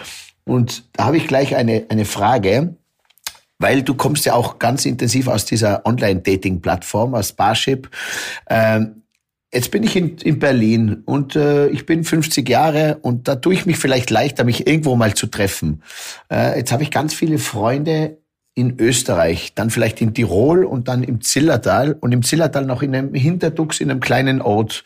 Und 0.45 0.85
da 0.93 1.05
habe 1.05 1.17
ich 1.17 1.27
gleich 1.27 1.55
eine, 1.55 1.85
eine 1.89 2.05
Frage, 2.05 2.75
weil 3.59 3.83
du 3.83 3.93
kommst 3.93 4.25
ja 4.25 4.33
auch 4.33 4.57
ganz 4.57 4.87
intensiv 4.87 5.27
aus 5.27 5.45
dieser 5.45 5.85
Online-Dating-Plattform, 5.85 7.13
aus 7.13 7.33
Barship. 7.33 7.91
Ähm, 8.49 9.03
Jetzt 9.55 9.71
bin 9.71 9.83
ich 9.83 9.95
in, 9.95 10.17
in 10.17 10.37
Berlin 10.37 11.03
und 11.05 11.37
äh, 11.37 11.67
ich 11.69 11.85
bin 11.85 12.03
50 12.03 12.49
Jahre 12.49 12.97
und 13.01 13.29
da 13.29 13.37
tue 13.37 13.53
ich 13.53 13.65
mich 13.65 13.77
vielleicht 13.77 14.09
leichter, 14.09 14.43
mich 14.43 14.67
irgendwo 14.67 14.97
mal 14.97 15.13
zu 15.13 15.27
treffen. 15.27 15.81
Äh, 16.29 16.57
jetzt 16.57 16.73
habe 16.73 16.83
ich 16.83 16.91
ganz 16.91 17.13
viele 17.13 17.37
Freunde 17.37 18.17
in 18.53 18.81
Österreich, 18.81 19.53
dann 19.55 19.69
vielleicht 19.69 20.01
in 20.01 20.13
Tirol 20.13 20.65
und 20.65 20.89
dann 20.89 21.03
im 21.03 21.21
Zillertal 21.21 21.93
und 21.93 22.11
im 22.11 22.21
Zillertal 22.21 22.65
noch 22.65 22.81
in 22.81 22.93
einem 22.93 23.13
Hinterdux 23.13 23.79
in 23.79 23.89
einem 23.89 24.01
kleinen 24.01 24.41
Ort. 24.41 24.83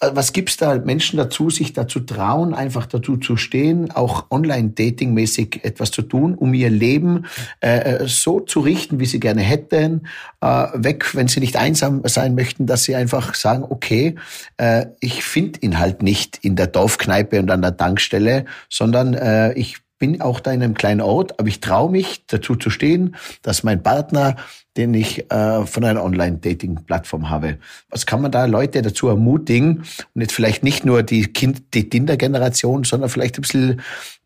Äh, 0.00 0.10
was 0.12 0.32
gibt's 0.32 0.56
da 0.56 0.76
Menschen 0.76 1.16
dazu, 1.16 1.50
sich 1.50 1.72
dazu 1.72 2.00
trauen, 2.00 2.54
einfach 2.54 2.86
dazu 2.86 3.16
zu 3.16 3.36
stehen, 3.36 3.90
auch 3.90 4.26
online-dating-mäßig 4.30 5.60
etwas 5.64 5.90
zu 5.90 6.02
tun, 6.02 6.34
um 6.34 6.52
ihr 6.54 6.70
Leben 6.70 7.26
äh, 7.60 7.78
äh, 7.78 8.08
so 8.08 8.40
zu 8.40 8.60
richten, 8.60 9.00
wie 9.00 9.06
sie 9.06 9.20
gerne 9.20 9.42
hätten, 9.42 10.08
äh, 10.40 10.66
weg, 10.74 11.14
wenn 11.14 11.28
sie 11.28 11.40
nicht 11.40 11.56
einsam 11.56 12.02
sein 12.04 12.34
möchten, 12.34 12.66
dass 12.66 12.84
sie 12.84 12.94
einfach 12.94 13.34
sagen, 13.34 13.64
okay, 13.68 14.16
äh, 14.58 14.86
ich 15.00 15.24
finde 15.24 15.60
ihn 15.60 15.78
halt 15.78 16.02
nicht 16.02 16.38
in 16.42 16.56
der 16.56 16.66
Dorfkneipe 16.66 17.38
und 17.38 17.50
an 17.50 17.62
der 17.62 17.76
Tankstelle, 17.76 18.44
sondern 18.68 19.14
äh, 19.14 19.52
ich 19.54 19.78
bin 19.98 20.20
auch 20.20 20.40
da 20.40 20.52
in 20.52 20.62
einem 20.62 20.74
kleinen 20.74 21.00
Ort, 21.00 21.38
aber 21.38 21.48
ich 21.48 21.60
traue 21.60 21.90
mich 21.90 22.26
dazu 22.26 22.56
zu 22.56 22.70
stehen, 22.70 23.16
dass 23.42 23.62
mein 23.62 23.82
Partner, 23.82 24.36
den 24.76 24.92
ich 24.94 25.30
äh, 25.30 25.64
von 25.64 25.84
einer 25.84 26.04
Online-Dating-Plattform 26.04 27.30
habe. 27.30 27.58
Was 27.88 28.04
kann 28.04 28.20
man 28.20 28.30
da 28.30 28.44
Leute 28.44 28.82
dazu 28.82 29.08
ermutigen 29.08 29.84
und 30.14 30.20
jetzt 30.20 30.34
vielleicht 30.34 30.62
nicht 30.62 30.84
nur 30.84 31.02
die 31.02 31.32
die 31.32 31.88
Tinder-Generation, 31.88 32.84
sondern 32.84 33.08
vielleicht 33.08 33.38
ein 33.38 33.42
bisschen 33.42 33.80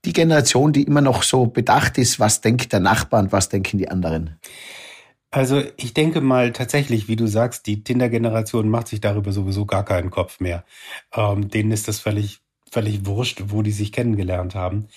die 0.04 0.12
Generation, 0.12 0.72
die 0.72 0.82
immer 0.82 1.02
noch 1.02 1.22
so 1.22 1.46
bedacht 1.46 1.98
ist, 1.98 2.18
was 2.18 2.40
denkt 2.40 2.72
der 2.72 2.80
Nachbar 2.80 3.20
und 3.20 3.32
was 3.32 3.48
denken 3.48 3.78
die 3.78 3.88
anderen? 3.88 4.38
Also 5.30 5.62
ich 5.76 5.94
denke 5.94 6.20
mal 6.20 6.52
tatsächlich, 6.52 7.06
wie 7.06 7.14
du 7.14 7.28
sagst, 7.28 7.66
die 7.66 7.84
Tinder-Generation 7.84 8.68
macht 8.68 8.88
sich 8.88 9.00
darüber 9.00 9.30
sowieso 9.30 9.64
gar 9.64 9.84
keinen 9.84 10.10
Kopf 10.10 10.40
mehr. 10.40 10.64
Ähm, 11.14 11.48
denen 11.48 11.70
ist 11.70 11.86
das 11.86 12.00
völlig 12.00 12.40
völlig 12.70 13.04
wurscht, 13.04 13.42
wo 13.46 13.62
die 13.62 13.72
sich 13.72 13.92
kennengelernt 13.92 14.54
haben. 14.54 14.88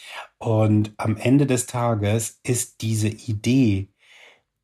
Und 0.44 0.92
am 0.98 1.16
Ende 1.16 1.46
des 1.46 1.68
Tages 1.68 2.42
ist 2.44 2.82
diese 2.82 3.08
Idee, 3.08 3.88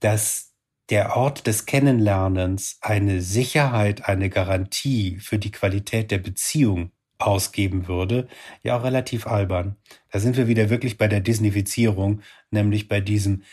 dass 0.01 0.53
der 0.89 1.15
Ort 1.15 1.47
des 1.47 1.65
Kennenlernens 1.65 2.79
eine 2.81 3.21
Sicherheit, 3.21 4.03
eine 4.05 4.29
Garantie 4.29 5.19
für 5.21 5.39
die 5.39 5.51
Qualität 5.51 6.11
der 6.11 6.17
Beziehung 6.17 6.91
ausgeben 7.17 7.87
würde, 7.87 8.27
ja 8.61 8.77
auch 8.77 8.83
relativ 8.83 9.25
albern. 9.25 9.77
Da 10.11 10.19
sind 10.19 10.35
wir 10.35 10.49
wieder 10.49 10.69
wirklich 10.69 10.97
bei 10.97 11.07
der 11.07 11.21
Disneyfizierung, 11.21 12.23
nämlich 12.51 12.89
bei 12.89 12.99
diesem 12.99 13.43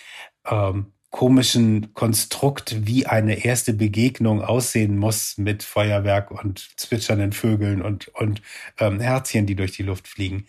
ähm, 0.47 0.95
komischen 1.11 1.95
Konstrukt, 1.95 2.89
wie 2.89 3.07
eine 3.07 3.45
erste 3.45 3.72
Begegnung 3.72 4.43
aussehen 4.43 4.99
muss 4.99 5.39
mit 5.39 5.62
Feuerwerk 5.62 6.33
und 6.33 6.70
zwitschernden 6.77 7.33
Vögeln 7.33 7.83
und, 7.83 8.09
und 8.09 8.43
ähm, 8.79 8.99
Herzchen, 8.99 9.47
die 9.47 9.55
durch 9.55 9.72
die 9.72 9.85
Luft 9.85 10.09
fliegen. 10.09 10.47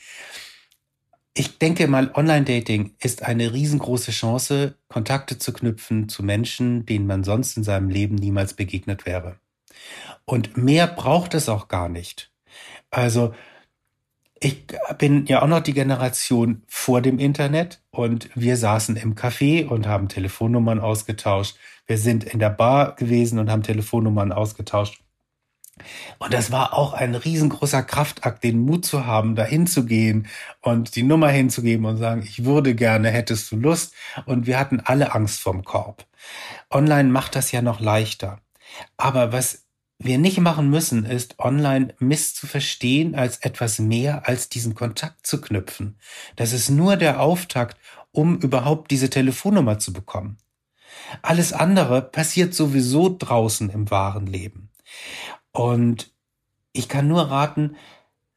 Ich 1.40 1.60
denke 1.60 1.88
mal, 1.88 2.10
Online-Dating 2.16 2.96
ist 3.00 3.22
eine 3.22 3.54
riesengroße 3.54 4.10
Chance, 4.10 4.74
Kontakte 4.88 5.38
zu 5.38 5.54
knüpfen 5.54 6.10
zu 6.10 6.24
Menschen, 6.24 6.88
denen 6.88 7.06
man 7.06 7.24
sonst 7.24 7.58
in 7.58 7.64
seinem 7.64 7.90
Leben 7.90 8.16
niemals 8.16 8.56
begegnet 8.56 9.06
wäre. 9.06 9.38
Und 10.26 10.58
mehr 10.58 10.88
braucht 10.88 11.36
es 11.36 11.48
auch 11.48 11.68
gar 11.68 11.90
nicht. 11.90 12.32
Also 12.90 13.36
ich 14.40 14.66
bin 14.98 15.28
ja 15.28 15.44
auch 15.44 15.48
noch 15.48 15.60
die 15.60 15.76
Generation 15.76 16.64
vor 16.68 17.02
dem 17.02 17.20
Internet 17.20 17.84
und 17.92 18.32
wir 18.34 18.58
saßen 18.58 18.96
im 18.96 19.14
Café 19.14 19.68
und 19.68 19.86
haben 19.86 20.10
Telefonnummern 20.10 20.80
ausgetauscht. 20.80 21.58
Wir 21.86 22.00
sind 22.00 22.24
in 22.24 22.40
der 22.40 22.50
Bar 22.50 22.96
gewesen 22.96 23.38
und 23.38 23.52
haben 23.52 23.62
Telefonnummern 23.62 24.32
ausgetauscht. 24.32 25.04
Und 26.20 26.34
das 26.34 26.52
war 26.52 26.74
auch 26.74 26.94
ein 26.94 27.16
riesengroßer 27.16 27.84
Kraftakt, 27.84 28.44
den 28.44 28.60
Mut 28.60 28.86
zu 28.86 29.06
haben, 29.06 29.36
dahin 29.36 29.68
zu 29.68 29.86
gehen 29.86 30.28
und 30.62 30.96
die 30.96 31.04
Nummer 31.04 31.30
hinzugeben 31.30 31.86
und 31.86 31.98
sagen, 31.98 32.24
ich 32.24 32.46
würde 32.46 32.76
gerne, 32.76 33.10
hättest 33.10 33.52
du 33.52 33.58
Lust? 33.58 33.94
Und 34.26 34.48
wir 34.48 34.60
hatten 34.60 34.80
alle 34.80 35.14
Angst 35.14 35.40
vom 35.40 35.64
Korb. 35.64 36.06
Online 36.70 37.10
macht 37.10 37.36
das 37.36 37.52
ja 37.52 37.62
noch 37.62 37.80
leichter. 37.80 38.40
Aber 38.98 39.32
was 39.32 39.68
wir 40.00 40.18
nicht 40.18 40.40
machen 40.40 40.70
müssen, 40.70 41.06
ist 41.06 41.40
online 41.40 41.96
Mist 42.00 42.36
zu 42.36 42.46
verstehen 42.46 43.16
als 43.16 43.38
etwas 43.38 43.80
mehr 43.80 44.28
als 44.28 44.50
diesen 44.50 44.76
Kontakt 44.76 45.26
zu 45.26 45.42
knüpfen. 45.42 45.98
Das 46.36 46.54
ist 46.54 46.70
nur 46.70 46.98
der 46.98 47.20
Auftakt, 47.20 47.78
um 48.12 48.38
überhaupt 48.38 48.92
diese 48.92 49.10
Telefonnummer 49.10 49.80
zu 49.80 49.94
bekommen. 49.94 50.38
Alles 51.22 51.54
andere 51.54 52.02
passiert 52.02 52.54
sowieso 52.54 53.16
draußen 53.18 53.70
im 53.70 53.90
wahren 53.90 54.28
Leben. 54.28 54.70
Und 55.58 56.12
ich 56.72 56.88
kann 56.88 57.08
nur 57.08 57.32
raten, 57.32 57.78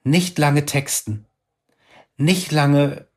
nicht 0.05 0.39
lange 0.39 0.65
texten, 0.65 1.27
nicht 2.17 2.51
lange 2.51 3.09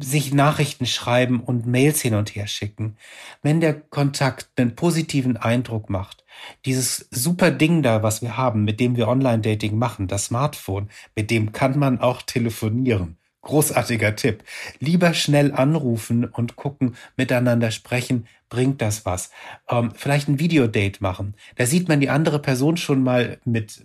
sich 0.00 0.34
Nachrichten 0.34 0.86
schreiben 0.86 1.38
und 1.38 1.64
Mails 1.64 2.00
hin 2.00 2.16
und 2.16 2.34
her 2.34 2.48
schicken. 2.48 2.96
Wenn 3.40 3.60
der 3.60 3.74
Kontakt 3.74 4.48
einen 4.56 4.74
positiven 4.74 5.36
Eindruck 5.36 5.88
macht, 5.88 6.24
dieses 6.64 7.06
super 7.12 7.52
Ding 7.52 7.84
da, 7.84 8.02
was 8.02 8.22
wir 8.22 8.36
haben, 8.36 8.64
mit 8.64 8.80
dem 8.80 8.96
wir 8.96 9.06
Online-Dating 9.06 9.78
machen, 9.78 10.08
das 10.08 10.24
Smartphone, 10.24 10.90
mit 11.14 11.30
dem 11.30 11.52
kann 11.52 11.78
man 11.78 12.00
auch 12.00 12.22
telefonieren. 12.22 13.18
Großartiger 13.42 14.16
Tipp. 14.16 14.42
Lieber 14.80 15.14
schnell 15.14 15.52
anrufen 15.52 16.24
und 16.24 16.56
gucken, 16.56 16.96
miteinander 17.16 17.70
sprechen, 17.70 18.26
bringt 18.52 18.82
das 18.82 19.06
was. 19.06 19.30
Ähm, 19.70 19.92
vielleicht 19.96 20.28
ein 20.28 20.38
Videodate 20.38 21.00
machen. 21.00 21.34
Da 21.56 21.64
sieht 21.64 21.88
man 21.88 22.00
die 22.00 22.10
andere 22.10 22.38
Person 22.38 22.76
schon 22.76 23.02
mal 23.02 23.38
mit, 23.46 23.82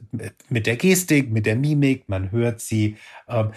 mit, 0.50 0.68
der 0.68 0.76
Gestik, 0.76 1.32
mit 1.32 1.46
der 1.46 1.56
Mimik, 1.56 2.10
man 2.10 2.32
hört 2.32 2.60
sie. 2.60 2.98
Ähm, 3.30 3.52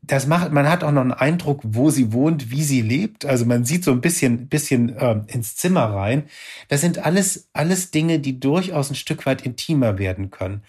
das 0.00 0.26
macht, 0.26 0.50
man 0.50 0.66
hat 0.66 0.82
auch 0.82 0.92
noch 0.92 1.02
einen 1.02 1.12
Eindruck, 1.12 1.60
wo 1.62 1.90
sie 1.90 2.12
wohnt, 2.12 2.50
wie 2.50 2.62
sie 2.62 2.80
lebt. 2.80 3.26
Also 3.26 3.44
man 3.44 3.66
sieht 3.66 3.84
so 3.84 3.90
ein 3.90 4.00
bisschen, 4.00 4.48
bisschen 4.48 4.96
ähm, 4.98 5.24
ins 5.26 5.56
Zimmer 5.56 5.84
rein. 5.84 6.24
Das 6.68 6.80
sind 6.80 6.98
alles, 6.98 7.48
alles 7.52 7.90
Dinge, 7.90 8.18
die 8.18 8.40
durchaus 8.40 8.90
ein 8.90 8.94
Stück 8.94 9.26
weit 9.26 9.42
intimer 9.42 9.98
werden 9.98 10.30
können. 10.30 10.62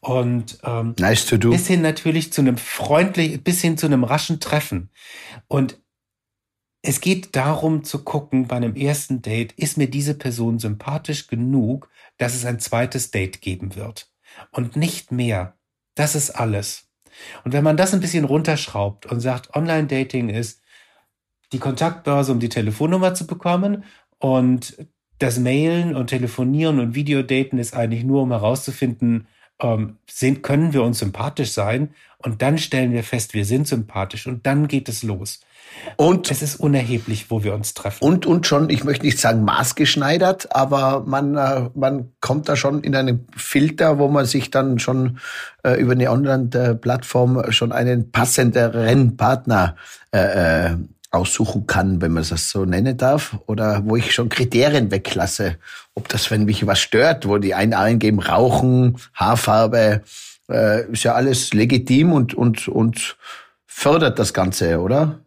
Und 0.00 0.58
ähm, 0.64 0.94
nice 0.98 1.26
to 1.26 1.36
do. 1.36 1.50
bis 1.50 1.66
hin 1.66 1.82
natürlich 1.82 2.32
zu 2.32 2.40
einem 2.40 2.56
freundlich, 2.56 3.44
bis 3.44 3.60
hin 3.60 3.76
zu 3.76 3.86
einem 3.86 4.04
raschen 4.04 4.40
Treffen. 4.40 4.88
Und 5.48 5.81
es 6.82 7.00
geht 7.00 7.36
darum 7.36 7.84
zu 7.84 8.02
gucken, 8.02 8.48
bei 8.48 8.56
einem 8.56 8.74
ersten 8.74 9.22
Date, 9.22 9.52
ist 9.52 9.78
mir 9.78 9.88
diese 9.88 10.14
Person 10.14 10.58
sympathisch 10.58 11.28
genug, 11.28 11.88
dass 12.18 12.34
es 12.34 12.44
ein 12.44 12.58
zweites 12.58 13.12
Date 13.12 13.40
geben 13.40 13.76
wird. 13.76 14.10
Und 14.50 14.76
nicht 14.76 15.12
mehr. 15.12 15.56
Das 15.94 16.14
ist 16.14 16.30
alles. 16.30 16.88
Und 17.44 17.52
wenn 17.52 17.64
man 17.64 17.76
das 17.76 17.94
ein 17.94 18.00
bisschen 18.00 18.24
runterschraubt 18.24 19.06
und 19.06 19.20
sagt, 19.20 19.54
Online-Dating 19.54 20.28
ist 20.28 20.60
die 21.52 21.58
Kontaktbörse, 21.58 22.32
um 22.32 22.40
die 22.40 22.48
Telefonnummer 22.48 23.14
zu 23.14 23.26
bekommen 23.26 23.84
und 24.18 24.86
das 25.18 25.38
Mailen 25.38 25.94
und 25.94 26.08
Telefonieren 26.08 26.80
und 26.80 26.94
Videodaten 26.94 27.58
ist 27.58 27.74
eigentlich 27.74 28.02
nur, 28.02 28.22
um 28.22 28.30
herauszufinden, 28.30 29.28
ähm, 29.60 29.98
sind, 30.10 30.42
können 30.42 30.72
wir 30.72 30.82
uns 30.82 30.98
sympathisch 30.98 31.52
sein 31.52 31.94
und 32.18 32.42
dann 32.42 32.58
stellen 32.58 32.92
wir 32.92 33.04
fest, 33.04 33.34
wir 33.34 33.44
sind 33.44 33.68
sympathisch 33.68 34.26
und 34.26 34.46
dann 34.46 34.66
geht 34.66 34.88
es 34.88 35.02
los. 35.02 35.40
Und 35.96 36.30
es 36.30 36.42
ist 36.42 36.56
unerheblich, 36.56 37.30
wo 37.30 37.42
wir 37.42 37.54
uns 37.54 37.74
treffen. 37.74 38.04
Und 38.04 38.26
und 38.26 38.46
schon, 38.46 38.70
ich 38.70 38.84
möchte 38.84 39.04
nicht 39.04 39.18
sagen 39.18 39.44
maßgeschneidert, 39.44 40.54
aber 40.54 41.04
man 41.06 41.36
äh, 41.36 41.70
man 41.74 42.12
kommt 42.20 42.48
da 42.48 42.56
schon 42.56 42.82
in 42.82 42.94
einen 42.94 43.26
Filter, 43.36 43.98
wo 43.98 44.08
man 44.08 44.26
sich 44.26 44.50
dann 44.50 44.78
schon 44.78 45.18
äh, 45.64 45.80
über 45.80 45.92
eine 45.92 46.10
Online-Plattform 46.10 47.50
schon 47.52 47.72
einen 47.72 48.10
passenderen 48.10 49.16
Partner 49.16 49.76
äh, 50.12 50.70
äh, 50.70 50.76
aussuchen 51.10 51.66
kann, 51.66 52.00
wenn 52.00 52.12
man 52.12 52.24
das 52.26 52.50
so 52.50 52.64
nennen 52.64 52.96
darf, 52.96 53.36
oder 53.46 53.82
wo 53.84 53.96
ich 53.96 54.14
schon 54.14 54.30
Kriterien 54.30 54.90
weglasse, 54.90 55.56
ob 55.94 56.08
das, 56.08 56.30
wenn 56.30 56.46
mich 56.46 56.66
was 56.66 56.80
stört, 56.80 57.28
wo 57.28 57.36
die 57.36 57.54
einen 57.54 57.74
eingeben, 57.74 58.18
Rauchen, 58.18 58.96
Haarfarbe, 59.14 60.02
äh, 60.50 60.90
ist 60.90 61.04
ja 61.04 61.14
alles 61.14 61.52
legitim 61.52 62.12
und 62.12 62.34
und 62.34 62.66
und 62.68 63.16
fördert 63.66 64.18
das 64.18 64.32
Ganze, 64.32 64.80
oder? 64.80 65.20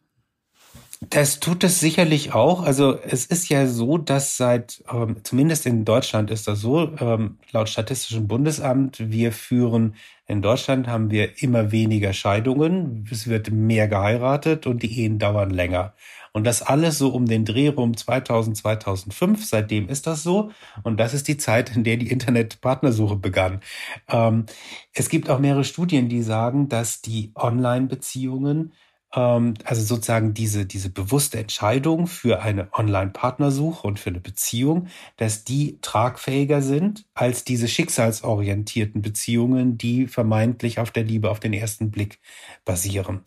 Das 1.01 1.39
tut 1.39 1.63
es 1.63 1.79
sicherlich 1.79 2.33
auch. 2.33 2.63
Also 2.63 2.97
es 2.97 3.25
ist 3.25 3.49
ja 3.49 3.67
so, 3.67 3.97
dass 3.97 4.37
seit, 4.37 4.83
ähm, 4.91 5.17
zumindest 5.23 5.65
in 5.65 5.83
Deutschland 5.83 6.31
ist 6.31 6.47
das 6.47 6.61
so, 6.61 6.95
ähm, 6.99 7.37
laut 7.51 7.69
Statistischem 7.69 8.27
Bundesamt, 8.27 9.11
wir 9.11 9.31
führen, 9.31 9.95
in 10.27 10.41
Deutschland 10.41 10.87
haben 10.87 11.11
wir 11.11 11.41
immer 11.43 11.71
weniger 11.71 12.13
Scheidungen, 12.13 13.07
es 13.11 13.27
wird 13.27 13.51
mehr 13.51 13.87
geheiratet 13.87 14.65
und 14.67 14.83
die 14.83 15.01
Ehen 15.01 15.19
dauern 15.19 15.49
länger. 15.51 15.93
Und 16.35 16.43
das 16.43 16.61
alles 16.61 16.97
so 16.97 17.09
um 17.09 17.27
den 17.27 17.45
Dreh 17.45 17.69
rum 17.69 17.95
2000, 17.95 18.57
2005. 18.57 19.45
Seitdem 19.45 19.87
ist 19.87 20.05
das 20.05 20.21
so. 20.21 20.51
Und 20.83 20.99
das 20.99 21.13
ist 21.13 21.29
die 21.29 21.37
Zeit, 21.37 21.73
in 21.73 21.85
der 21.85 21.95
die 21.95 22.09
Internetpartnersuche 22.09 23.15
begann. 23.15 23.61
Ähm, 24.09 24.45
es 24.93 25.07
gibt 25.07 25.29
auch 25.29 25.39
mehrere 25.39 25.63
Studien, 25.63 26.09
die 26.09 26.21
sagen, 26.21 26.67
dass 26.67 27.01
die 27.01 27.31
Online-Beziehungen 27.35 28.73
also 29.11 29.81
sozusagen 29.81 30.33
diese, 30.33 30.65
diese 30.65 30.89
bewusste 30.89 31.39
Entscheidung 31.39 32.07
für 32.07 32.41
eine 32.41 32.67
Online-Partnersuche 32.73 33.87
und 33.87 33.99
für 33.99 34.09
eine 34.09 34.19
Beziehung, 34.19 34.87
dass 35.15 35.45
die 35.45 35.79
tragfähiger 35.81 36.61
sind 36.61 37.05
als 37.13 37.45
diese 37.45 37.67
schicksalsorientierten 37.67 39.01
Beziehungen, 39.01 39.77
die 39.77 40.07
vermeintlich 40.07 40.79
auf 40.79 40.91
der 40.91 41.03
Liebe 41.03 41.29
auf 41.29 41.39
den 41.39 41.53
ersten 41.53 41.91
Blick 41.91 42.19
basieren 42.65 43.21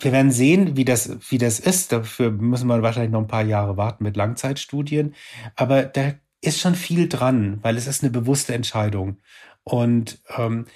wir 0.00 0.12
werden 0.12 0.30
sehen, 0.30 0.76
wie 0.76 0.84
das, 0.84 1.18
wie 1.30 1.38
das 1.38 1.60
ist. 1.60 1.92
Dafür 1.92 2.30
müssen 2.30 2.66
wir 2.68 2.82
wahrscheinlich 2.82 3.12
noch 3.12 3.20
ein 3.20 3.26
paar 3.26 3.44
Jahre 3.44 3.76
warten 3.76 4.04
mit 4.04 4.16
Langzeitstudien. 4.16 5.14
Aber 5.56 5.82
da 5.82 6.14
ist 6.40 6.60
schon 6.60 6.74
viel 6.74 7.08
dran, 7.08 7.58
weil 7.62 7.76
es 7.76 7.86
ist 7.86 8.02
eine 8.02 8.10
bewusste 8.10 8.54
Entscheidung. 8.54 9.18
Und 9.64 10.20
ähm, 10.36 10.66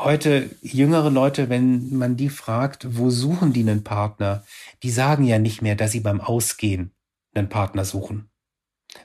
heute 0.00 0.50
jüngere 0.62 1.10
Leute, 1.10 1.48
wenn 1.48 1.96
man 1.96 2.16
die 2.16 2.30
fragt, 2.30 2.96
wo 2.96 3.10
suchen 3.10 3.52
die 3.52 3.60
einen 3.60 3.84
Partner, 3.84 4.44
die 4.82 4.90
sagen 4.90 5.24
ja 5.24 5.38
nicht 5.38 5.62
mehr, 5.62 5.74
dass 5.74 5.92
sie 5.92 6.00
beim 6.00 6.20
Ausgehen 6.20 6.92
einen 7.34 7.48
Partner 7.48 7.84
suchen, 7.84 8.30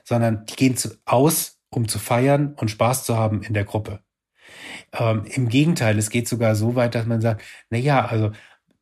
sondern 0.04 0.46
die 0.46 0.56
gehen 0.56 0.76
zu, 0.76 0.90
aus, 1.04 1.58
um 1.70 1.88
zu 1.88 1.98
feiern 1.98 2.54
und 2.54 2.70
Spaß 2.70 3.04
zu 3.04 3.16
haben 3.16 3.42
in 3.42 3.54
der 3.54 3.64
Gruppe. 3.64 4.00
Ähm, 4.92 5.24
Im 5.26 5.48
Gegenteil, 5.48 5.98
es 5.98 6.10
geht 6.10 6.28
sogar 6.28 6.54
so 6.54 6.74
weit, 6.74 6.94
dass 6.94 7.06
man 7.06 7.20
sagt, 7.20 7.42
na 7.70 7.78
ja, 7.78 8.06
also 8.06 8.32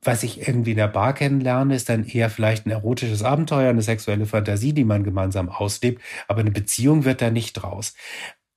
was 0.03 0.23
ich 0.23 0.47
irgendwie 0.47 0.73
in 0.73 0.77
der 0.77 0.89
Bar 0.89 1.15
kennenlerne, 1.15 1.75
ist 1.75 1.89
dann 1.89 2.05
eher 2.07 2.31
vielleicht 2.31 2.67
ein 2.67 2.71
erotisches 2.71 3.23
Abenteuer, 3.23 3.71
eine 3.71 3.83
sexuelle 3.83 4.27
Fantasie, 4.27 4.73
die 4.73 4.85
man 4.85 5.03
gemeinsam 5.03 5.49
auslebt, 5.49 6.01
aber 6.29 6.41
eine 6.41 6.53
Beziehung 6.53 7.05
wird 7.05 7.21
da 7.21 7.31
nicht 7.31 7.55
draus. 7.55 7.95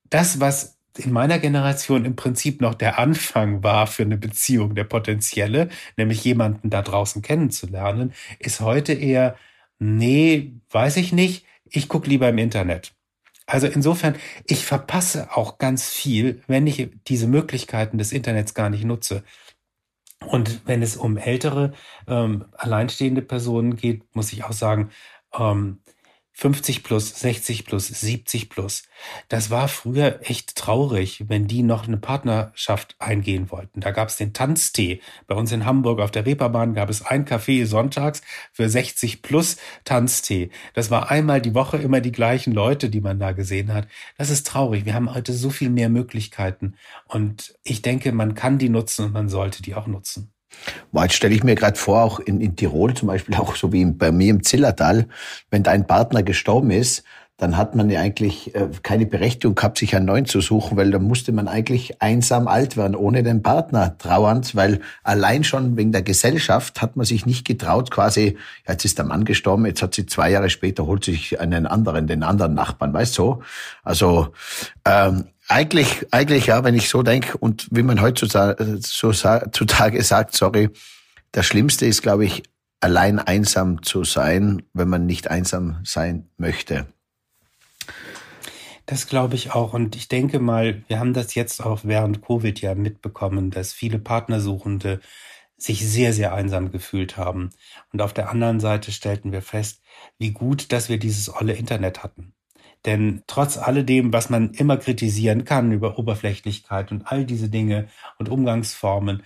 Das, 0.10 0.40
was 0.40 0.79
in 1.00 1.12
meiner 1.12 1.40
Generation 1.40 2.06
im 2.06 2.16
Prinzip 2.16 2.62
noch 2.62 2.76
der 2.76 3.00
Anfang 3.00 3.64
war 3.64 3.88
für 3.88 4.04
eine 4.04 4.18
Beziehung, 4.18 4.76
der 4.76 4.84
potenzielle, 4.84 5.70
nämlich 5.98 6.24
jemanden 6.24 6.70
da 6.70 6.82
draußen 6.82 7.22
kennenzulernen, 7.22 8.14
ist 8.40 8.62
heute 8.62 8.94
eher, 8.94 9.36
nee, 9.80 10.54
weiß 10.70 10.98
ich 10.98 11.14
nicht, 11.14 11.46
ich 11.66 11.88
gucke 11.88 12.10
lieber 12.10 12.30
im 12.30 12.38
Internet. 12.38 12.94
Also 13.46 13.68
insofern, 13.68 14.16
ich 14.46 14.66
verpasse 14.66 15.36
auch 15.36 15.58
ganz 15.58 15.90
viel, 15.90 16.44
wenn 16.48 16.68
ich 16.68 16.90
diese 17.08 17.28
Möglichkeiten 17.28 17.98
des 17.98 18.12
Internets 18.12 18.54
gar 18.54 18.70
nicht 18.70 18.84
nutze. 18.84 19.24
Und 20.28 20.62
wenn 20.68 20.82
es 20.84 20.98
um 20.98 21.18
ältere, 21.18 21.74
ähm, 22.08 22.46
alleinstehende 22.58 23.22
Personen 23.22 23.76
geht, 23.76 24.04
muss 24.16 24.34
ich 24.34 24.44
auch 24.44 24.52
sagen, 24.52 24.92
ähm, 25.34 25.80
50 26.40 26.84
plus, 26.84 27.20
60 27.20 27.66
plus, 27.66 27.88
70 27.88 28.50
plus. 28.50 28.84
Das 29.28 29.50
war 29.50 29.68
früher 29.68 30.22
echt 30.22 30.56
traurig, 30.56 31.26
wenn 31.28 31.48
die 31.48 31.64
noch 31.64 31.86
eine 31.86 31.98
Partnerschaft 31.98 32.96
eingehen 32.98 33.52
wollten. 33.52 33.82
Da 33.82 33.92
gab 33.92 34.08
es 34.08 34.16
den 34.16 34.32
Tanztee. 34.32 35.02
Bei 35.28 35.36
uns 35.36 35.52
in 35.52 35.66
Hamburg 35.66 36.00
auf 36.00 36.12
der 36.12 36.26
Reeperbahn 36.26 36.76
gab 36.76 36.90
es 36.90 37.02
ein 37.02 37.26
Café 37.26 37.66
sonntags 37.66 38.22
für 38.54 38.70
60 38.70 39.22
plus 39.22 39.58
Tanztee. 39.84 40.50
Das 40.74 40.90
war 40.90 41.12
einmal 41.12 41.42
die 41.42 41.54
Woche 41.54 41.76
immer 41.76 42.00
die 42.00 42.14
gleichen 42.14 42.54
Leute, 42.54 42.90
die 42.90 43.02
man 43.02 43.20
da 43.20 43.34
gesehen 43.34 43.74
hat. 43.74 43.90
Das 44.18 44.30
ist 44.30 44.48
traurig. 44.48 44.86
Wir 44.86 44.94
haben 44.94 45.14
heute 45.14 45.34
so 45.34 45.50
viel 45.50 45.70
mehr 45.70 45.90
Möglichkeiten. 45.90 46.76
Und 47.10 47.60
ich 47.64 47.82
denke, 47.82 48.14
man 48.14 48.34
kann 48.34 48.58
die 48.58 48.70
nutzen 48.70 49.04
und 49.04 49.12
man 49.12 49.28
sollte 49.28 49.62
die 49.62 49.76
auch 49.76 49.88
nutzen. 49.88 50.32
Jetzt 50.94 51.14
stelle 51.14 51.36
ich 51.36 51.44
mir 51.44 51.56
gerade 51.56 51.78
vor, 51.78 52.04
auch 52.04 52.20
in, 52.20 52.42
in 52.42 52.56
Tirol 52.56 52.94
zum 52.94 53.08
Beispiel, 53.08 53.36
auch 53.36 53.56
so 53.56 53.72
wie 53.72 53.86
bei 53.86 54.12
mir 54.12 54.32
im 54.32 54.44
Zillertal, 54.44 55.08
wenn 55.52 55.64
dein 55.64 55.88
Partner 55.88 56.24
gestorben 56.24 56.72
ist, 56.72 57.04
dann 57.40 57.56
hat 57.56 57.74
man 57.74 57.90
ja 57.90 58.02
eigentlich 58.02 58.54
äh, 58.54 58.68
keine 58.84 59.06
Berechtigung 59.06 59.56
gehabt, 59.56 59.78
sich 59.78 59.96
einen 59.96 60.06
neuen 60.06 60.26
zu 60.26 60.42
suchen, 60.42 60.78
weil 60.78 60.92
da 60.92 61.00
musste 61.00 61.32
man 61.32 61.48
eigentlich 61.48 62.02
einsam 62.02 62.50
alt 62.50 62.76
werden, 62.76 62.96
ohne 62.96 63.24
den 63.24 63.42
Partner 63.42 63.98
trauernd, 63.98 64.56
weil 64.56 64.82
allein 65.04 65.46
schon 65.46 65.78
wegen 65.78 65.94
der 65.94 66.02
Gesellschaft 66.02 66.82
hat 66.82 66.98
man 66.98 67.06
sich 67.06 67.26
nicht 67.26 67.48
getraut, 67.48 67.92
quasi, 67.92 68.38
jetzt 68.68 68.84
ist 68.84 68.98
der 68.98 69.06
Mann 69.06 69.24
gestorben, 69.24 69.66
jetzt 69.66 69.82
hat 69.82 69.96
sie 69.96 70.06
zwei 70.06 70.30
Jahre 70.32 70.50
später, 70.50 70.86
holt 70.86 71.06
sich 71.06 71.40
einen 71.40 71.66
anderen, 71.66 72.08
den 72.08 72.24
anderen 72.24 72.54
Nachbarn, 72.54 72.94
weißt 72.94 73.18
du? 73.18 73.24
So? 73.24 73.42
Also 73.84 74.28
ähm, 74.86 75.26
eigentlich, 75.50 76.06
eigentlich 76.12 76.46
ja, 76.46 76.64
wenn 76.64 76.76
ich 76.76 76.90
so 76.90 77.04
denke 77.04 77.38
und 77.38 77.68
wie 77.72 77.84
man 77.84 78.02
heutzutage 78.02 78.80
sagt, 80.04 80.36
sorry, 80.36 80.70
das 81.32 81.46
Schlimmste 81.46 81.86
ist, 81.86 82.02
glaube 82.02 82.26
ich, 82.26 82.44
allein 82.80 83.20
einsam 83.20 83.84
zu 83.84 84.04
sein, 84.04 84.62
wenn 84.74 84.88
man 84.88 85.06
nicht 85.06 85.30
einsam 85.30 85.80
sein 85.84 86.30
möchte. 86.38 86.88
Das 88.86 89.08
glaube 89.08 89.36
ich 89.36 89.52
auch. 89.52 89.74
Und 89.74 89.96
ich 89.96 90.08
denke 90.08 90.40
mal, 90.40 90.84
wir 90.88 91.00
haben 91.00 91.14
das 91.14 91.36
jetzt 91.36 91.64
auch 91.64 91.82
während 91.84 92.22
Covid 92.26 92.60
ja 92.62 92.74
mitbekommen, 92.76 93.52
dass 93.52 93.74
viele 93.74 94.00
Partnersuchende 94.00 95.00
sich 95.58 95.88
sehr, 95.88 96.14
sehr 96.14 96.34
einsam 96.34 96.72
gefühlt 96.72 97.18
haben. 97.18 97.50
Und 97.92 98.02
auf 98.02 98.14
der 98.14 98.30
anderen 98.30 98.60
Seite 98.60 98.92
stellten 98.92 99.32
wir 99.32 99.42
fest, 99.42 99.82
wie 100.18 100.32
gut, 100.32 100.72
dass 100.72 100.90
wir 100.90 100.98
dieses 100.98 101.34
olle 101.34 101.54
Internet 101.54 102.02
hatten. 102.02 102.34
Denn 102.86 103.24
trotz 103.28 103.58
alledem, 103.58 104.14
was 104.14 104.30
man 104.30 104.52
immer 104.52 104.78
kritisieren 104.78 105.44
kann 105.44 105.72
über 105.72 106.00
Oberflächlichkeit 106.00 106.92
und 106.92 107.12
all 107.12 107.26
diese 107.26 107.50
Dinge 107.50 107.88
und 108.18 108.30
Umgangsformen, 108.30 109.24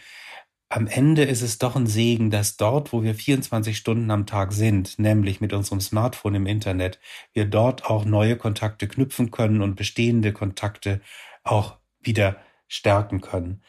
am 0.70 0.88
Ende 0.88 1.24
ist 1.24 1.44
es 1.44 1.60
doch 1.60 1.76
ein 1.76 1.86
Segen, 1.86 2.32
dass 2.32 2.58
dort, 2.58 2.94
wo 2.94 3.04
wir 3.04 3.14
24 3.14 3.78
Stunden 3.78 4.10
am 4.10 4.26
Tag 4.26 4.54
sind, 4.54 4.98
nämlich 4.98 5.40
mit 5.40 5.54
unserem 5.54 5.82
Smartphone 5.82 6.34
im 6.34 6.48
Internet, 6.48 7.00
wir 7.32 7.46
dort 7.46 7.86
auch 7.86 8.06
neue 8.06 8.38
Kontakte 8.38 8.88
knüpfen 8.88 9.30
können 9.30 9.62
und 9.62 9.76
bestehende 9.76 10.34
Kontakte 10.34 11.02
auch 11.44 11.78
wieder 12.02 12.38
stärken 12.68 13.22
können. 13.22 13.62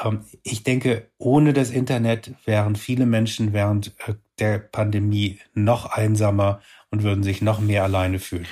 Ähm, 0.00 0.24
ich 0.42 0.64
denke, 0.64 1.12
ohne 1.16 1.52
das 1.52 1.70
Internet 1.70 2.34
wären 2.44 2.74
viele 2.74 3.06
Menschen 3.06 3.52
während 3.52 3.94
äh, 4.08 4.14
der 4.40 4.58
Pandemie 4.58 5.38
noch 5.54 5.86
einsamer 5.86 6.60
und 6.90 7.02
würden 7.02 7.22
sich 7.22 7.42
noch 7.42 7.60
mehr 7.60 7.84
alleine 7.84 8.18
fühlen. 8.18 8.46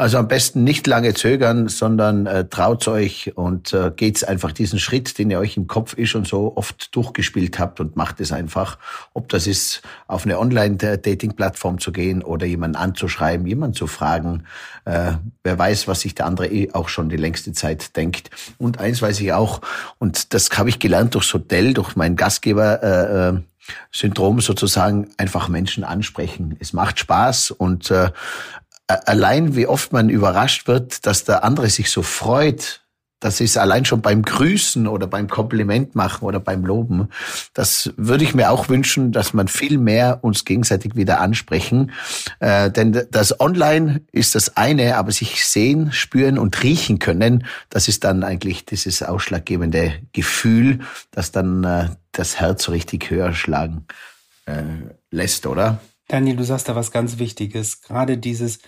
Also 0.00 0.16
am 0.16 0.28
besten 0.28 0.64
nicht 0.64 0.86
lange 0.86 1.12
zögern, 1.12 1.68
sondern 1.68 2.24
äh, 2.24 2.48
traut 2.48 2.88
euch 2.88 3.32
und 3.36 3.74
äh, 3.74 3.92
geht's 3.94 4.24
einfach 4.24 4.50
diesen 4.50 4.78
Schritt, 4.78 5.18
den 5.18 5.30
ihr 5.30 5.38
euch 5.38 5.58
im 5.58 5.66
Kopf 5.66 5.94
eh 5.98 6.06
schon 6.06 6.24
so 6.24 6.56
oft 6.56 6.96
durchgespielt 6.96 7.58
habt 7.58 7.80
und 7.80 7.96
macht 7.96 8.18
es 8.22 8.32
einfach. 8.32 8.78
Ob 9.12 9.28
das 9.28 9.46
ist, 9.46 9.82
auf 10.06 10.24
eine 10.24 10.38
Online-Dating-Plattform 10.38 11.80
zu 11.80 11.92
gehen 11.92 12.22
oder 12.22 12.46
jemanden 12.46 12.76
anzuschreiben, 12.76 13.46
jemanden 13.46 13.76
zu 13.76 13.86
fragen. 13.86 14.44
Äh, 14.86 15.12
wer 15.44 15.58
weiß, 15.58 15.86
was 15.86 16.00
sich 16.00 16.14
der 16.14 16.24
andere 16.24 16.46
eh 16.46 16.72
auch 16.72 16.88
schon 16.88 17.10
die 17.10 17.18
längste 17.18 17.52
Zeit 17.52 17.94
denkt. 17.94 18.30
Und 18.56 18.78
eins 18.78 19.02
weiß 19.02 19.20
ich 19.20 19.34
auch, 19.34 19.60
und 19.98 20.32
das 20.32 20.48
habe 20.56 20.70
ich 20.70 20.78
gelernt 20.78 21.14
durchs 21.14 21.34
Hotel, 21.34 21.74
durch 21.74 21.94
meinen 21.94 22.16
Gastgeber, 22.16 22.82
äh, 22.82 23.28
äh, 23.36 23.40
Syndrom 23.92 24.40
sozusagen 24.40 25.10
einfach 25.16 25.48
Menschen 25.48 25.84
ansprechen. 25.84 26.56
Es 26.60 26.72
macht 26.72 26.98
Spaß 26.98 27.50
und 27.50 27.90
äh, 27.90 28.10
allein 28.86 29.54
wie 29.56 29.66
oft 29.66 29.92
man 29.92 30.08
überrascht 30.08 30.66
wird, 30.66 31.06
dass 31.06 31.24
der 31.24 31.44
andere 31.44 31.68
sich 31.68 31.90
so 31.90 32.02
freut, 32.02 32.82
das 33.20 33.40
ist 33.40 33.58
allein 33.58 33.84
schon 33.84 34.00
beim 34.00 34.22
Grüßen 34.22 34.86
oder 34.86 35.06
beim 35.06 35.28
Kompliment 35.28 35.94
machen 35.94 36.24
oder 36.24 36.40
beim 36.40 36.64
Loben. 36.64 37.08
Das 37.54 37.92
würde 37.96 38.24
ich 38.24 38.34
mir 38.34 38.50
auch 38.50 38.68
wünschen, 38.68 39.12
dass 39.12 39.34
man 39.34 39.46
viel 39.46 39.78
mehr 39.78 40.20
uns 40.22 40.44
gegenseitig 40.44 40.96
wieder 40.96 41.20
ansprechen. 41.20 41.92
Äh, 42.40 42.70
denn 42.70 43.06
das 43.10 43.38
Online 43.38 44.00
ist 44.10 44.34
das 44.34 44.56
eine, 44.56 44.96
aber 44.96 45.12
sich 45.12 45.44
sehen, 45.44 45.92
spüren 45.92 46.38
und 46.38 46.62
riechen 46.62 46.98
können, 46.98 47.46
das 47.68 47.88
ist 47.88 48.04
dann 48.04 48.24
eigentlich 48.24 48.64
dieses 48.64 49.02
ausschlaggebende 49.02 49.94
Gefühl, 50.12 50.80
das 51.10 51.30
dann 51.30 51.62
äh, 51.64 51.88
das 52.12 52.40
Herz 52.40 52.64
so 52.64 52.72
richtig 52.72 53.10
höher 53.10 53.34
schlagen 53.34 53.86
äh, 54.46 54.62
lässt, 55.10 55.46
oder? 55.46 55.80
Daniel, 56.08 56.36
du 56.36 56.44
sagst 56.44 56.68
da 56.68 56.74
was 56.74 56.90
ganz 56.90 57.18
Wichtiges. 57.18 57.82
Gerade 57.82 58.18
dieses, 58.18 58.58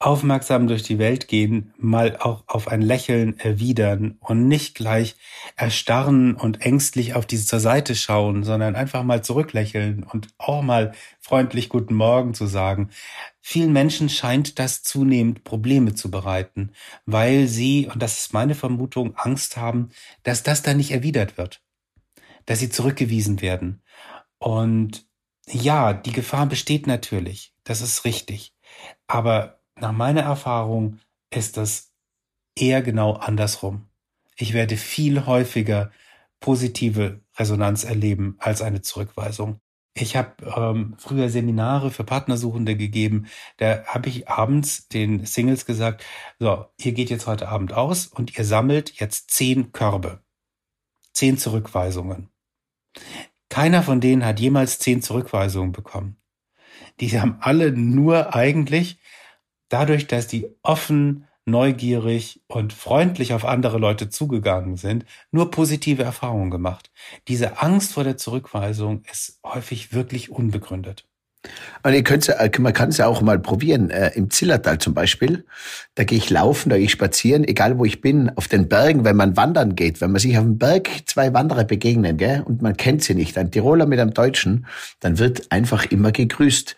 aufmerksam 0.00 0.68
durch 0.68 0.84
die 0.84 0.98
Welt 0.98 1.26
gehen, 1.26 1.74
mal 1.76 2.16
auch 2.18 2.44
auf 2.46 2.68
ein 2.68 2.82
Lächeln 2.82 3.38
erwidern 3.40 4.16
und 4.20 4.46
nicht 4.46 4.76
gleich 4.76 5.16
erstarren 5.56 6.36
und 6.36 6.60
ängstlich 6.62 7.14
auf 7.14 7.26
diese 7.26 7.46
zur 7.46 7.58
Seite 7.58 7.96
schauen, 7.96 8.44
sondern 8.44 8.76
einfach 8.76 9.02
mal 9.02 9.24
zurücklächeln 9.24 10.04
und 10.04 10.28
auch 10.38 10.62
mal 10.62 10.92
freundlich 11.18 11.68
Guten 11.68 11.94
Morgen 11.94 12.32
zu 12.32 12.46
sagen. 12.46 12.90
Vielen 13.40 13.72
Menschen 13.72 14.08
scheint 14.08 14.60
das 14.60 14.82
zunehmend 14.84 15.42
Probleme 15.42 15.94
zu 15.94 16.12
bereiten, 16.12 16.70
weil 17.04 17.48
sie, 17.48 17.88
und 17.92 18.00
das 18.00 18.18
ist 18.18 18.32
meine 18.32 18.54
Vermutung, 18.54 19.16
Angst 19.16 19.56
haben, 19.56 19.88
dass 20.22 20.44
das 20.44 20.62
dann 20.62 20.76
nicht 20.76 20.92
erwidert 20.92 21.38
wird, 21.38 21.60
dass 22.46 22.60
sie 22.60 22.70
zurückgewiesen 22.70 23.42
werden. 23.42 23.82
Und 24.38 25.08
ja, 25.50 25.92
die 25.92 26.12
Gefahr 26.12 26.46
besteht 26.46 26.86
natürlich. 26.86 27.52
Das 27.64 27.80
ist 27.80 28.04
richtig. 28.04 28.54
Aber 29.06 29.57
nach 29.80 29.92
meiner 29.92 30.22
Erfahrung 30.22 30.98
ist 31.30 31.56
das 31.56 31.92
eher 32.56 32.82
genau 32.82 33.14
andersrum. 33.14 33.88
Ich 34.36 34.52
werde 34.52 34.76
viel 34.76 35.26
häufiger 35.26 35.90
positive 36.40 37.20
Resonanz 37.36 37.84
erleben 37.84 38.36
als 38.38 38.62
eine 38.62 38.82
Zurückweisung. 38.82 39.60
Ich 39.94 40.16
habe 40.16 40.34
ähm, 40.56 40.94
früher 40.96 41.28
Seminare 41.28 41.90
für 41.90 42.04
Partnersuchende 42.04 42.76
gegeben. 42.76 43.26
Da 43.56 43.84
habe 43.86 44.08
ich 44.08 44.28
abends 44.28 44.86
den 44.88 45.26
Singles 45.26 45.66
gesagt, 45.66 46.04
so, 46.38 46.66
ihr 46.78 46.92
geht 46.92 47.10
jetzt 47.10 47.26
heute 47.26 47.48
Abend 47.48 47.72
aus 47.72 48.06
und 48.06 48.38
ihr 48.38 48.44
sammelt 48.44 49.00
jetzt 49.00 49.30
zehn 49.30 49.72
Körbe. 49.72 50.22
Zehn 51.12 51.36
Zurückweisungen. 51.36 52.28
Keiner 53.48 53.82
von 53.82 54.00
denen 54.00 54.24
hat 54.24 54.38
jemals 54.38 54.78
zehn 54.78 55.02
Zurückweisungen 55.02 55.72
bekommen. 55.72 56.16
Die 57.00 57.20
haben 57.20 57.38
alle 57.40 57.72
nur 57.72 58.34
eigentlich 58.34 59.00
dadurch, 59.68 60.06
dass 60.06 60.26
die 60.26 60.48
offen 60.62 61.24
neugierig 61.48 62.42
und 62.46 62.72
freundlich 62.72 63.32
auf 63.32 63.44
andere 63.44 63.78
Leute 63.78 64.10
zugegangen 64.10 64.76
sind, 64.76 65.04
nur 65.30 65.50
positive 65.50 66.02
Erfahrungen 66.02 66.50
gemacht. 66.50 66.90
Diese 67.26 67.60
Angst 67.62 67.94
vor 67.94 68.04
der 68.04 68.16
Zurückweisung 68.16 69.02
ist 69.10 69.40
häufig 69.44 69.92
wirklich 69.92 70.30
unbegründet. 70.30 71.04
Und 71.84 71.94
ihr 71.94 72.02
könnt, 72.02 72.28
man 72.58 72.72
kann 72.72 72.88
es 72.88 72.96
ja 72.96 73.06
auch 73.06 73.22
mal 73.22 73.38
probieren. 73.38 73.90
Äh, 73.90 74.10
Im 74.14 74.28
Zillertal 74.28 74.78
zum 74.78 74.92
Beispiel, 74.92 75.46
da 75.94 76.02
gehe 76.02 76.18
ich 76.18 76.30
laufen, 76.30 76.68
da 76.68 76.76
gehe 76.76 76.86
ich 76.86 76.90
spazieren, 76.90 77.44
egal 77.44 77.78
wo 77.78 77.84
ich 77.84 78.00
bin, 78.00 78.30
auf 78.36 78.48
den 78.48 78.68
Bergen, 78.68 79.04
wenn 79.04 79.16
man 79.16 79.36
wandern 79.36 79.76
geht, 79.76 80.00
wenn 80.00 80.10
man 80.10 80.20
sich 80.20 80.36
auf 80.36 80.44
dem 80.44 80.58
Berg 80.58 80.88
zwei 81.06 81.32
Wanderer 81.32 81.64
begegnen, 81.64 82.16
gell, 82.16 82.42
und 82.42 82.60
man 82.60 82.76
kennt 82.76 83.04
sie 83.04 83.14
nicht, 83.14 83.38
ein 83.38 83.52
Tiroler 83.52 83.86
mit 83.86 84.00
einem 84.00 84.12
Deutschen, 84.12 84.66
dann 85.00 85.18
wird 85.18 85.50
einfach 85.52 85.86
immer 85.86 86.10
gegrüßt. 86.10 86.74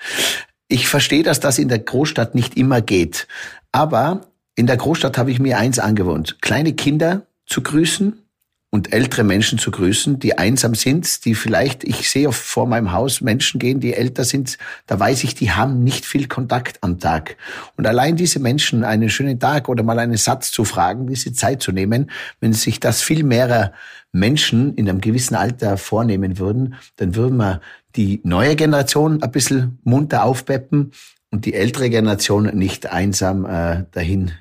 Ich 0.73 0.89
verstehe, 0.89 1.25
dass 1.25 1.41
das 1.41 1.59
in 1.59 1.69
der 1.69 1.81
Großstadt 1.81 2.37
nicht 2.37 2.57
immer 2.57 2.81
geht. 2.81 3.27
Aber 3.73 4.21
in 4.55 4.69
der 4.69 4.77
Großstadt 4.77 5.19
habe 5.19 5.33
ich 5.33 5.41
mir 5.41 5.59
eins 5.59 5.81
angewohnt. 5.81 6.41
Kleine 6.43 6.75
Kinder 6.75 7.27
zu 7.45 7.61
grüßen 7.61 8.23
und 8.71 8.93
ältere 8.93 9.25
Menschen 9.25 9.59
zu 9.59 9.73
grüßen, 9.73 10.21
die 10.21 10.39
einsam 10.39 10.77
sind, 10.77 11.25
die 11.25 11.35
vielleicht, 11.35 11.83
ich 11.83 12.09
sehe 12.09 12.31
vor 12.31 12.69
meinem 12.69 12.93
Haus 12.93 13.21
Menschen 13.21 13.59
gehen, 13.59 13.81
die 13.81 13.95
älter 13.95 14.23
sind, 14.23 14.59
da 14.87 15.01
weiß 15.01 15.25
ich, 15.25 15.35
die 15.35 15.51
haben 15.51 15.83
nicht 15.83 16.07
viel 16.07 16.29
Kontakt 16.29 16.79
am 16.83 17.01
Tag. 17.01 17.37
Und 17.77 17.89
allein 17.89 18.15
diese 18.15 18.39
Menschen 18.39 18.85
einen 18.85 19.09
schönen 19.09 19.41
Tag 19.41 19.69
oder 19.69 19.83
mal 19.83 19.99
einen 19.99 20.17
Satz 20.17 20.53
zu 20.53 20.65
fragen, 20.65 21.09
diese 21.09 21.33
Zeit 21.33 21.63
zu 21.63 21.73
nehmen, 21.73 22.13
wenn 22.39 22.53
sich 22.53 22.79
das 22.79 23.03
viel 23.03 23.25
mehrer 23.25 23.73
Menschen 24.13 24.75
in 24.75 24.89
einem 24.89 25.01
gewissen 25.01 25.35
Alter 25.35 25.77
vornehmen 25.77 26.39
würden, 26.39 26.75
dann 26.97 27.17
würden 27.17 27.39
wir 27.39 27.61
die 27.97 28.21
neue 28.25 28.57
Generation 28.57 29.23
ein 29.23 29.31
bisschen 29.31 29.79
munter 29.85 30.25
aufpeppen 30.25 30.93
und 31.31 31.45
die 31.45 31.55
ältere 31.55 31.91
Generation 31.91 32.45
nicht 32.57 32.87
einsam 32.87 33.45
äh, 33.45 33.85
dahin 33.93 34.33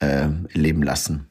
äh, 0.00 0.28
leben 0.52 0.82
lassen. 0.82 1.28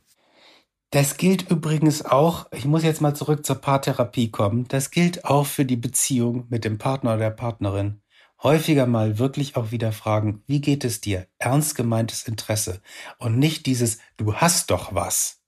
Das 0.91 1.17
gilt 1.17 1.51
übrigens 1.51 2.05
auch, 2.05 2.47
ich 2.53 2.63
muss 2.63 2.83
jetzt 2.83 3.01
mal 3.01 3.13
zurück 3.13 3.45
zur 3.45 3.57
Paartherapie 3.57 4.31
kommen, 4.31 4.67
das 4.69 4.89
gilt 4.89 5.25
auch 5.25 5.45
für 5.45 5.65
die 5.65 5.75
Beziehung 5.75 6.45
mit 6.49 6.63
dem 6.63 6.77
Partner 6.77 7.11
oder 7.11 7.19
der 7.19 7.31
Partnerin. 7.31 8.01
Häufiger 8.41 8.85
mal 8.85 9.17
wirklich 9.17 9.57
auch 9.57 9.71
wieder 9.71 9.91
fragen, 9.91 10.43
wie 10.47 10.61
geht 10.61 10.85
es 10.85 11.01
dir? 11.01 11.27
Ernst 11.39 11.75
gemeintes 11.75 12.27
Interesse 12.27 12.81
und 13.17 13.37
nicht 13.37 13.65
dieses, 13.65 13.97
du 14.15 14.35
hast 14.35 14.71
doch 14.71 14.93
was. 14.93 15.41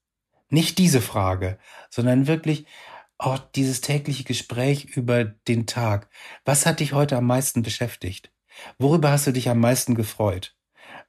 Nicht 0.50 0.78
diese 0.80 1.00
Frage, 1.00 1.60
sondern 1.90 2.28
wirklich 2.28 2.66
auch 3.20 3.38
dieses 3.38 3.82
tägliche 3.82 4.24
Gespräch 4.24 4.86
über 4.86 5.26
den 5.26 5.68
Tag. 5.68 6.10
Was 6.46 6.66
hat 6.66 6.80
dich 6.80 6.94
heute 6.94 7.18
am 7.18 7.26
meisten 7.26 7.62
beschäftigt? 7.62 8.32
Worüber 8.80 9.12
hast 9.12 9.28
du 9.28 9.34
dich 9.34 9.50
am 9.50 9.60
meisten 9.60 9.94
gefreut? 9.94 10.56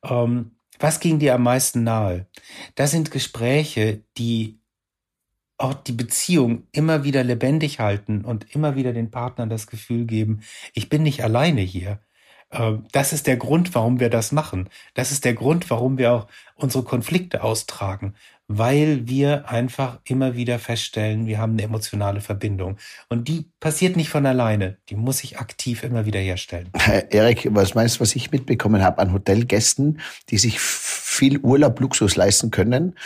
Ähm, 0.02 0.56
was 0.78 1.00
ging 1.00 1.18
dir 1.18 1.34
am 1.34 1.42
meisten 1.42 1.84
nahe? 1.84 2.26
Das 2.74 2.90
sind 2.90 3.10
Gespräche, 3.10 4.02
die 4.18 4.60
auch 5.56 5.74
die 5.74 5.92
Beziehung 5.92 6.66
immer 6.72 7.04
wieder 7.04 7.22
lebendig 7.22 7.80
halten 7.80 8.24
und 8.24 8.54
immer 8.54 8.76
wieder 8.76 8.92
den 8.92 9.10
Partnern 9.10 9.50
das 9.50 9.66
Gefühl 9.66 10.06
geben, 10.06 10.40
ich 10.74 10.88
bin 10.88 11.02
nicht 11.02 11.22
alleine 11.22 11.60
hier. 11.60 12.00
Ähm, 12.50 12.86
das 12.92 13.12
ist 13.12 13.26
der 13.26 13.36
Grund, 13.36 13.74
warum 13.74 14.00
wir 14.00 14.10
das 14.10 14.32
machen. 14.32 14.68
Das 14.94 15.12
ist 15.12 15.24
der 15.24 15.34
Grund, 15.34 15.70
warum 15.70 15.98
wir 15.98 16.12
auch 16.12 16.26
unsere 16.54 16.82
Konflikte 16.84 17.44
austragen, 17.44 18.14
weil 18.52 19.06
wir 19.06 19.48
einfach 19.48 20.00
immer 20.02 20.34
wieder 20.34 20.58
feststellen, 20.58 21.26
wir 21.26 21.38
haben 21.38 21.52
eine 21.52 21.62
emotionale 21.62 22.20
Verbindung. 22.20 22.78
Und 23.08 23.28
die 23.28 23.48
passiert 23.60 23.94
nicht 23.96 24.08
von 24.08 24.26
alleine. 24.26 24.76
Die 24.88 24.96
muss 24.96 25.22
ich 25.22 25.38
aktiv 25.38 25.84
immer 25.84 26.04
wieder 26.04 26.18
herstellen. 26.18 26.68
Erik, 27.10 27.46
was 27.52 27.76
meinst 27.76 27.96
du, 27.96 28.00
was 28.00 28.16
ich 28.16 28.32
mitbekommen 28.32 28.82
habe 28.82 28.98
an 28.98 29.12
Hotelgästen, 29.12 30.00
die 30.30 30.38
sich 30.38 30.58
viel 30.58 31.38
Urlaub, 31.38 31.78
Luxus 31.78 32.16
leisten 32.16 32.50
können? 32.50 32.96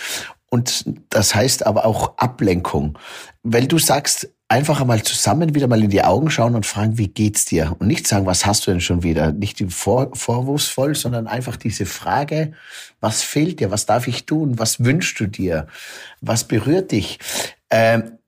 Und 0.49 0.87
das 1.11 1.35
heißt 1.35 1.67
aber 1.67 1.85
auch 1.85 2.17
Ablenkung. 2.17 2.99
Weil 3.43 3.67
du 3.67 3.79
sagst, 3.79 4.34
einfach 4.49 4.81
einmal 4.81 5.03
zusammen 5.03 5.55
wieder 5.55 5.67
mal 5.67 5.83
in 5.83 5.91
die 5.91 6.03
Augen 6.03 6.31
schauen 6.31 6.55
und 6.55 6.67
fragen, 6.67 6.99
wie 6.99 7.09
geht's 7.09 7.45
dir? 7.45 7.75
Und 7.79 7.87
nicht 7.87 8.07
sagen, 8.07 8.27
was 8.27 8.47
hast 8.47 8.67
du 8.67 8.71
denn 8.71 8.81
schon 8.81 9.03
wieder? 9.03 9.33
Nicht 9.33 9.65
vor, 9.73 10.15
vorwurfsvoll, 10.15 10.95
sondern 10.95 11.27
einfach 11.27 11.57
diese 11.57 11.87
Frage, 11.87 12.53
was 13.01 13.23
fehlt 13.23 13.61
dir? 13.61 13.71
Was 13.71 13.87
darf 13.87 14.07
ich 14.07 14.27
tun? 14.27 14.59
Was 14.59 14.85
wünschst 14.85 15.19
du 15.19 15.27
dir? 15.27 15.67
Was 16.21 16.45
berührt 16.45 16.93
dich? 16.93 17.19
Ähm, 17.71 18.19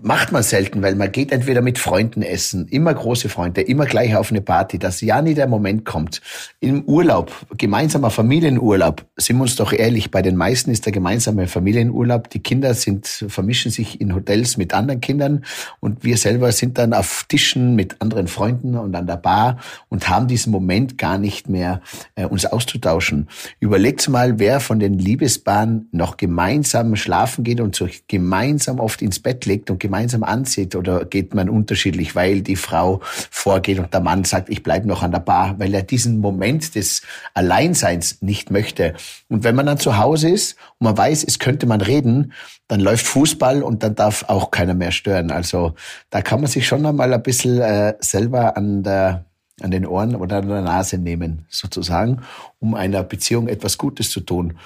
macht 0.00 0.32
man 0.32 0.42
selten, 0.42 0.82
weil 0.82 0.94
man 0.94 1.12
geht 1.12 1.32
entweder 1.32 1.60
mit 1.60 1.78
Freunden 1.78 2.22
essen, 2.22 2.66
immer 2.68 2.94
große 2.94 3.28
Freunde, 3.28 3.60
immer 3.60 3.84
gleich 3.84 4.16
auf 4.16 4.30
eine 4.30 4.40
Party, 4.40 4.78
dass 4.78 5.00
ja 5.00 5.20
nie 5.20 5.34
der 5.34 5.48
Moment 5.48 5.84
kommt. 5.84 6.22
Im 6.60 6.82
Urlaub, 6.84 7.32
gemeinsamer 7.58 8.10
Familienurlaub, 8.10 9.04
sind 9.16 9.36
wir 9.36 9.42
uns 9.42 9.56
doch 9.56 9.72
ehrlich, 9.72 10.10
bei 10.10 10.22
den 10.22 10.36
meisten 10.36 10.70
ist 10.70 10.86
der 10.86 10.92
gemeinsame 10.92 11.46
Familienurlaub, 11.46 12.30
die 12.30 12.40
Kinder 12.40 12.74
sind, 12.74 13.06
vermischen 13.06 13.70
sich 13.70 14.00
in 14.00 14.14
Hotels 14.14 14.56
mit 14.56 14.72
anderen 14.72 15.00
Kindern 15.00 15.44
und 15.80 16.04
wir 16.04 16.16
selber 16.16 16.52
sind 16.52 16.78
dann 16.78 16.94
auf 16.94 17.26
Tischen 17.28 17.74
mit 17.74 18.00
anderen 18.00 18.28
Freunden 18.28 18.76
und 18.76 18.94
an 18.94 19.06
der 19.06 19.16
Bar 19.16 19.58
und 19.88 20.08
haben 20.08 20.26
diesen 20.26 20.52
Moment 20.52 20.96
gar 20.96 21.18
nicht 21.18 21.48
mehr, 21.48 21.82
äh, 22.14 22.24
uns 22.24 22.46
auszutauschen. 22.46 23.28
Überlegt 23.60 24.08
mal, 24.08 24.38
wer 24.38 24.60
von 24.60 24.78
den 24.78 24.94
Liebesbahnen 24.94 25.88
noch 25.92 26.16
gemeinsam 26.16 26.96
schlafen 26.96 27.44
geht 27.44 27.60
und 27.60 27.76
sich 27.76 28.06
gemeinsam 28.06 28.80
oft 28.80 29.02
ins 29.02 29.20
Bett 29.20 29.44
legt 29.44 29.70
und 29.70 29.81
gemeinsam 29.82 30.22
ansieht 30.22 30.74
oder 30.74 31.04
geht 31.04 31.34
man 31.34 31.50
unterschiedlich, 31.50 32.14
weil 32.14 32.40
die 32.40 32.56
Frau 32.56 33.00
vorgeht 33.02 33.78
und 33.78 33.92
der 33.92 34.00
Mann 34.00 34.24
sagt, 34.24 34.48
ich 34.48 34.62
bleibe 34.62 34.88
noch 34.88 35.02
an 35.02 35.10
der 35.10 35.18
Bar, 35.18 35.58
weil 35.58 35.74
er 35.74 35.82
diesen 35.82 36.20
Moment 36.20 36.74
des 36.74 37.02
Alleinseins 37.34 38.22
nicht 38.22 38.50
möchte. 38.50 38.94
Und 39.28 39.44
wenn 39.44 39.54
man 39.54 39.66
dann 39.66 39.78
zu 39.78 39.98
Hause 39.98 40.30
ist 40.30 40.56
und 40.78 40.86
man 40.86 40.96
weiß, 40.96 41.24
es 41.24 41.38
könnte 41.38 41.66
man 41.66 41.82
reden, 41.82 42.32
dann 42.68 42.80
läuft 42.80 43.06
Fußball 43.06 43.62
und 43.62 43.82
dann 43.82 43.94
darf 43.94 44.24
auch 44.28 44.50
keiner 44.50 44.74
mehr 44.74 44.92
stören. 44.92 45.30
Also 45.30 45.74
da 46.10 46.22
kann 46.22 46.40
man 46.40 46.48
sich 46.48 46.66
schon 46.66 46.86
einmal 46.86 47.12
ein 47.12 47.22
bisschen 47.22 47.60
äh, 47.60 47.94
selber 48.00 48.56
an 48.56 48.82
der 48.82 49.26
an 49.62 49.70
den 49.70 49.86
Ohren 49.86 50.14
oder 50.14 50.38
an 50.38 50.48
der 50.48 50.62
Nase 50.62 50.98
nehmen, 50.98 51.46
sozusagen, 51.48 52.22
um 52.58 52.74
einer 52.74 53.02
Beziehung 53.02 53.48
etwas 53.48 53.78
Gutes 53.78 54.10
zu 54.10 54.20
tun. 54.20 54.58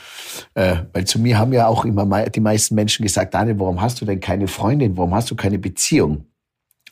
Äh, 0.55 0.77
weil 0.93 1.05
zu 1.05 1.19
mir 1.19 1.39
haben 1.39 1.53
ja 1.53 1.67
auch 1.67 1.85
immer 1.85 2.29
die 2.29 2.41
meisten 2.41 2.75
Menschen 2.75 3.03
gesagt, 3.03 3.35
Daniel, 3.35 3.59
warum 3.59 3.81
hast 3.81 4.01
du 4.01 4.05
denn 4.05 4.21
keine 4.21 4.49
Freundin? 4.49 4.97
Warum 4.97 5.15
hast 5.15 5.31
du 5.31 5.37
keine 5.37 5.59
Beziehung? 5.59 6.27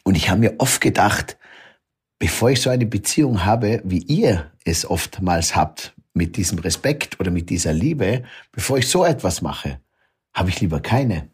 Und 0.02 0.16
ich 0.16 0.28
habe 0.28 0.40
mir 0.40 0.54
oft 0.58 0.80
gedacht, 0.80 1.38
bevor 2.18 2.50
ich 2.50 2.60
so 2.60 2.70
eine 2.70 2.86
Beziehung 2.86 3.44
habe, 3.44 3.80
wie 3.84 3.98
ihr 3.98 4.50
es 4.64 4.88
oftmals 4.88 5.56
habt, 5.56 5.94
mit 6.14 6.36
diesem 6.36 6.60
Respekt 6.60 7.18
oder 7.20 7.30
mit 7.30 7.50
dieser 7.50 7.72
Liebe, 7.72 8.22
bevor 8.52 8.78
ich 8.78 8.88
so 8.88 9.04
etwas 9.04 9.42
mache, 9.42 9.80
habe 10.32 10.48
ich 10.48 10.60
lieber 10.60 10.80
keine. 10.80 11.28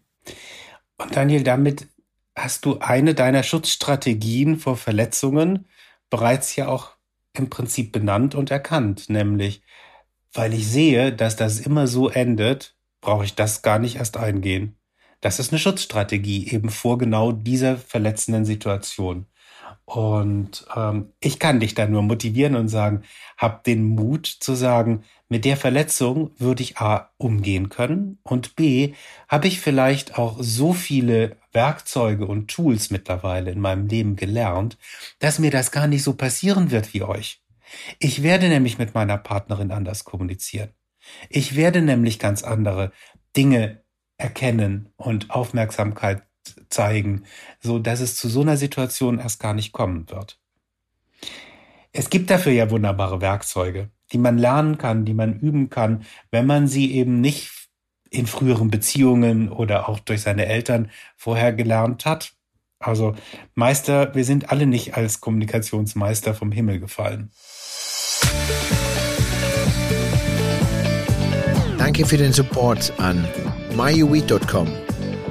Und 0.97 1.15
Daniel, 1.15 1.43
damit 1.43 1.87
hast 2.35 2.65
du 2.65 2.79
eine 2.79 3.15
deiner 3.15 3.43
Schutzstrategien 3.43 4.57
vor 4.57 4.77
Verletzungen 4.77 5.67
bereits 6.11 6.57
ja 6.57 6.69
auch 6.69 6.93
im 7.33 7.49
Prinzip 7.51 7.93
benannt 7.93 8.35
und 8.35 8.51
erkannt, 8.51 9.09
nämlich 9.09 9.63
weil 10.33 10.55
ich 10.55 10.69
sehe, 10.69 11.13
dass 11.13 11.37
das 11.37 11.61
immer 11.61 11.87
so 11.87 12.09
endet, 12.09 12.77
brauche 13.01 13.25
ich 13.25 13.35
das 13.35 13.63
gar 13.63 13.79
nicht 13.79 13.97
erst 13.97 14.17
eingehen. 14.17 14.77
Das 15.21 15.39
ist 15.39 15.53
eine 15.53 15.59
Schutzstrategie 15.59 16.51
eben 16.51 16.71
vor 16.71 16.99
genau 16.99 17.33
dieser 17.33 17.77
verletzenden 17.77 18.45
Situation. 18.45 19.27
Und 19.93 20.67
ähm, 20.77 21.13
ich 21.19 21.41
kann 21.41 21.59
dich 21.59 21.75
da 21.75 21.85
nur 21.85 22.03
motivieren 22.03 22.55
und 22.55 22.69
sagen, 22.69 23.03
hab 23.37 23.65
den 23.65 23.83
Mut 23.83 24.25
zu 24.25 24.55
sagen, 24.55 25.03
mit 25.29 25.45
der 25.45 25.57
Verletzung 25.57 26.31
würde 26.39 26.63
ich 26.63 26.79
A 26.79 27.11
umgehen 27.17 27.71
können 27.71 28.19
und 28.23 28.55
B 28.55 28.95
habe 29.27 29.49
ich 29.49 29.61
vielleicht 29.61 30.17
auch 30.17 30.37
so 30.39 30.75
viele 30.75 31.39
Werkzeuge 31.51 32.25
und 32.25 32.49
Tools 32.49 32.93
mittlerweile 32.93 33.51
in 33.51 33.59
meinem 33.59 33.89
Leben 33.89 34.15
gelernt, 34.15 34.79
dass 35.19 35.41
mir 35.41 35.51
das 35.51 35.73
gar 35.73 35.89
nicht 35.89 36.05
so 36.05 36.15
passieren 36.15 36.71
wird 36.71 36.95
wie 36.95 37.03
euch. 37.03 37.43
Ich 37.99 38.23
werde 38.23 38.49
nämlich 38.49 38.79
mit 38.79 38.95
meiner 38.95 39.19
Partnerin 39.19 39.73
anders 39.73 40.05
kommunizieren. 40.05 40.71
Ich 41.29 41.57
werde 41.57 41.83
nämlich 41.83 42.21
ganz 42.21 42.45
andere 42.45 42.93
Dinge 43.37 43.83
erkennen 44.19 44.93
und 44.97 45.33
Aufmerksamkeit 45.33 46.23
zeigen, 46.69 47.25
so 47.61 47.79
dass 47.79 48.01
es 48.01 48.17
zu 48.17 48.29
so 48.29 48.41
einer 48.41 48.57
Situation 48.57 49.19
erst 49.19 49.41
gar 49.41 49.55
nicht 49.55 49.73
kommen 49.73 50.09
wird. 50.11 50.39
Es 51.93 52.11
gibt 52.11 52.31
dafür 52.31 52.53
ja 52.53 52.71
wunderbare 52.71 53.21
Werkzeuge, 53.21 53.91
die 54.13 54.19
man 54.19 54.39
lernen 54.39 54.79
kann, 54.79 55.05
die 55.05 55.15
man 55.15 55.39
üben 55.39 55.71
kann, 55.71 56.05
wenn 56.31 56.47
man 56.47 56.69
sie 56.69 56.95
eben 56.95 57.21
nicht 57.21 57.51
in 58.11 58.27
früheren 58.27 58.71
Beziehungen 58.71 59.51
oder 59.51 59.89
auch 59.89 60.01
durch 60.01 60.23
seine 60.23 60.47
Eltern 60.47 60.91
vorher 61.17 61.53
gelernt 61.53 62.05
hat. 62.05 62.33
Also 62.81 63.15
Meister, 63.55 64.15
wir 64.15 64.25
sind 64.25 64.51
alle 64.51 64.67
nicht 64.67 64.97
als 64.97 65.21
Kommunikationsmeister 65.21 66.35
vom 66.35 66.51
Himmel 66.51 66.81
gefallen. 66.81 67.31
Danke 71.79 72.07
für 72.07 72.17
den 72.17 72.33
Support 72.33 72.93
an 72.99 73.27
myuweed.com, 73.77 74.69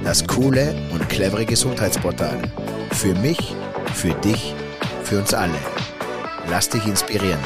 das 0.10 0.26
coole 0.26 0.74
und 0.92 1.08
clevere 1.08 1.46
Gesundheitsportal. 1.46 2.42
Für 2.94 3.14
mich, 3.14 3.54
für 3.94 4.12
dich, 4.22 4.56
für 5.04 5.20
uns 5.20 5.36
alle. 5.36 5.60
Lass 6.50 6.68
dich 6.68 6.84
inspirieren. 6.88 7.38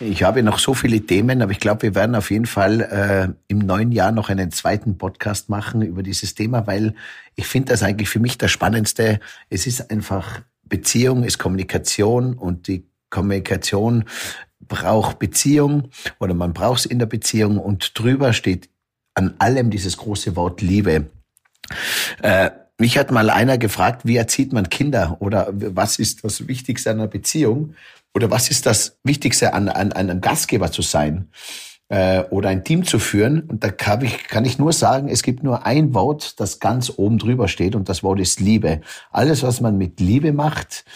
Ich 0.00 0.22
habe 0.22 0.42
noch 0.42 0.58
so 0.58 0.72
viele 0.72 1.02
Themen, 1.02 1.42
aber 1.42 1.52
ich 1.52 1.60
glaube, 1.60 1.82
wir 1.82 1.94
werden 1.94 2.16
auf 2.16 2.30
jeden 2.30 2.46
Fall 2.46 2.80
äh, 2.80 3.28
im 3.48 3.58
neuen 3.58 3.92
Jahr 3.92 4.12
noch 4.12 4.30
einen 4.30 4.50
zweiten 4.50 4.96
Podcast 4.96 5.50
machen 5.50 5.82
über 5.82 6.02
dieses 6.02 6.34
Thema, 6.34 6.66
weil 6.66 6.94
ich 7.34 7.46
finde 7.46 7.72
das 7.72 7.82
eigentlich 7.82 8.08
für 8.08 8.18
mich 8.18 8.38
das 8.38 8.50
Spannendste. 8.50 9.20
Es 9.50 9.66
ist 9.66 9.90
einfach 9.90 10.40
Beziehung, 10.64 11.24
ist 11.24 11.36
Kommunikation 11.36 12.32
und 12.32 12.66
die 12.66 12.88
Kommunikation 13.10 14.06
braucht 14.72 15.18
Beziehung 15.18 15.90
oder 16.18 16.32
man 16.32 16.54
braucht 16.54 16.80
es 16.80 16.86
in 16.86 16.98
der 16.98 17.04
Beziehung 17.04 17.58
und 17.58 17.98
drüber 17.98 18.32
steht 18.32 18.70
an 19.14 19.34
allem 19.38 19.68
dieses 19.68 19.98
große 19.98 20.34
Wort 20.34 20.62
Liebe. 20.62 21.10
Äh, 22.22 22.52
mich 22.78 22.96
hat 22.96 23.10
mal 23.10 23.28
einer 23.28 23.58
gefragt, 23.58 24.06
wie 24.06 24.16
erzieht 24.16 24.54
man 24.54 24.70
Kinder 24.70 25.18
oder 25.20 25.48
was 25.52 25.98
ist 25.98 26.24
das 26.24 26.48
Wichtigste 26.48 26.90
an 26.90 27.00
einer 27.00 27.08
Beziehung 27.08 27.74
oder 28.14 28.30
was 28.30 28.50
ist 28.50 28.64
das 28.64 28.96
Wichtigste 29.04 29.52
an, 29.52 29.68
an, 29.68 29.92
an 29.92 30.08
einem 30.08 30.22
Gastgeber 30.22 30.72
zu 30.72 30.80
sein 30.80 31.28
äh, 31.92 32.24
oder 32.30 32.48
ein 32.48 32.64
Team 32.64 32.86
zu 32.86 32.98
führen. 32.98 33.42
Und 33.42 33.62
da 33.62 33.70
kann 33.70 34.02
ich, 34.02 34.26
kann 34.26 34.46
ich 34.46 34.58
nur 34.58 34.72
sagen, 34.72 35.08
es 35.08 35.22
gibt 35.22 35.42
nur 35.42 35.66
ein 35.66 35.92
Wort, 35.92 36.40
das 36.40 36.58
ganz 36.58 36.90
oben 36.96 37.18
drüber 37.18 37.48
steht 37.48 37.74
und 37.74 37.90
das 37.90 38.02
Wort 38.02 38.18
ist 38.18 38.40
Liebe. 38.40 38.80
Alles, 39.10 39.42
was 39.42 39.60
man 39.60 39.76
mit 39.76 40.00
Liebe 40.00 40.32
macht, 40.32 40.86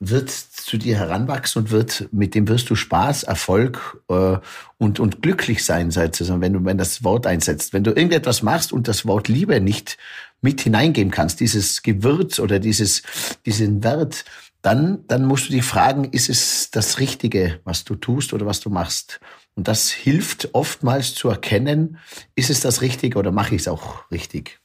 wird 0.00 0.30
zu 0.30 0.78
dir 0.78 0.96
heranwachsen 0.96 1.62
und 1.62 1.70
wird, 1.70 2.08
mit 2.10 2.34
dem 2.34 2.48
wirst 2.48 2.70
du 2.70 2.74
Spaß, 2.74 3.24
Erfolg 3.24 4.02
äh, 4.08 4.38
und, 4.78 4.98
und 4.98 5.20
glücklich 5.20 5.62
sein, 5.62 5.90
sozusagen, 5.90 6.40
wenn 6.40 6.54
du, 6.54 6.64
wenn 6.64 6.78
das 6.78 7.04
Wort 7.04 7.26
einsetzt. 7.26 7.74
Wenn 7.74 7.84
du 7.84 7.90
irgendetwas 7.90 8.42
machst 8.42 8.72
und 8.72 8.88
das 8.88 9.04
Wort 9.04 9.28
Liebe 9.28 9.60
nicht 9.60 9.98
mit 10.40 10.62
hineingeben 10.62 11.10
kannst, 11.10 11.40
dieses 11.40 11.82
Gewürz 11.82 12.38
oder 12.38 12.60
dieses, 12.60 13.02
diesen 13.44 13.84
Wert, 13.84 14.24
dann, 14.62 15.04
dann 15.06 15.26
musst 15.26 15.48
du 15.48 15.52
dich 15.52 15.64
fragen, 15.64 16.04
ist 16.04 16.30
es 16.30 16.70
das 16.70 16.98
Richtige, 16.98 17.60
was 17.64 17.84
du 17.84 17.94
tust 17.94 18.32
oder 18.32 18.46
was 18.46 18.60
du 18.60 18.70
machst? 18.70 19.20
Und 19.56 19.68
das 19.68 19.90
hilft 19.90 20.54
oftmals 20.54 21.14
zu 21.14 21.28
erkennen, 21.28 21.98
ist 22.34 22.50
es 22.50 22.60
das 22.60 22.82
Richtige 22.82 23.18
oder 23.18 23.32
mache 23.32 23.54
ich 23.54 23.62
es 23.62 23.68
auch 23.68 24.08
richtig? 24.10 24.60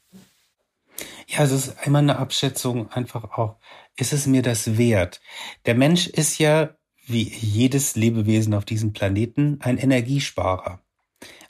Ja, 1.28 1.44
es 1.44 1.52
ist 1.52 1.76
immer 1.86 2.00
eine 2.00 2.18
Abschätzung 2.18 2.92
einfach 2.92 3.24
auch, 3.38 3.56
ist 3.96 4.12
es 4.12 4.28
mir 4.28 4.42
das 4.42 4.78
wert? 4.78 5.22
Der 5.66 5.76
Mensch 5.76 6.08
ist 6.08 6.38
ja, 6.40 6.76
wie 7.08 7.24
jedes 7.24 7.96
Lebewesen 7.96 8.54
auf 8.54 8.66
diesem 8.66 8.92
Planeten, 8.92 9.60
ein 9.62 9.78
Energiesparer. 9.78 10.82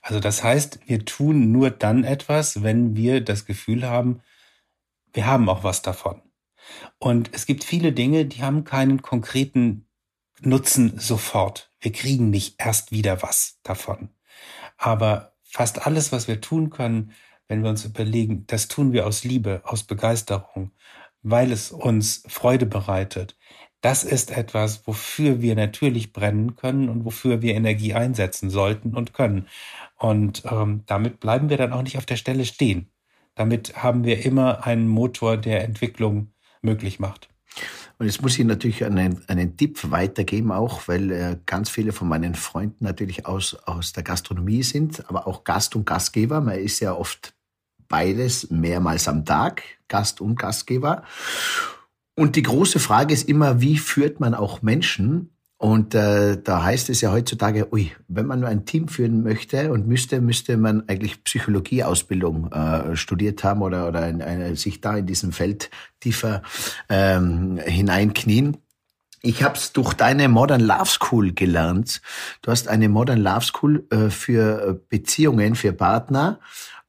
Also 0.01 0.19
das 0.19 0.43
heißt, 0.43 0.79
wir 0.85 1.03
tun 1.05 1.51
nur 1.51 1.71
dann 1.71 2.03
etwas, 2.03 2.63
wenn 2.63 2.95
wir 2.95 3.21
das 3.21 3.45
Gefühl 3.45 3.87
haben, 3.87 4.21
wir 5.13 5.25
haben 5.25 5.49
auch 5.49 5.63
was 5.63 5.81
davon. 5.81 6.21
Und 6.99 7.31
es 7.33 7.45
gibt 7.47 7.63
viele 7.63 7.91
Dinge, 7.91 8.25
die 8.25 8.43
haben 8.43 8.63
keinen 8.63 9.01
konkreten 9.01 9.87
Nutzen 10.41 10.99
sofort. 10.99 11.71
Wir 11.79 11.91
kriegen 11.91 12.29
nicht 12.29 12.55
erst 12.57 12.91
wieder 12.91 13.21
was 13.21 13.59
davon. 13.63 14.09
Aber 14.77 15.33
fast 15.43 15.85
alles, 15.85 16.11
was 16.11 16.27
wir 16.27 16.41
tun 16.41 16.69
können, 16.69 17.13
wenn 17.47 17.63
wir 17.63 17.69
uns 17.69 17.85
überlegen, 17.85 18.45
das 18.47 18.67
tun 18.67 18.93
wir 18.93 19.05
aus 19.05 19.23
Liebe, 19.23 19.61
aus 19.65 19.83
Begeisterung, 19.83 20.71
weil 21.21 21.51
es 21.51 21.71
uns 21.71 22.23
Freude 22.27 22.65
bereitet. 22.65 23.37
Das 23.81 24.03
ist 24.03 24.31
etwas, 24.31 24.87
wofür 24.87 25.41
wir 25.41 25.55
natürlich 25.55 26.13
brennen 26.13 26.55
können 26.55 26.87
und 26.87 27.03
wofür 27.03 27.41
wir 27.41 27.55
Energie 27.55 27.93
einsetzen 27.93 28.49
sollten 28.49 28.95
und 28.95 29.13
können. 29.13 29.47
Und 29.97 30.43
ähm, 30.49 30.83
damit 30.85 31.19
bleiben 31.19 31.49
wir 31.49 31.57
dann 31.57 31.73
auch 31.73 31.81
nicht 31.81 31.97
auf 31.97 32.05
der 32.05 32.15
Stelle 32.15 32.45
stehen. 32.45 32.91
Damit 33.35 33.83
haben 33.83 34.03
wir 34.03 34.23
immer 34.25 34.65
einen 34.65 34.87
Motor, 34.87 35.37
der 35.37 35.63
Entwicklung 35.63 36.31
möglich 36.61 36.99
macht. 36.99 37.29
Und 38.01 38.07
jetzt 38.07 38.23
muss 38.23 38.39
ich 38.39 38.45
natürlich 38.45 38.83
einen, 38.83 39.21
einen 39.27 39.57
Tipp 39.57 39.91
weitergeben, 39.91 40.51
auch 40.51 40.87
weil 40.87 41.11
äh, 41.11 41.37
ganz 41.45 41.69
viele 41.69 41.91
von 41.91 42.07
meinen 42.07 42.33
Freunden 42.33 42.83
natürlich 42.83 43.27
aus, 43.27 43.53
aus 43.53 43.93
der 43.93 44.01
Gastronomie 44.01 44.63
sind, 44.63 45.07
aber 45.07 45.27
auch 45.27 45.43
Gast 45.43 45.75
und 45.75 45.85
Gastgeber. 45.85 46.41
Man 46.41 46.57
ist 46.57 46.79
ja 46.79 46.95
oft 46.95 47.35
beides 47.87 48.49
mehrmals 48.49 49.07
am 49.07 49.23
Tag, 49.23 49.61
Gast 49.87 50.19
und 50.19 50.39
Gastgeber. 50.39 51.03
Und 52.15 52.35
die 52.37 52.41
große 52.41 52.79
Frage 52.79 53.13
ist 53.13 53.29
immer, 53.29 53.61
wie 53.61 53.77
führt 53.77 54.19
man 54.19 54.33
auch 54.33 54.63
Menschen? 54.63 55.29
Und 55.61 55.93
äh, 55.93 56.41
da 56.41 56.63
heißt 56.63 56.89
es 56.89 57.01
ja 57.01 57.11
heutzutage, 57.11 57.71
ui, 57.71 57.91
wenn 58.07 58.25
man 58.25 58.39
nur 58.39 58.49
ein 58.49 58.65
Team 58.65 58.87
führen 58.87 59.21
möchte 59.21 59.71
und 59.71 59.87
müsste, 59.87 60.19
müsste 60.19 60.57
man 60.57 60.89
eigentlich 60.89 61.23
Psychologieausbildung 61.23 62.51
äh, 62.51 62.95
studiert 62.95 63.43
haben 63.43 63.61
oder, 63.61 63.87
oder 63.87 64.09
in, 64.09 64.23
eine, 64.23 64.55
sich 64.55 64.81
da 64.81 64.97
in 64.97 65.05
diesem 65.05 65.31
Feld 65.31 65.69
tiefer 65.99 66.41
ähm, 66.89 67.59
hineinknien. 67.63 68.57
Ich 69.21 69.43
habe 69.43 69.55
es 69.55 69.71
durch 69.71 69.93
deine 69.93 70.29
Modern 70.29 70.61
Love 70.61 70.87
School 70.87 71.31
gelernt. 71.31 72.01
Du 72.41 72.49
hast 72.49 72.67
eine 72.67 72.89
Modern 72.89 73.19
Love 73.19 73.45
School 73.45 73.85
äh, 73.91 74.09
für 74.09 74.81
Beziehungen, 74.89 75.53
für 75.53 75.73
Partner 75.73 76.39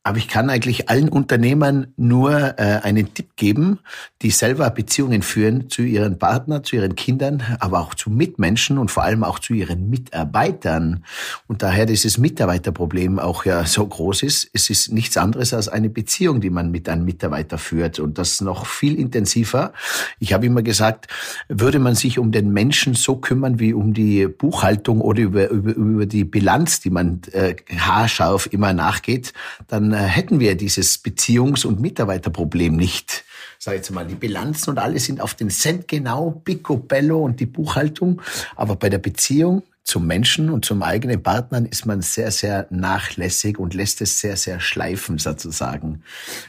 aber 0.05 0.19
ich 0.19 0.27
kann 0.27 0.51
eigentlich 0.51 0.91
allen 0.91 1.09
Unternehmern 1.09 1.93
nur 1.97 2.59
äh, 2.59 2.81
einen 2.83 3.15
Tipp 3.15 3.37
geben, 3.37 3.79
die 4.23 4.31
selber 4.31 4.69
Beziehungen 4.71 5.23
führen 5.23 5.71
zu 5.71 5.83
ihren 5.83 6.19
Partnern, 6.19 6.65
zu 6.65 6.75
ihren 6.75 6.97
Kindern, 6.97 7.43
aber 7.61 7.81
auch 7.81 7.95
zu 7.95 8.11
Mitmenschen 8.11 8.79
und 8.79 8.91
vor 8.91 9.05
allem 9.05 9.23
auch 9.23 9.39
zu 9.39 9.55
ihren 9.55 9.91
Mitarbeitern. 9.91 11.05
Und 11.47 11.63
daher 11.63 11.87
dieses 11.87 12.19
Mitarbeiterproblem 12.19 13.21
auch 13.21 13.45
ja 13.45 13.65
so 13.65 13.87
groß 13.87 14.25
ist. 14.25 14.51
Es 14.53 14.71
ist 14.71 14.93
nichts 14.93 15.17
anderes 15.17 15.55
als 15.55 15.69
eine 15.69 15.89
Beziehung, 15.89 16.41
die 16.41 16.51
man 16.51 16.73
mit 16.73 16.89
einem 16.89 17.05
Mitarbeiter 17.05 17.59
führt 17.59 18.01
und 18.01 18.19
das 18.19 18.41
noch 18.41 18.67
viel 18.67 18.99
intensiver. 18.99 19.73
Ich 20.19 20.33
habe 20.33 20.47
immer 20.47 20.63
gesagt, 20.63 21.07
würde 21.49 21.79
man 21.79 21.95
sich 21.95 22.19
um 22.19 22.33
den 22.33 22.53
Menschen 22.53 22.95
so 22.95 23.17
kümmern 23.17 23.61
wie 23.61 23.73
um 23.73 23.95
die 23.95 24.27
Buchhaltung 24.27 25.01
oder 25.01 25.23
über, 25.23 25.49
über, 25.49 25.75
über 25.75 26.07
die 26.07 26.25
Bilanz, 26.25 26.81
die 26.81 26.91
man 26.91 27.21
äh, 27.31 27.55
haarscharf 27.77 28.49
immer 28.51 28.73
nachgeht, 28.73 29.33
dann 29.69 29.92
äh, 29.93 29.99
hätten 29.99 30.41
wir 30.41 30.57
dieses 30.57 31.03
Beziehungs- 31.05 31.67
und 31.67 31.81
Mitarbeiterproblem 31.81 32.77
nicht. 32.77 33.25
Sag 33.59 33.75
jetzt 33.75 33.91
mal, 33.91 34.07
die 34.07 34.15
Bilanzen 34.15 34.71
und 34.71 34.79
alles 34.79 35.05
sind 35.05 35.21
auf 35.21 35.35
den 35.35 35.51
Cent 35.51 35.87
genau, 35.87 36.43
picobello 36.45 37.23
und 37.23 37.39
die 37.39 37.47
Buchhaltung. 37.47 38.21
Aber 38.57 38.77
bei 38.77 38.89
der 38.89 38.99
Beziehung 38.99 39.63
zum 39.85 40.07
Menschen 40.07 40.51
und 40.51 40.65
zum 40.65 40.83
eigenen 40.83 41.23
Partnern 41.23 41.67
ist 41.67 41.87
man 41.87 42.03
sehr, 42.03 42.31
sehr 42.31 42.67
nachlässig 42.71 43.59
und 43.59 43.75
lässt 43.75 44.01
es 44.01 44.21
sehr, 44.21 44.37
sehr 44.37 44.61
schleifen 44.61 45.19
sozusagen. 45.19 46.03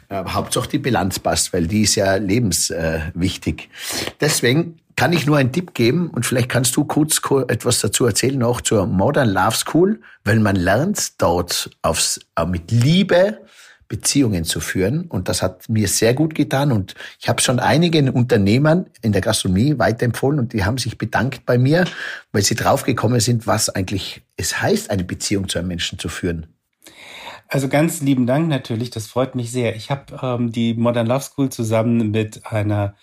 Äh, 0.09 0.23
Hauptsache 0.25 0.69
die 0.69 0.79
Bilanz 0.79 1.19
passt, 1.19 1.51
weil 1.53 1.67
die 1.67 1.81
ist 1.81 1.95
ja 1.95 2.15
lebenswichtig. 2.15 3.63
Äh, 3.63 4.11
Deswegen 4.21 4.79
kann 4.95 5.13
ich 5.13 5.25
nur 5.25 5.37
einen 5.37 5.51
Tipp 5.51 5.73
geben 5.73 6.09
und 6.09 6.25
vielleicht 6.25 6.49
kannst 6.49 6.75
du 6.75 6.85
kurz 6.85 7.21
etwas 7.47 7.79
dazu 7.79 8.05
erzählen, 8.05 8.41
auch 8.43 8.61
zur 8.61 8.85
Modern 8.85 9.29
Love 9.29 9.55
School, 9.55 10.01
weil 10.23 10.39
man 10.39 10.55
lernt 10.55 11.21
dort 11.21 11.69
aufs, 11.81 12.19
äh, 12.35 12.45
mit 12.45 12.71
Liebe 12.71 13.39
Beziehungen 13.87 14.43
zu 14.43 14.59
führen 14.59 15.05
und 15.05 15.29
das 15.29 15.43
hat 15.43 15.69
mir 15.69 15.87
sehr 15.87 16.13
gut 16.13 16.33
getan 16.33 16.71
und 16.71 16.95
ich 17.19 17.29
habe 17.29 17.41
schon 17.41 17.59
einigen 17.59 18.09
Unternehmern 18.09 18.87
in 19.01 19.11
der 19.11 19.21
Gastronomie 19.21 19.77
weiterempfohlen 19.77 20.39
und 20.39 20.53
die 20.53 20.63
haben 20.65 20.77
sich 20.77 20.97
bedankt 20.97 21.45
bei 21.45 21.57
mir, 21.57 21.85
weil 22.31 22.41
sie 22.41 22.55
draufgekommen 22.55 23.19
sind, 23.19 23.45
was 23.45 23.69
eigentlich 23.69 24.23
es 24.35 24.61
heißt, 24.61 24.89
eine 24.89 25.03
Beziehung 25.03 25.47
zu 25.47 25.59
einem 25.59 25.67
Menschen 25.67 25.99
zu 25.99 26.09
führen. 26.09 26.47
Also 27.47 27.67
ganz 27.67 28.01
lieben 28.01 28.25
Dank 28.25 28.47
natürlich, 28.47 28.89
das 28.89 29.05
freut 29.05 29.35
mich 29.35 29.51
sehr. 29.51 29.75
Ich 29.75 29.91
habe 29.91 30.17
ähm, 30.23 30.51
die 30.51 30.73
Modern 30.73 31.05
Love 31.05 31.21
School 31.21 31.49
zusammen 31.49 32.09
mit 32.09 32.47
einer 32.47 32.95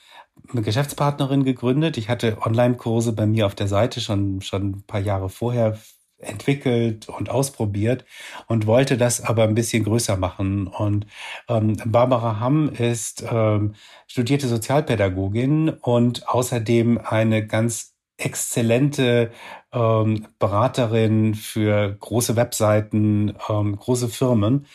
eine 0.53 0.63
Geschäftspartnerin 0.63 1.45
gegründet. 1.45 1.97
Ich 1.97 2.09
hatte 2.09 2.39
Online-Kurse 2.45 3.13
bei 3.13 3.27
mir 3.27 3.47
auf 3.47 3.55
der 3.55 3.69
Seite 3.69 4.01
schon, 4.01 4.41
schon 4.43 4.71
ein 4.71 4.83
paar 4.87 5.01
Jahre 5.01 5.29
vorher 5.29 5.79
entwickelt 6.19 7.09
und 7.09 7.31
ausprobiert 7.31 8.05
und 8.47 8.67
wollte 8.67 8.97
das 8.97 9.23
aber 9.23 9.45
ein 9.45 9.55
bisschen 9.55 9.85
größer 9.85 10.17
machen. 10.17 10.67
Und 10.67 11.07
ähm, 11.49 11.77
Barbara 11.87 12.41
Hamm 12.41 12.69
ist 12.69 13.25
ähm, 13.31 13.75
studierte 14.07 14.49
Sozialpädagogin 14.49 15.71
und 15.71 16.29
außerdem 16.29 16.99
eine 16.99 17.47
ganz 17.47 17.95
exzellente 18.19 19.31
ähm, 19.73 20.27
Beraterin 20.39 21.35
für 21.35 21.97
große 21.99 22.37
Webseiten, 22.37 23.35
ähm, 23.49 23.77
große 23.77 24.09
Firmen 24.09 24.67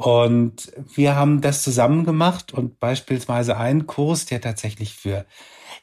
Und 0.00 0.72
wir 0.94 1.14
haben 1.14 1.42
das 1.42 1.62
zusammen 1.62 2.06
gemacht 2.06 2.54
und 2.54 2.78
beispielsweise 2.78 3.58
einen 3.58 3.86
Kurs, 3.86 4.24
der 4.24 4.40
tatsächlich 4.40 4.94
für 4.94 5.26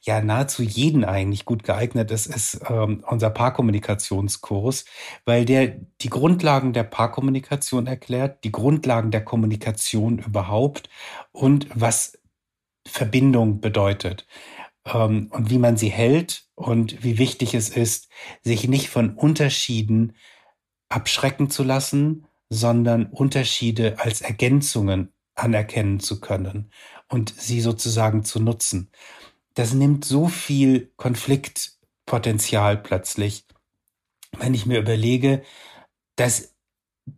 ja 0.02 0.24
nahezu 0.24 0.64
jeden 0.64 1.06
eigentlich 1.06 1.46
gut 1.46 1.64
geeignet 1.64 2.10
ist, 2.10 2.26
ist 2.26 2.60
ähm, 2.68 3.04
unser 3.08 3.30
Paarkommunikationskurs, 3.30 4.86
weil 5.26 5.46
der 5.46 5.68
die 6.02 6.10
Grundlagen 6.10 6.74
der 6.74 6.82
Paarkommunikation 6.82 7.86
erklärt, 7.86 8.44
die 8.44 8.52
Grundlagen 8.52 9.12
der 9.12 9.24
Kommunikation 9.24 10.18
überhaupt 10.18 10.90
und 11.32 11.68
was 11.76 12.18
Verbindung 12.88 13.62
bedeutet 13.62 14.26
ähm, 14.92 15.28
und 15.30 15.52
wie 15.52 15.60
man 15.60 15.78
sie 15.78 15.90
hält 15.90 16.48
und 16.56 17.04
wie 17.04 17.20
wichtig 17.20 17.54
es 17.54 17.70
ist, 17.70 18.10
sich 18.42 18.68
nicht 18.68 18.90
von 18.90 19.14
Unterschieden 19.14 20.16
abschrecken 20.90 21.52
zu 21.52 21.64
lassen, 21.64 22.26
sondern 22.50 23.08
Unterschiede 23.08 24.00
als 24.00 24.22
Ergänzungen 24.22 25.14
anerkennen 25.36 26.00
zu 26.00 26.20
können 26.20 26.72
und 27.10 27.34
sie 27.38 27.62
sozusagen 27.62 28.24
zu 28.24 28.40
nutzen 28.40 28.92
das 29.58 29.74
nimmt 29.74 30.06
so 30.06 30.28
viel 30.28 30.92
Konfliktpotenzial 30.98 32.78
plötzlich, 32.78 33.44
wenn 34.38 34.54
ich 34.54 34.68
mir 34.68 34.78
überlege, 34.78 35.42
dass 36.16 36.54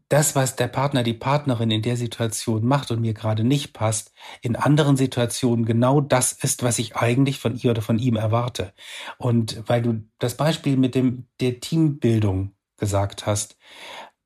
das, 0.07 0.35
was 0.35 0.55
der 0.55 0.69
Partner, 0.69 1.03
die 1.03 1.15
Partnerin 1.15 1.69
in 1.69 1.81
der 1.81 1.97
Situation 1.97 2.65
macht 2.65 2.91
und 2.91 3.01
mir 3.01 3.13
gerade 3.13 3.43
nicht 3.43 3.73
passt, 3.73 4.13
in 4.41 4.55
anderen 4.55 4.95
Situationen 4.95 5.65
genau 5.65 5.99
das 5.99 6.31
ist, 6.31 6.63
was 6.63 6.79
ich 6.79 6.95
eigentlich 6.95 7.39
von 7.39 7.57
ihr 7.57 7.71
oder 7.71 7.81
von 7.81 7.99
ihm 7.99 8.15
erwarte. 8.15 8.73
Und 9.17 9.61
weil 9.67 9.81
du 9.81 10.03
das 10.19 10.37
Beispiel 10.37 10.77
mit 10.77 10.95
dem, 10.95 11.27
der 11.41 11.59
Teambildung 11.59 12.55
gesagt 12.77 13.25
hast, 13.25 13.57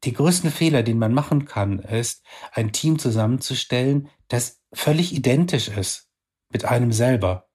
die 0.03 0.13
größten 0.13 0.51
Fehler, 0.51 0.83
den 0.83 0.99
man 0.99 1.13
machen 1.13 1.45
kann, 1.45 1.79
ist, 1.79 2.23
ein 2.51 2.71
Team 2.71 2.99
zusammenzustellen, 2.99 4.09
das 4.27 4.61
völlig 4.73 5.13
identisch 5.13 5.69
ist 5.69 6.09
mit 6.49 6.65
einem 6.65 6.91
selber. 6.91 7.47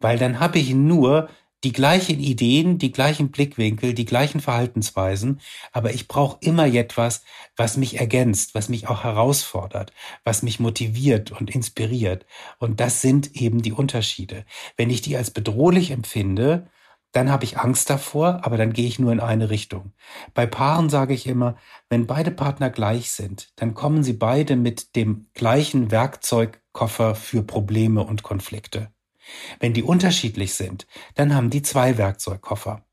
Weil 0.00 0.18
dann 0.18 0.40
habe 0.40 0.58
ich 0.58 0.74
nur 0.74 1.28
die 1.62 1.72
gleichen 1.72 2.18
Ideen, 2.18 2.78
die 2.78 2.90
gleichen 2.90 3.30
Blickwinkel, 3.30 3.92
die 3.92 4.06
gleichen 4.06 4.40
Verhaltensweisen, 4.40 5.40
aber 5.72 5.92
ich 5.92 6.08
brauche 6.08 6.38
immer 6.40 6.66
etwas, 6.66 7.22
was 7.54 7.76
mich 7.76 8.00
ergänzt, 8.00 8.54
was 8.54 8.70
mich 8.70 8.88
auch 8.88 9.04
herausfordert, 9.04 9.92
was 10.24 10.42
mich 10.42 10.58
motiviert 10.58 11.32
und 11.32 11.54
inspiriert. 11.54 12.24
Und 12.58 12.80
das 12.80 13.02
sind 13.02 13.36
eben 13.36 13.60
die 13.60 13.72
Unterschiede. 13.72 14.46
Wenn 14.76 14.88
ich 14.88 15.02
die 15.02 15.16
als 15.16 15.30
bedrohlich 15.30 15.90
empfinde, 15.90 16.70
dann 17.12 17.30
habe 17.30 17.44
ich 17.44 17.58
Angst 17.58 17.90
davor, 17.90 18.40
aber 18.42 18.56
dann 18.56 18.72
gehe 18.72 18.86
ich 18.86 18.98
nur 18.98 19.12
in 19.12 19.20
eine 19.20 19.50
Richtung. 19.50 19.92
Bei 20.34 20.46
Paaren 20.46 20.88
sage 20.90 21.14
ich 21.14 21.26
immer, 21.26 21.56
wenn 21.88 22.06
beide 22.06 22.30
Partner 22.30 22.70
gleich 22.70 23.10
sind, 23.10 23.52
dann 23.56 23.74
kommen 23.74 24.04
sie 24.04 24.12
beide 24.12 24.56
mit 24.56 24.94
dem 24.96 25.26
gleichen 25.34 25.90
Werkzeugkoffer 25.90 27.14
für 27.14 27.42
Probleme 27.42 28.04
und 28.04 28.22
Konflikte. 28.22 28.92
Wenn 29.58 29.74
die 29.74 29.82
unterschiedlich 29.82 30.54
sind, 30.54 30.86
dann 31.14 31.34
haben 31.34 31.50
die 31.50 31.62
zwei 31.62 31.98
Werkzeugkoffer. 31.98 32.84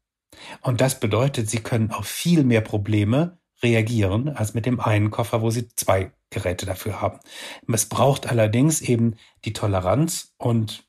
Und 0.62 0.82
das 0.82 1.00
bedeutet, 1.00 1.50
sie 1.50 1.60
können 1.60 1.92
auf 1.92 2.08
viel 2.08 2.44
mehr 2.44 2.62
Probleme 2.62 3.40
reagieren 3.64 4.30
als 4.30 4.54
mit 4.54 4.66
dem 4.66 4.80
einen 4.80 5.10
Koffer, 5.10 5.42
wo 5.42 5.50
sie 5.50 5.68
zwei 5.70 6.12
Geräte 6.30 6.66
dafür 6.66 7.02
haben. 7.02 7.20
Es 7.72 7.88
braucht 7.88 8.28
allerdings 8.28 8.82
eben 8.82 9.16
die 9.46 9.54
Toleranz 9.54 10.34
und 10.38 10.87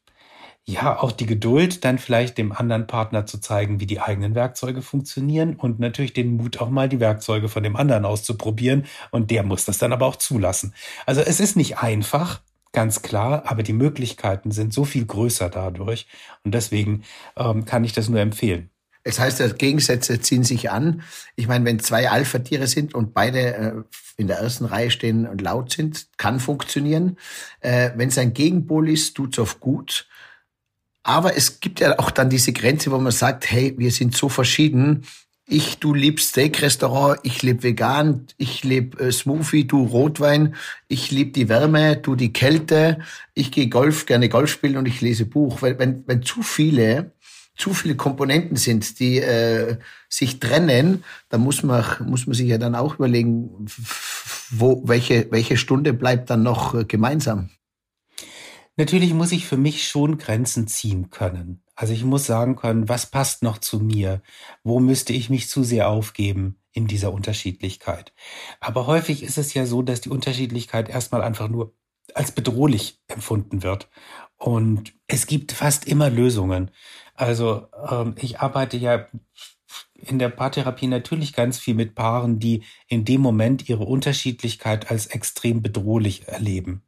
ja, 0.69 1.01
auch 1.01 1.13
die 1.13 1.25
Geduld, 1.25 1.83
dann 1.87 1.97
vielleicht 1.97 2.37
dem 2.37 2.53
anderen 2.53 2.87
Partner 2.87 3.25
zu 3.25 3.41
zeigen, 3.41 3.81
wie 3.81 3.87
die 3.87 4.01
eigenen 4.01 4.35
Werkzeuge 4.35 4.83
funktionieren 4.83 5.57
und 5.57 5.81
natürlich 5.81 6.13
den 6.13 6.37
Mut 6.37 6.61
auch 6.61 6.69
mal 6.69 6.91
die 6.91 7.01
Werkzeuge 7.01 7.49
von 7.49 7.63
dem 7.63 7.75
anderen 7.75 8.05
auszuprobieren 8.05 8.85
und 9.11 9.31
der 9.31 9.45
muss 9.45 9.65
das 9.65 9.79
dann 9.79 9.95
aber 9.95 10.05
auch 10.05 10.17
zulassen. 10.17 10.75
Also 11.07 11.23
es 11.23 11.41
ist 11.41 11.57
nicht 11.57 11.79
einfach, 11.79 12.43
ganz 12.73 13.01
klar, 13.01 13.45
aber 13.47 13.63
die 13.63 13.73
Möglichkeiten 13.73 14.51
sind 14.51 14.75
so 14.75 14.85
viel 14.85 15.07
größer 15.07 15.49
dadurch 15.49 16.07
und 16.45 16.53
deswegen 16.53 17.03
ähm, 17.37 17.65
kann 17.65 17.83
ich 17.83 17.95
das 17.95 18.11
nur 18.11 18.21
empfehlen. 18.21 18.69
Es 19.05 19.19
heißt, 19.19 19.59
Gegensätze 19.59 20.21
ziehen 20.21 20.45
sich 20.45 20.71
an. 20.71 21.03
Ich 21.35 21.49
meine, 21.49 21.65
wenn 21.65 21.79
zwei 21.79 22.11
Alpha-Tiere 22.11 22.67
sind 22.67 22.95
und 22.95 23.15
beide 23.15 23.55
äh, 23.55 23.73
in 24.19 24.27
der 24.27 24.41
ersten 24.41 24.67
Reihe 24.67 24.91
stehen 24.91 25.27
und 25.27 25.41
laut 25.41 25.73
sind, 25.73 26.09
kann 26.19 26.41
funktionieren. 26.41 27.17
Äh, 27.61 27.93
wenn 27.97 28.11
es 28.11 28.19
ein 28.19 28.35
Gegenpol 28.35 28.91
ist, 28.91 29.15
tut's 29.15 29.39
oft 29.39 29.61
gut. 29.61 30.08
Aber 31.09 31.35
es 31.39 31.61
gibt 31.61 31.81
ja 31.81 31.99
auch 31.99 32.11
dann 32.11 32.29
diese 32.29 32.53
Grenze, 32.53 32.91
wo 32.91 32.99
man 32.99 33.13
sagt, 33.13 33.51
hey, 33.51 33.75
wir 33.79 33.91
sind 33.91 34.15
so 34.15 34.29
verschieden, 34.29 35.07
ich, 35.47 35.79
du 35.79 35.95
liebst 35.95 36.29
Steak-Restaurant, 36.29 37.21
ich 37.23 37.43
lebe 37.43 37.63
vegan, 37.63 38.27
ich 38.37 38.63
lebe 38.63 39.03
äh, 39.03 39.11
Smoothie, 39.11 39.67
du 39.67 39.87
Rotwein, 39.87 40.55
ich 40.87 41.11
liebe 41.11 41.31
die 41.31 41.49
Wärme, 41.49 41.97
du 41.97 42.15
die 42.15 42.35
Kälte, 42.35 42.99
ich 43.33 43.51
gehe 43.51 43.71
Golf, 43.71 44.05
gerne 44.05 44.29
Golf 44.29 44.51
spielen 44.51 44.77
und 44.77 44.85
ich 44.85 45.01
lese 45.01 45.25
Buch. 45.25 45.63
Weil 45.63 45.79
wenn, 45.79 46.07
wenn 46.07 46.23
zu 46.23 46.43
viele, 46.43 47.13
zu 47.57 47.73
viele 47.73 47.97
Komponenten 47.97 48.59
sind, 48.59 49.01
die 49.01 49.17
äh, 49.21 49.79
sich 50.11 50.41
trennen, 50.41 51.05
dann 51.31 51.41
muss 51.41 51.63
man, 51.63 51.87
muss 52.05 52.27
man 52.27 52.35
sich 52.35 52.49
ja 52.49 52.59
dann 52.59 52.75
auch 52.75 52.97
überlegen, 52.97 53.65
wo, 54.51 54.83
welche, 54.87 55.27
welche 55.31 55.57
Stunde 55.57 55.95
bleibt 55.95 56.29
dann 56.29 56.43
noch 56.43 56.75
äh, 56.75 56.85
gemeinsam. 56.85 57.49
Natürlich 58.79 59.13
muss 59.13 59.33
ich 59.33 59.45
für 59.45 59.57
mich 59.57 59.89
schon 59.89 60.19
Grenzen 60.19 60.69
ziehen 60.69 61.11
können. 61.11 61.65
Also 61.75 61.93
ich 61.93 62.05
muss 62.05 62.27
sagen 62.27 62.55
können, 62.55 62.89
was 62.89 63.07
passt 63.07 63.43
noch 63.43 63.59
zu 63.59 63.81
mir? 63.81 64.23
Wo 64.63 64.79
müsste 64.79 65.13
ich 65.13 65.29
mich 65.29 65.49
zu 65.49 65.65
sehr 65.65 65.89
aufgeben 65.89 66.61
in 66.71 66.87
dieser 66.87 67.13
Unterschiedlichkeit? 67.13 68.15
Aber 68.61 68.87
häufig 68.87 69.25
ist 69.25 69.37
es 69.37 69.53
ja 69.53 69.67
so, 69.67 69.83
dass 69.83 70.01
die 70.01 70.11
Unterschiedlichkeit 70.11 70.89
erstmal 70.89 71.23
einfach 71.23 71.49
nur 71.49 71.75
als 72.15 72.31
bedrohlich 72.31 73.01
empfunden 73.09 73.65
wird. 73.65 73.91
Und 74.37 74.95
es 75.09 75.27
gibt 75.27 75.51
fast 75.51 75.89
immer 75.89 76.09
Lösungen. 76.09 76.71
Also 77.15 77.67
ähm, 77.91 78.15
ich 78.17 78.39
arbeite 78.39 78.77
ja 78.77 79.09
in 79.95 80.21
der 80.21 80.29
Paartherapie 80.29 80.87
natürlich 80.87 81.33
ganz 81.33 81.59
viel 81.59 81.75
mit 81.75 81.97
Paaren, 81.97 82.39
die 82.39 82.63
in 82.87 83.05
dem 83.05 83.23
Moment 83.23 83.69
ihre 83.69 83.85
Unterschiedlichkeit 83.85 84.89
als 84.89 85.07
extrem 85.07 85.63
bedrohlich 85.63 86.29
erleben. 86.29 86.88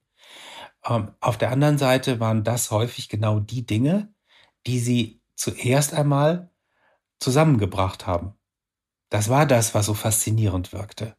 Ähm, 0.85 1.13
auf 1.21 1.39
der 1.39 1.51
anderen 1.51 1.79
Seite 1.79 2.21
waren 2.21 2.45
das 2.45 2.71
häufig 2.71 3.09
genau 3.09 3.41
die 3.41 3.67
Dinge, 3.67 4.13
die 4.67 4.79
sie 4.79 5.21
zuerst 5.35 5.95
einmal 5.95 6.51
zusammengebracht 7.19 8.07
haben. 8.07 8.35
Das 9.11 9.29
war 9.29 9.47
das, 9.47 9.75
was 9.75 9.87
so 9.87 9.95
faszinierend 9.95 10.73
wirkte. 10.73 11.17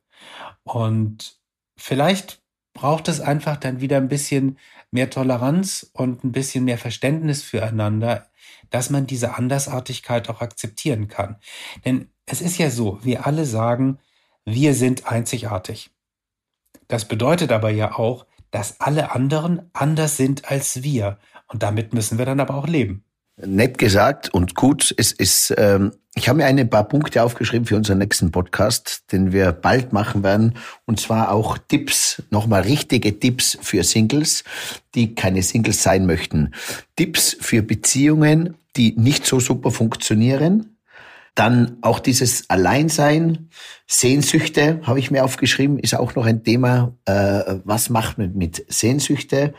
Und 0.64 1.40
vielleicht 1.76 2.42
braucht 2.74 3.08
es 3.08 3.20
einfach 3.20 3.58
dann 3.58 3.82
wieder 3.82 3.98
ein 3.98 4.08
bisschen 4.08 4.58
mehr 4.92 5.10
Toleranz 5.10 5.90
und 5.94 6.24
ein 6.24 6.32
bisschen 6.32 6.66
mehr 6.66 6.78
Verständnis 6.78 7.44
füreinander, 7.44 8.28
dass 8.70 8.90
man 8.90 9.08
diese 9.08 9.36
Andersartigkeit 9.36 10.30
auch 10.30 10.42
akzeptieren 10.42 11.08
kann. 11.08 11.38
Denn 11.86 12.10
es 12.26 12.42
ist 12.42 12.58
ja 12.58 12.70
so, 12.70 13.04
wir 13.04 13.26
alle 13.26 13.46
sagen, 13.46 14.00
wir 14.46 14.74
sind 14.74 15.08
einzigartig. 15.08 15.92
Das 16.88 17.08
bedeutet 17.08 17.52
aber 17.52 17.70
ja 17.70 17.96
auch, 17.96 18.26
dass 18.52 18.80
alle 18.80 19.12
anderen 19.12 19.70
anders 19.74 20.18
sind 20.18 20.50
als 20.52 20.84
wir. 20.84 21.18
Und 21.48 21.64
damit 21.64 21.94
müssen 21.94 22.18
wir 22.18 22.26
dann 22.26 22.40
aber 22.40 22.56
auch 22.56 22.68
leben. 22.68 23.04
Nett 23.38 23.78
gesagt 23.78 24.30
und 24.34 24.56
gut. 24.56 24.94
Es 24.98 25.12
ist, 25.12 25.54
ähm, 25.58 25.94
ich 26.16 26.30
habe 26.30 26.38
mir 26.38 26.46
ein 26.46 26.70
paar 26.70 26.88
Punkte 26.88 27.24
aufgeschrieben 27.24 27.66
für 27.66 27.76
unseren 27.76 27.98
nächsten 27.98 28.32
Podcast, 28.32 29.12
den 29.12 29.32
wir 29.32 29.52
bald 29.52 29.94
machen 29.94 30.24
werden. 30.24 30.58
Und 30.86 31.00
zwar 31.00 31.32
auch 31.32 31.58
Tipps, 31.58 32.22
nochmal 32.30 32.62
richtige 32.62 33.20
Tipps 33.20 33.58
für 33.62 33.84
Singles, 33.84 34.44
die 34.94 35.16
keine 35.16 35.42
Singles 35.42 35.82
sein 35.82 36.06
möchten. 36.06 36.54
Tipps 36.96 37.36
für 37.40 37.64
Beziehungen, 37.64 38.56
die 38.76 38.94
nicht 38.98 39.26
so 39.26 39.40
super 39.40 39.72
funktionieren. 39.72 40.78
Dann 41.36 41.78
auch 41.82 42.00
dieses 42.00 42.50
Alleinsein, 42.50 43.50
Sehnsüchte 43.88 44.82
habe 44.84 45.00
ich 45.00 45.12
mir 45.12 45.24
aufgeschrieben, 45.24 45.80
ist 45.80 45.96
auch 45.96 46.16
noch 46.16 46.26
ein 46.26 46.44
Thema. 46.44 46.94
Äh, 47.06 47.60
was 47.64 47.90
macht 47.90 48.18
man 48.18 48.36
mit 48.36 48.66
Sehnsüchte? 48.68 49.54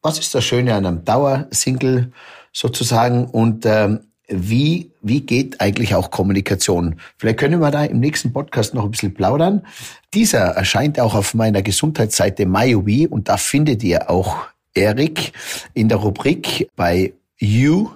Was 0.00 0.18
ist 0.18 0.34
das 0.34 0.44
Schöne 0.44 0.74
an 0.74 0.86
einem 0.86 1.04
Dauersingle 1.04 2.12
sozusagen? 2.52 3.26
Und 3.26 3.66
ähm, 3.66 4.00
wie, 4.28 4.92
wie 5.02 5.22
geht 5.22 5.60
eigentlich 5.60 5.94
auch 5.94 6.10
Kommunikation? 6.10 7.00
Vielleicht 7.16 7.38
können 7.38 7.60
wir 7.60 7.70
da 7.70 7.84
im 7.84 7.98
nächsten 7.98 8.32
Podcast 8.32 8.74
noch 8.74 8.84
ein 8.84 8.90
bisschen 8.90 9.14
plaudern. 9.14 9.66
Dieser 10.14 10.40
erscheint 10.40 11.00
auch 11.00 11.14
auf 11.14 11.34
meiner 11.34 11.62
Gesundheitsseite 11.62 12.46
MyUbi 12.46 13.06
und 13.06 13.28
da 13.28 13.38
findet 13.38 13.82
ihr 13.82 14.10
auch 14.10 14.46
Erik 14.74 15.32
in 15.74 15.88
der 15.88 15.98
Rubrik 15.98 16.68
bei 16.76 17.14
You 17.38 17.88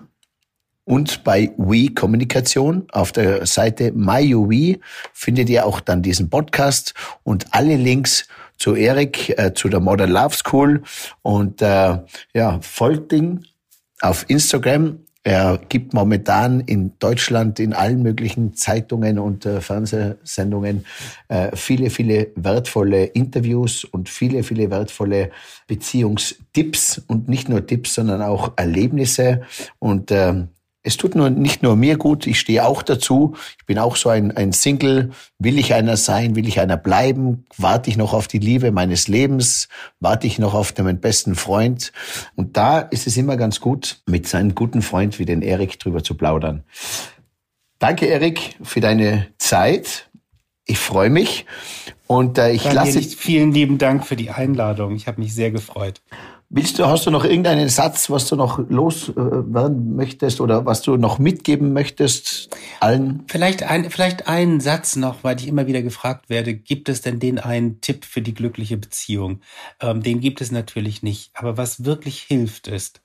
und 0.84 1.22
bei 1.22 1.52
We 1.56 1.94
Kommunikation 1.94 2.86
auf 2.92 3.12
der 3.12 3.46
Seite 3.46 3.92
MyUWe 3.92 4.80
findet 5.12 5.48
ihr 5.48 5.64
auch 5.64 5.80
dann 5.80 6.02
diesen 6.02 6.28
Podcast 6.28 6.94
und 7.22 7.46
alle 7.52 7.76
Links 7.76 8.26
zu 8.58 8.74
Erik, 8.74 9.36
äh, 9.38 9.54
zu 9.54 9.68
der 9.68 9.80
Modern 9.80 10.10
Love 10.10 10.34
School. 10.34 10.82
Und 11.22 11.62
äh, 11.62 11.98
ja, 12.34 12.60
folgt 12.60 13.12
ihn 13.12 13.46
auf 14.00 14.24
Instagram. 14.28 15.00
Er 15.24 15.60
gibt 15.68 15.94
momentan 15.94 16.60
in 16.60 16.98
Deutschland 16.98 17.60
in 17.60 17.74
allen 17.74 18.02
möglichen 18.02 18.54
Zeitungen 18.54 19.20
und 19.20 19.46
äh, 19.46 19.60
Fernsehsendungen 19.60 20.84
äh, 21.28 21.56
viele, 21.56 21.90
viele 21.90 22.32
wertvolle 22.34 23.04
Interviews 23.04 23.84
und 23.84 24.08
viele, 24.08 24.42
viele 24.42 24.68
wertvolle 24.70 25.30
Beziehungstipps. 25.68 27.02
Und 27.06 27.28
nicht 27.28 27.48
nur 27.48 27.64
Tipps, 27.64 27.94
sondern 27.94 28.20
auch 28.20 28.54
Erlebnisse. 28.56 29.42
Und 29.78 30.10
äh, 30.10 30.46
es 30.84 30.96
tut 30.96 31.14
nur, 31.14 31.30
nicht 31.30 31.62
nur 31.62 31.76
mir 31.76 31.96
gut, 31.96 32.26
ich 32.26 32.40
stehe 32.40 32.66
auch 32.66 32.82
dazu. 32.82 33.36
Ich 33.58 33.66
bin 33.66 33.78
auch 33.78 33.94
so 33.94 34.08
ein, 34.08 34.36
ein 34.36 34.52
Single. 34.52 35.12
Will 35.38 35.58
ich 35.58 35.74
einer 35.74 35.96
sein? 35.96 36.34
Will 36.34 36.48
ich 36.48 36.58
einer 36.58 36.76
bleiben? 36.76 37.44
Warte 37.56 37.88
ich 37.88 37.96
noch 37.96 38.12
auf 38.12 38.26
die 38.26 38.40
Liebe 38.40 38.72
meines 38.72 39.06
Lebens? 39.06 39.68
Warte 40.00 40.26
ich 40.26 40.40
noch 40.40 40.54
auf 40.54 40.76
meinen 40.76 41.00
besten 41.00 41.36
Freund? 41.36 41.92
Und 42.34 42.56
da 42.56 42.80
ist 42.80 43.06
es 43.06 43.16
immer 43.16 43.36
ganz 43.36 43.60
gut, 43.60 44.02
mit 44.06 44.26
seinem 44.26 44.56
guten 44.56 44.82
Freund 44.82 45.20
wie 45.20 45.24
den 45.24 45.42
Erik 45.42 45.78
drüber 45.78 46.02
zu 46.02 46.16
plaudern. 46.16 46.64
Danke, 47.78 48.06
Erik, 48.06 48.56
für 48.62 48.80
deine 48.80 49.28
Zeit. 49.38 50.10
Ich 50.64 50.78
freue 50.78 51.10
mich. 51.10 51.46
Und 52.08 52.38
äh, 52.38 52.50
ich 52.52 52.64
Daniel, 52.64 52.94
lasse. 52.94 53.02
Vielen 53.02 53.52
lieben 53.52 53.78
Dank 53.78 54.04
für 54.04 54.16
die 54.16 54.30
Einladung. 54.30 54.96
Ich 54.96 55.06
habe 55.06 55.20
mich 55.20 55.32
sehr 55.34 55.52
gefreut. 55.52 56.02
Willst 56.54 56.78
du, 56.78 56.84
hast 56.84 57.06
du 57.06 57.10
noch 57.10 57.24
irgendeinen 57.24 57.70
Satz, 57.70 58.10
was 58.10 58.28
du 58.28 58.36
noch 58.36 58.58
loswerden 58.68 59.96
möchtest 59.96 60.38
oder 60.38 60.66
was 60.66 60.82
du 60.82 60.98
noch 60.98 61.18
mitgeben 61.18 61.72
möchtest 61.72 62.50
allen? 62.78 63.24
Vielleicht 63.26 63.62
ein, 63.62 63.90
vielleicht 63.90 64.28
einen 64.28 64.60
Satz 64.60 64.96
noch, 64.96 65.24
weil 65.24 65.40
ich 65.40 65.48
immer 65.48 65.66
wieder 65.66 65.80
gefragt 65.80 66.28
werde, 66.28 66.52
gibt 66.52 66.90
es 66.90 67.00
denn 67.00 67.18
den 67.18 67.38
einen 67.38 67.80
Tipp 67.80 68.04
für 68.04 68.20
die 68.20 68.34
glückliche 68.34 68.76
Beziehung? 68.76 69.40
Ähm, 69.80 70.02
den 70.02 70.20
gibt 70.20 70.42
es 70.42 70.52
natürlich 70.52 71.02
nicht. 71.02 71.30
Aber 71.32 71.56
was 71.56 71.86
wirklich 71.86 72.20
hilft 72.20 72.68
ist, 72.68 73.00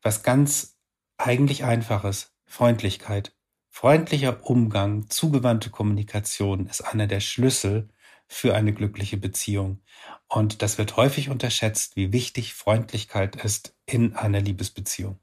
was 0.00 0.22
ganz 0.22 0.76
eigentlich 1.18 1.64
einfaches, 1.64 2.30
Freundlichkeit. 2.46 3.32
Freundlicher 3.70 4.38
Umgang, 4.48 5.10
zugewandte 5.10 5.70
Kommunikation 5.70 6.68
ist 6.68 6.82
einer 6.82 7.08
der 7.08 7.18
Schlüssel 7.18 7.88
für 8.26 8.54
eine 8.54 8.72
glückliche 8.72 9.16
Beziehung. 9.16 9.80
Und 10.28 10.62
das 10.62 10.78
wird 10.78 10.96
häufig 10.96 11.28
unterschätzt, 11.28 11.96
wie 11.96 12.12
wichtig 12.12 12.54
Freundlichkeit 12.54 13.36
ist 13.36 13.74
in 13.86 14.14
einer 14.16 14.40
Liebesbeziehung. 14.40 15.18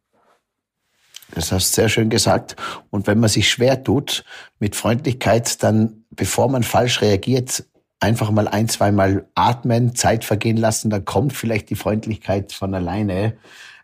Das 1.34 1.52
hast 1.52 1.72
du 1.72 1.82
sehr 1.82 1.90
schön 1.90 2.10
gesagt. 2.10 2.56
Und 2.90 3.08
wenn 3.08 3.20
man 3.20 3.30
sich 3.30 3.50
schwer 3.50 3.84
tut 3.84 4.26
mit 4.60 4.76
Freundlichkeit, 4.76 5.64
dann, 5.64 6.04
bevor 6.10 6.50
man 6.50 6.64
falsch 6.64 7.02
reagiert, 7.02 7.66
einfach 8.00 8.32
mal 8.32 8.48
ein, 8.48 8.68
zweimal 8.68 9.28
atmen, 9.36 9.96
Zeit 9.96 10.26
vergehen 10.26 10.58
lassen, 10.58 10.90
dann 10.90 11.06
kommt 11.06 11.34
vielleicht 11.34 11.70
die 11.70 11.76
Freundlichkeit 11.76 12.52
von 12.52 12.74
alleine. 12.74 13.38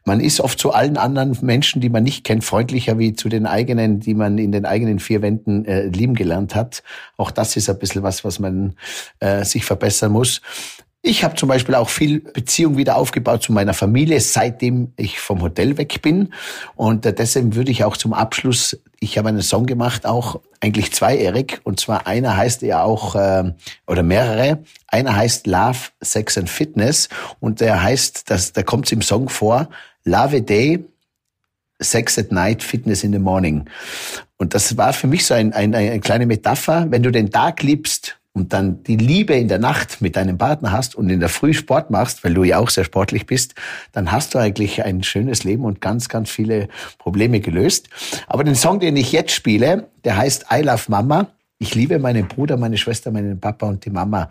Man 0.07 0.21
ist 0.21 0.39
oft 0.39 0.57
zu 0.57 0.71
allen 0.71 0.95
anderen 0.95 1.37
Menschen, 1.41 1.81
die 1.81 1.89
man 1.89 2.01
nicht 2.01 2.23
kennt, 2.23 2.45
freundlicher 2.45 2.97
wie 2.97 3.13
zu 3.13 3.27
den 3.27 3.45
eigenen, 3.45 3.99
die 3.99 4.13
man 4.13 4.37
in 4.37 4.53
den 4.53 4.65
eigenen 4.65 4.99
vier 4.99 5.21
Wänden 5.21 5.65
äh, 5.65 5.87
lieben 5.87 6.15
gelernt 6.15 6.55
hat. 6.55 6.81
Auch 7.17 7.29
das 7.29 7.57
ist 7.57 7.69
ein 7.69 7.77
bisschen 7.77 8.03
was, 8.03 8.23
was 8.23 8.39
man 8.39 8.77
äh, 9.19 9.43
sich 9.43 9.65
verbessern 9.65 10.13
muss. 10.13 10.39
Ich 11.01 11.25
habe 11.25 11.35
zum 11.35 11.49
Beispiel 11.49 11.75
auch 11.75 11.89
viel 11.89 12.21
Beziehung 12.21 12.77
wieder 12.77 12.95
aufgebaut 12.95 13.43
zu 13.43 13.51
meiner 13.51 13.73
Familie, 13.73 14.21
seitdem 14.21 14.93
ich 14.95 15.19
vom 15.19 15.41
Hotel 15.41 15.77
weg 15.77 16.01
bin. 16.01 16.33
Und 16.75 17.05
äh, 17.05 17.13
deswegen 17.13 17.55
würde 17.55 17.71
ich 17.71 17.83
auch 17.83 17.97
zum 17.97 18.13
Abschluss, 18.13 18.79
ich 19.01 19.17
habe 19.17 19.27
einen 19.27 19.41
Song 19.41 19.65
gemacht, 19.65 20.05
auch 20.05 20.39
eigentlich 20.61 20.93
zwei, 20.93 21.17
Erik. 21.17 21.59
Und 21.65 21.81
zwar 21.81 22.07
einer 22.07 22.37
heißt 22.37 22.61
ja 22.61 22.81
auch, 22.81 23.15
äh, 23.15 23.51
oder 23.87 24.03
mehrere. 24.03 24.63
Einer 24.87 25.17
heißt 25.17 25.47
Love, 25.47 25.79
Sex 25.99 26.37
and 26.37 26.49
Fitness. 26.49 27.09
Und 27.41 27.59
der 27.59 27.83
heißt, 27.83 28.29
das, 28.29 28.53
da 28.53 28.63
kommt 28.63 28.85
es 28.85 28.93
im 28.93 29.01
Song 29.01 29.27
vor, 29.27 29.67
Love 30.07 30.37
a 30.37 30.39
Day, 30.39 30.83
Sex 31.79 32.17
at 32.17 32.31
Night, 32.31 32.63
Fitness 32.63 33.03
in 33.03 33.13
the 33.13 33.19
Morning. 33.19 33.65
Und 34.37 34.53
das 34.53 34.77
war 34.77 34.93
für 34.93 35.07
mich 35.07 35.25
so 35.25 35.33
ein, 35.33 35.53
ein, 35.53 35.75
eine 35.75 35.99
kleine 35.99 36.25
Metapher. 36.25 36.87
Wenn 36.89 37.03
du 37.03 37.11
den 37.11 37.29
Tag 37.29 37.61
liebst, 37.61 38.17
und 38.37 38.53
dann 38.53 38.83
die 38.83 38.97
Liebe 38.97 39.33
in 39.33 39.47
der 39.47 39.57
Nacht 39.57 39.99
mit 39.99 40.15
deinem 40.15 40.37
Partner 40.37 40.71
hast 40.71 40.93
und 40.93 41.09
in 41.09 41.19
der 41.19 41.27
Früh 41.27 41.53
Sport 41.53 41.89
machst, 41.89 42.23
weil 42.23 42.35
du 42.35 42.43
ja 42.43 42.59
auch 42.59 42.69
sehr 42.69 42.83
sportlich 42.83 43.25
bist, 43.25 43.55
dann 43.93 44.11
hast 44.11 44.35
du 44.35 44.37
eigentlich 44.37 44.83
ein 44.83 45.01
schönes 45.01 45.43
Leben 45.43 45.65
und 45.65 45.81
ganz, 45.81 46.07
ganz 46.07 46.29
viele 46.29 46.67
Probleme 46.99 47.39
gelöst. 47.39 47.89
Aber 48.27 48.43
den 48.43 48.53
Song, 48.53 48.79
den 48.79 48.95
ich 48.95 49.11
jetzt 49.11 49.31
spiele, 49.31 49.89
der 50.03 50.17
heißt 50.17 50.45
I 50.53 50.61
Love 50.61 50.83
Mama. 50.87 51.27
Ich 51.57 51.73
liebe 51.73 51.97
meinen 51.97 52.27
Bruder, 52.27 52.57
meine 52.57 52.77
Schwester, 52.77 53.09
meinen 53.09 53.39
Papa 53.39 53.65
und 53.65 53.83
die 53.83 53.89
Mama. 53.89 54.29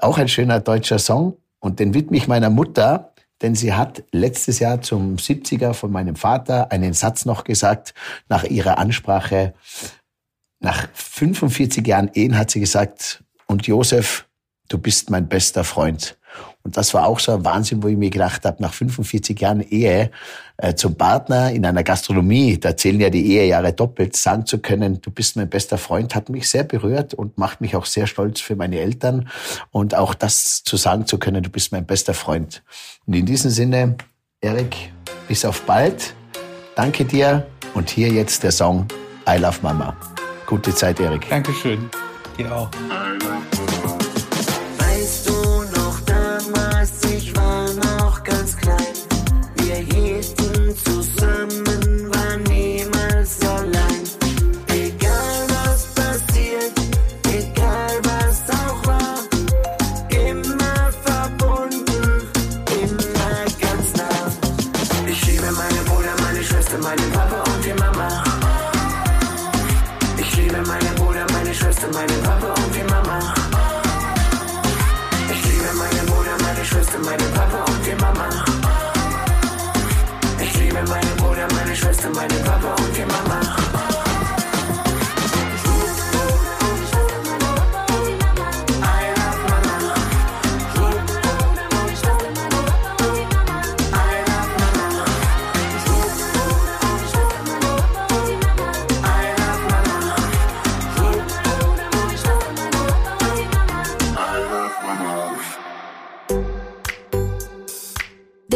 Auch 0.00 0.18
ein 0.18 0.28
schöner 0.28 0.60
deutscher 0.60 1.00
Song. 1.00 1.36
Und 1.58 1.80
den 1.80 1.92
widme 1.92 2.16
ich 2.16 2.28
meiner 2.28 2.50
Mutter, 2.50 3.12
denn 3.42 3.54
sie 3.54 3.74
hat 3.74 4.04
letztes 4.12 4.58
Jahr 4.58 4.82
zum 4.82 5.16
70er 5.16 5.72
von 5.74 5.92
meinem 5.92 6.16
Vater 6.16 6.72
einen 6.72 6.92
Satz 6.92 7.24
noch 7.24 7.44
gesagt, 7.44 7.94
nach 8.28 8.44
ihrer 8.44 8.78
Ansprache. 8.78 9.54
Nach 10.60 10.88
45 10.92 11.86
Jahren 11.86 12.10
Ehen 12.14 12.36
hat 12.36 12.50
sie 12.50 12.60
gesagt, 12.60 13.22
und 13.46 13.66
Josef, 13.66 14.26
du 14.68 14.78
bist 14.78 15.10
mein 15.10 15.28
bester 15.28 15.64
Freund. 15.64 16.18
Und 16.62 16.76
das 16.76 16.92
war 16.92 17.06
auch 17.06 17.18
so 17.18 17.32
ein 17.32 17.44
Wahnsinn, 17.44 17.82
wo 17.82 17.88
ich 17.88 17.96
mir 17.96 18.10
gedacht 18.10 18.44
habe, 18.44 18.62
nach 18.62 18.74
45 18.74 19.40
Jahren 19.40 19.60
Ehe 19.60 20.10
äh, 20.58 20.74
zum 20.74 20.96
Partner 20.96 21.50
in 21.50 21.64
einer 21.64 21.82
Gastronomie, 21.82 22.58
da 22.58 22.76
zählen 22.76 23.00
ja 23.00 23.10
die 23.10 23.26
Ehejahre 23.32 23.72
doppelt, 23.72 24.16
sagen 24.16 24.44
zu 24.44 24.58
können, 24.58 25.00
du 25.00 25.10
bist 25.10 25.36
mein 25.36 25.48
bester 25.48 25.78
Freund, 25.78 26.14
hat 26.14 26.28
mich 26.28 26.48
sehr 26.48 26.64
berührt 26.64 27.14
und 27.14 27.38
macht 27.38 27.60
mich 27.60 27.76
auch 27.76 27.86
sehr 27.86 28.06
stolz 28.06 28.40
für 28.40 28.56
meine 28.56 28.78
Eltern. 28.80 29.28
Und 29.70 29.94
auch 29.94 30.14
das 30.14 30.62
zu 30.64 30.76
sagen 30.76 31.06
zu 31.06 31.18
können, 31.18 31.42
du 31.42 31.50
bist 31.50 31.72
mein 31.72 31.86
bester 31.86 32.12
Freund. 32.12 32.62
Und 33.06 33.14
in 33.14 33.24
diesem 33.24 33.50
Sinne, 33.50 33.96
Erik, 34.40 34.92
bis 35.26 35.44
auf 35.44 35.62
bald. 35.62 36.14
Danke 36.74 37.04
dir. 37.04 37.46
Und 37.74 37.90
hier 37.90 38.08
jetzt 38.08 38.42
der 38.42 38.52
Song 38.52 38.86
I 39.28 39.36
Love 39.38 39.58
Mama. 39.62 39.96
Gute 40.46 40.74
Zeit, 40.74 41.00
Erik. 41.00 41.28
Dankeschön. 41.28 41.90
Dir 42.36 42.54
auch. 42.54 42.70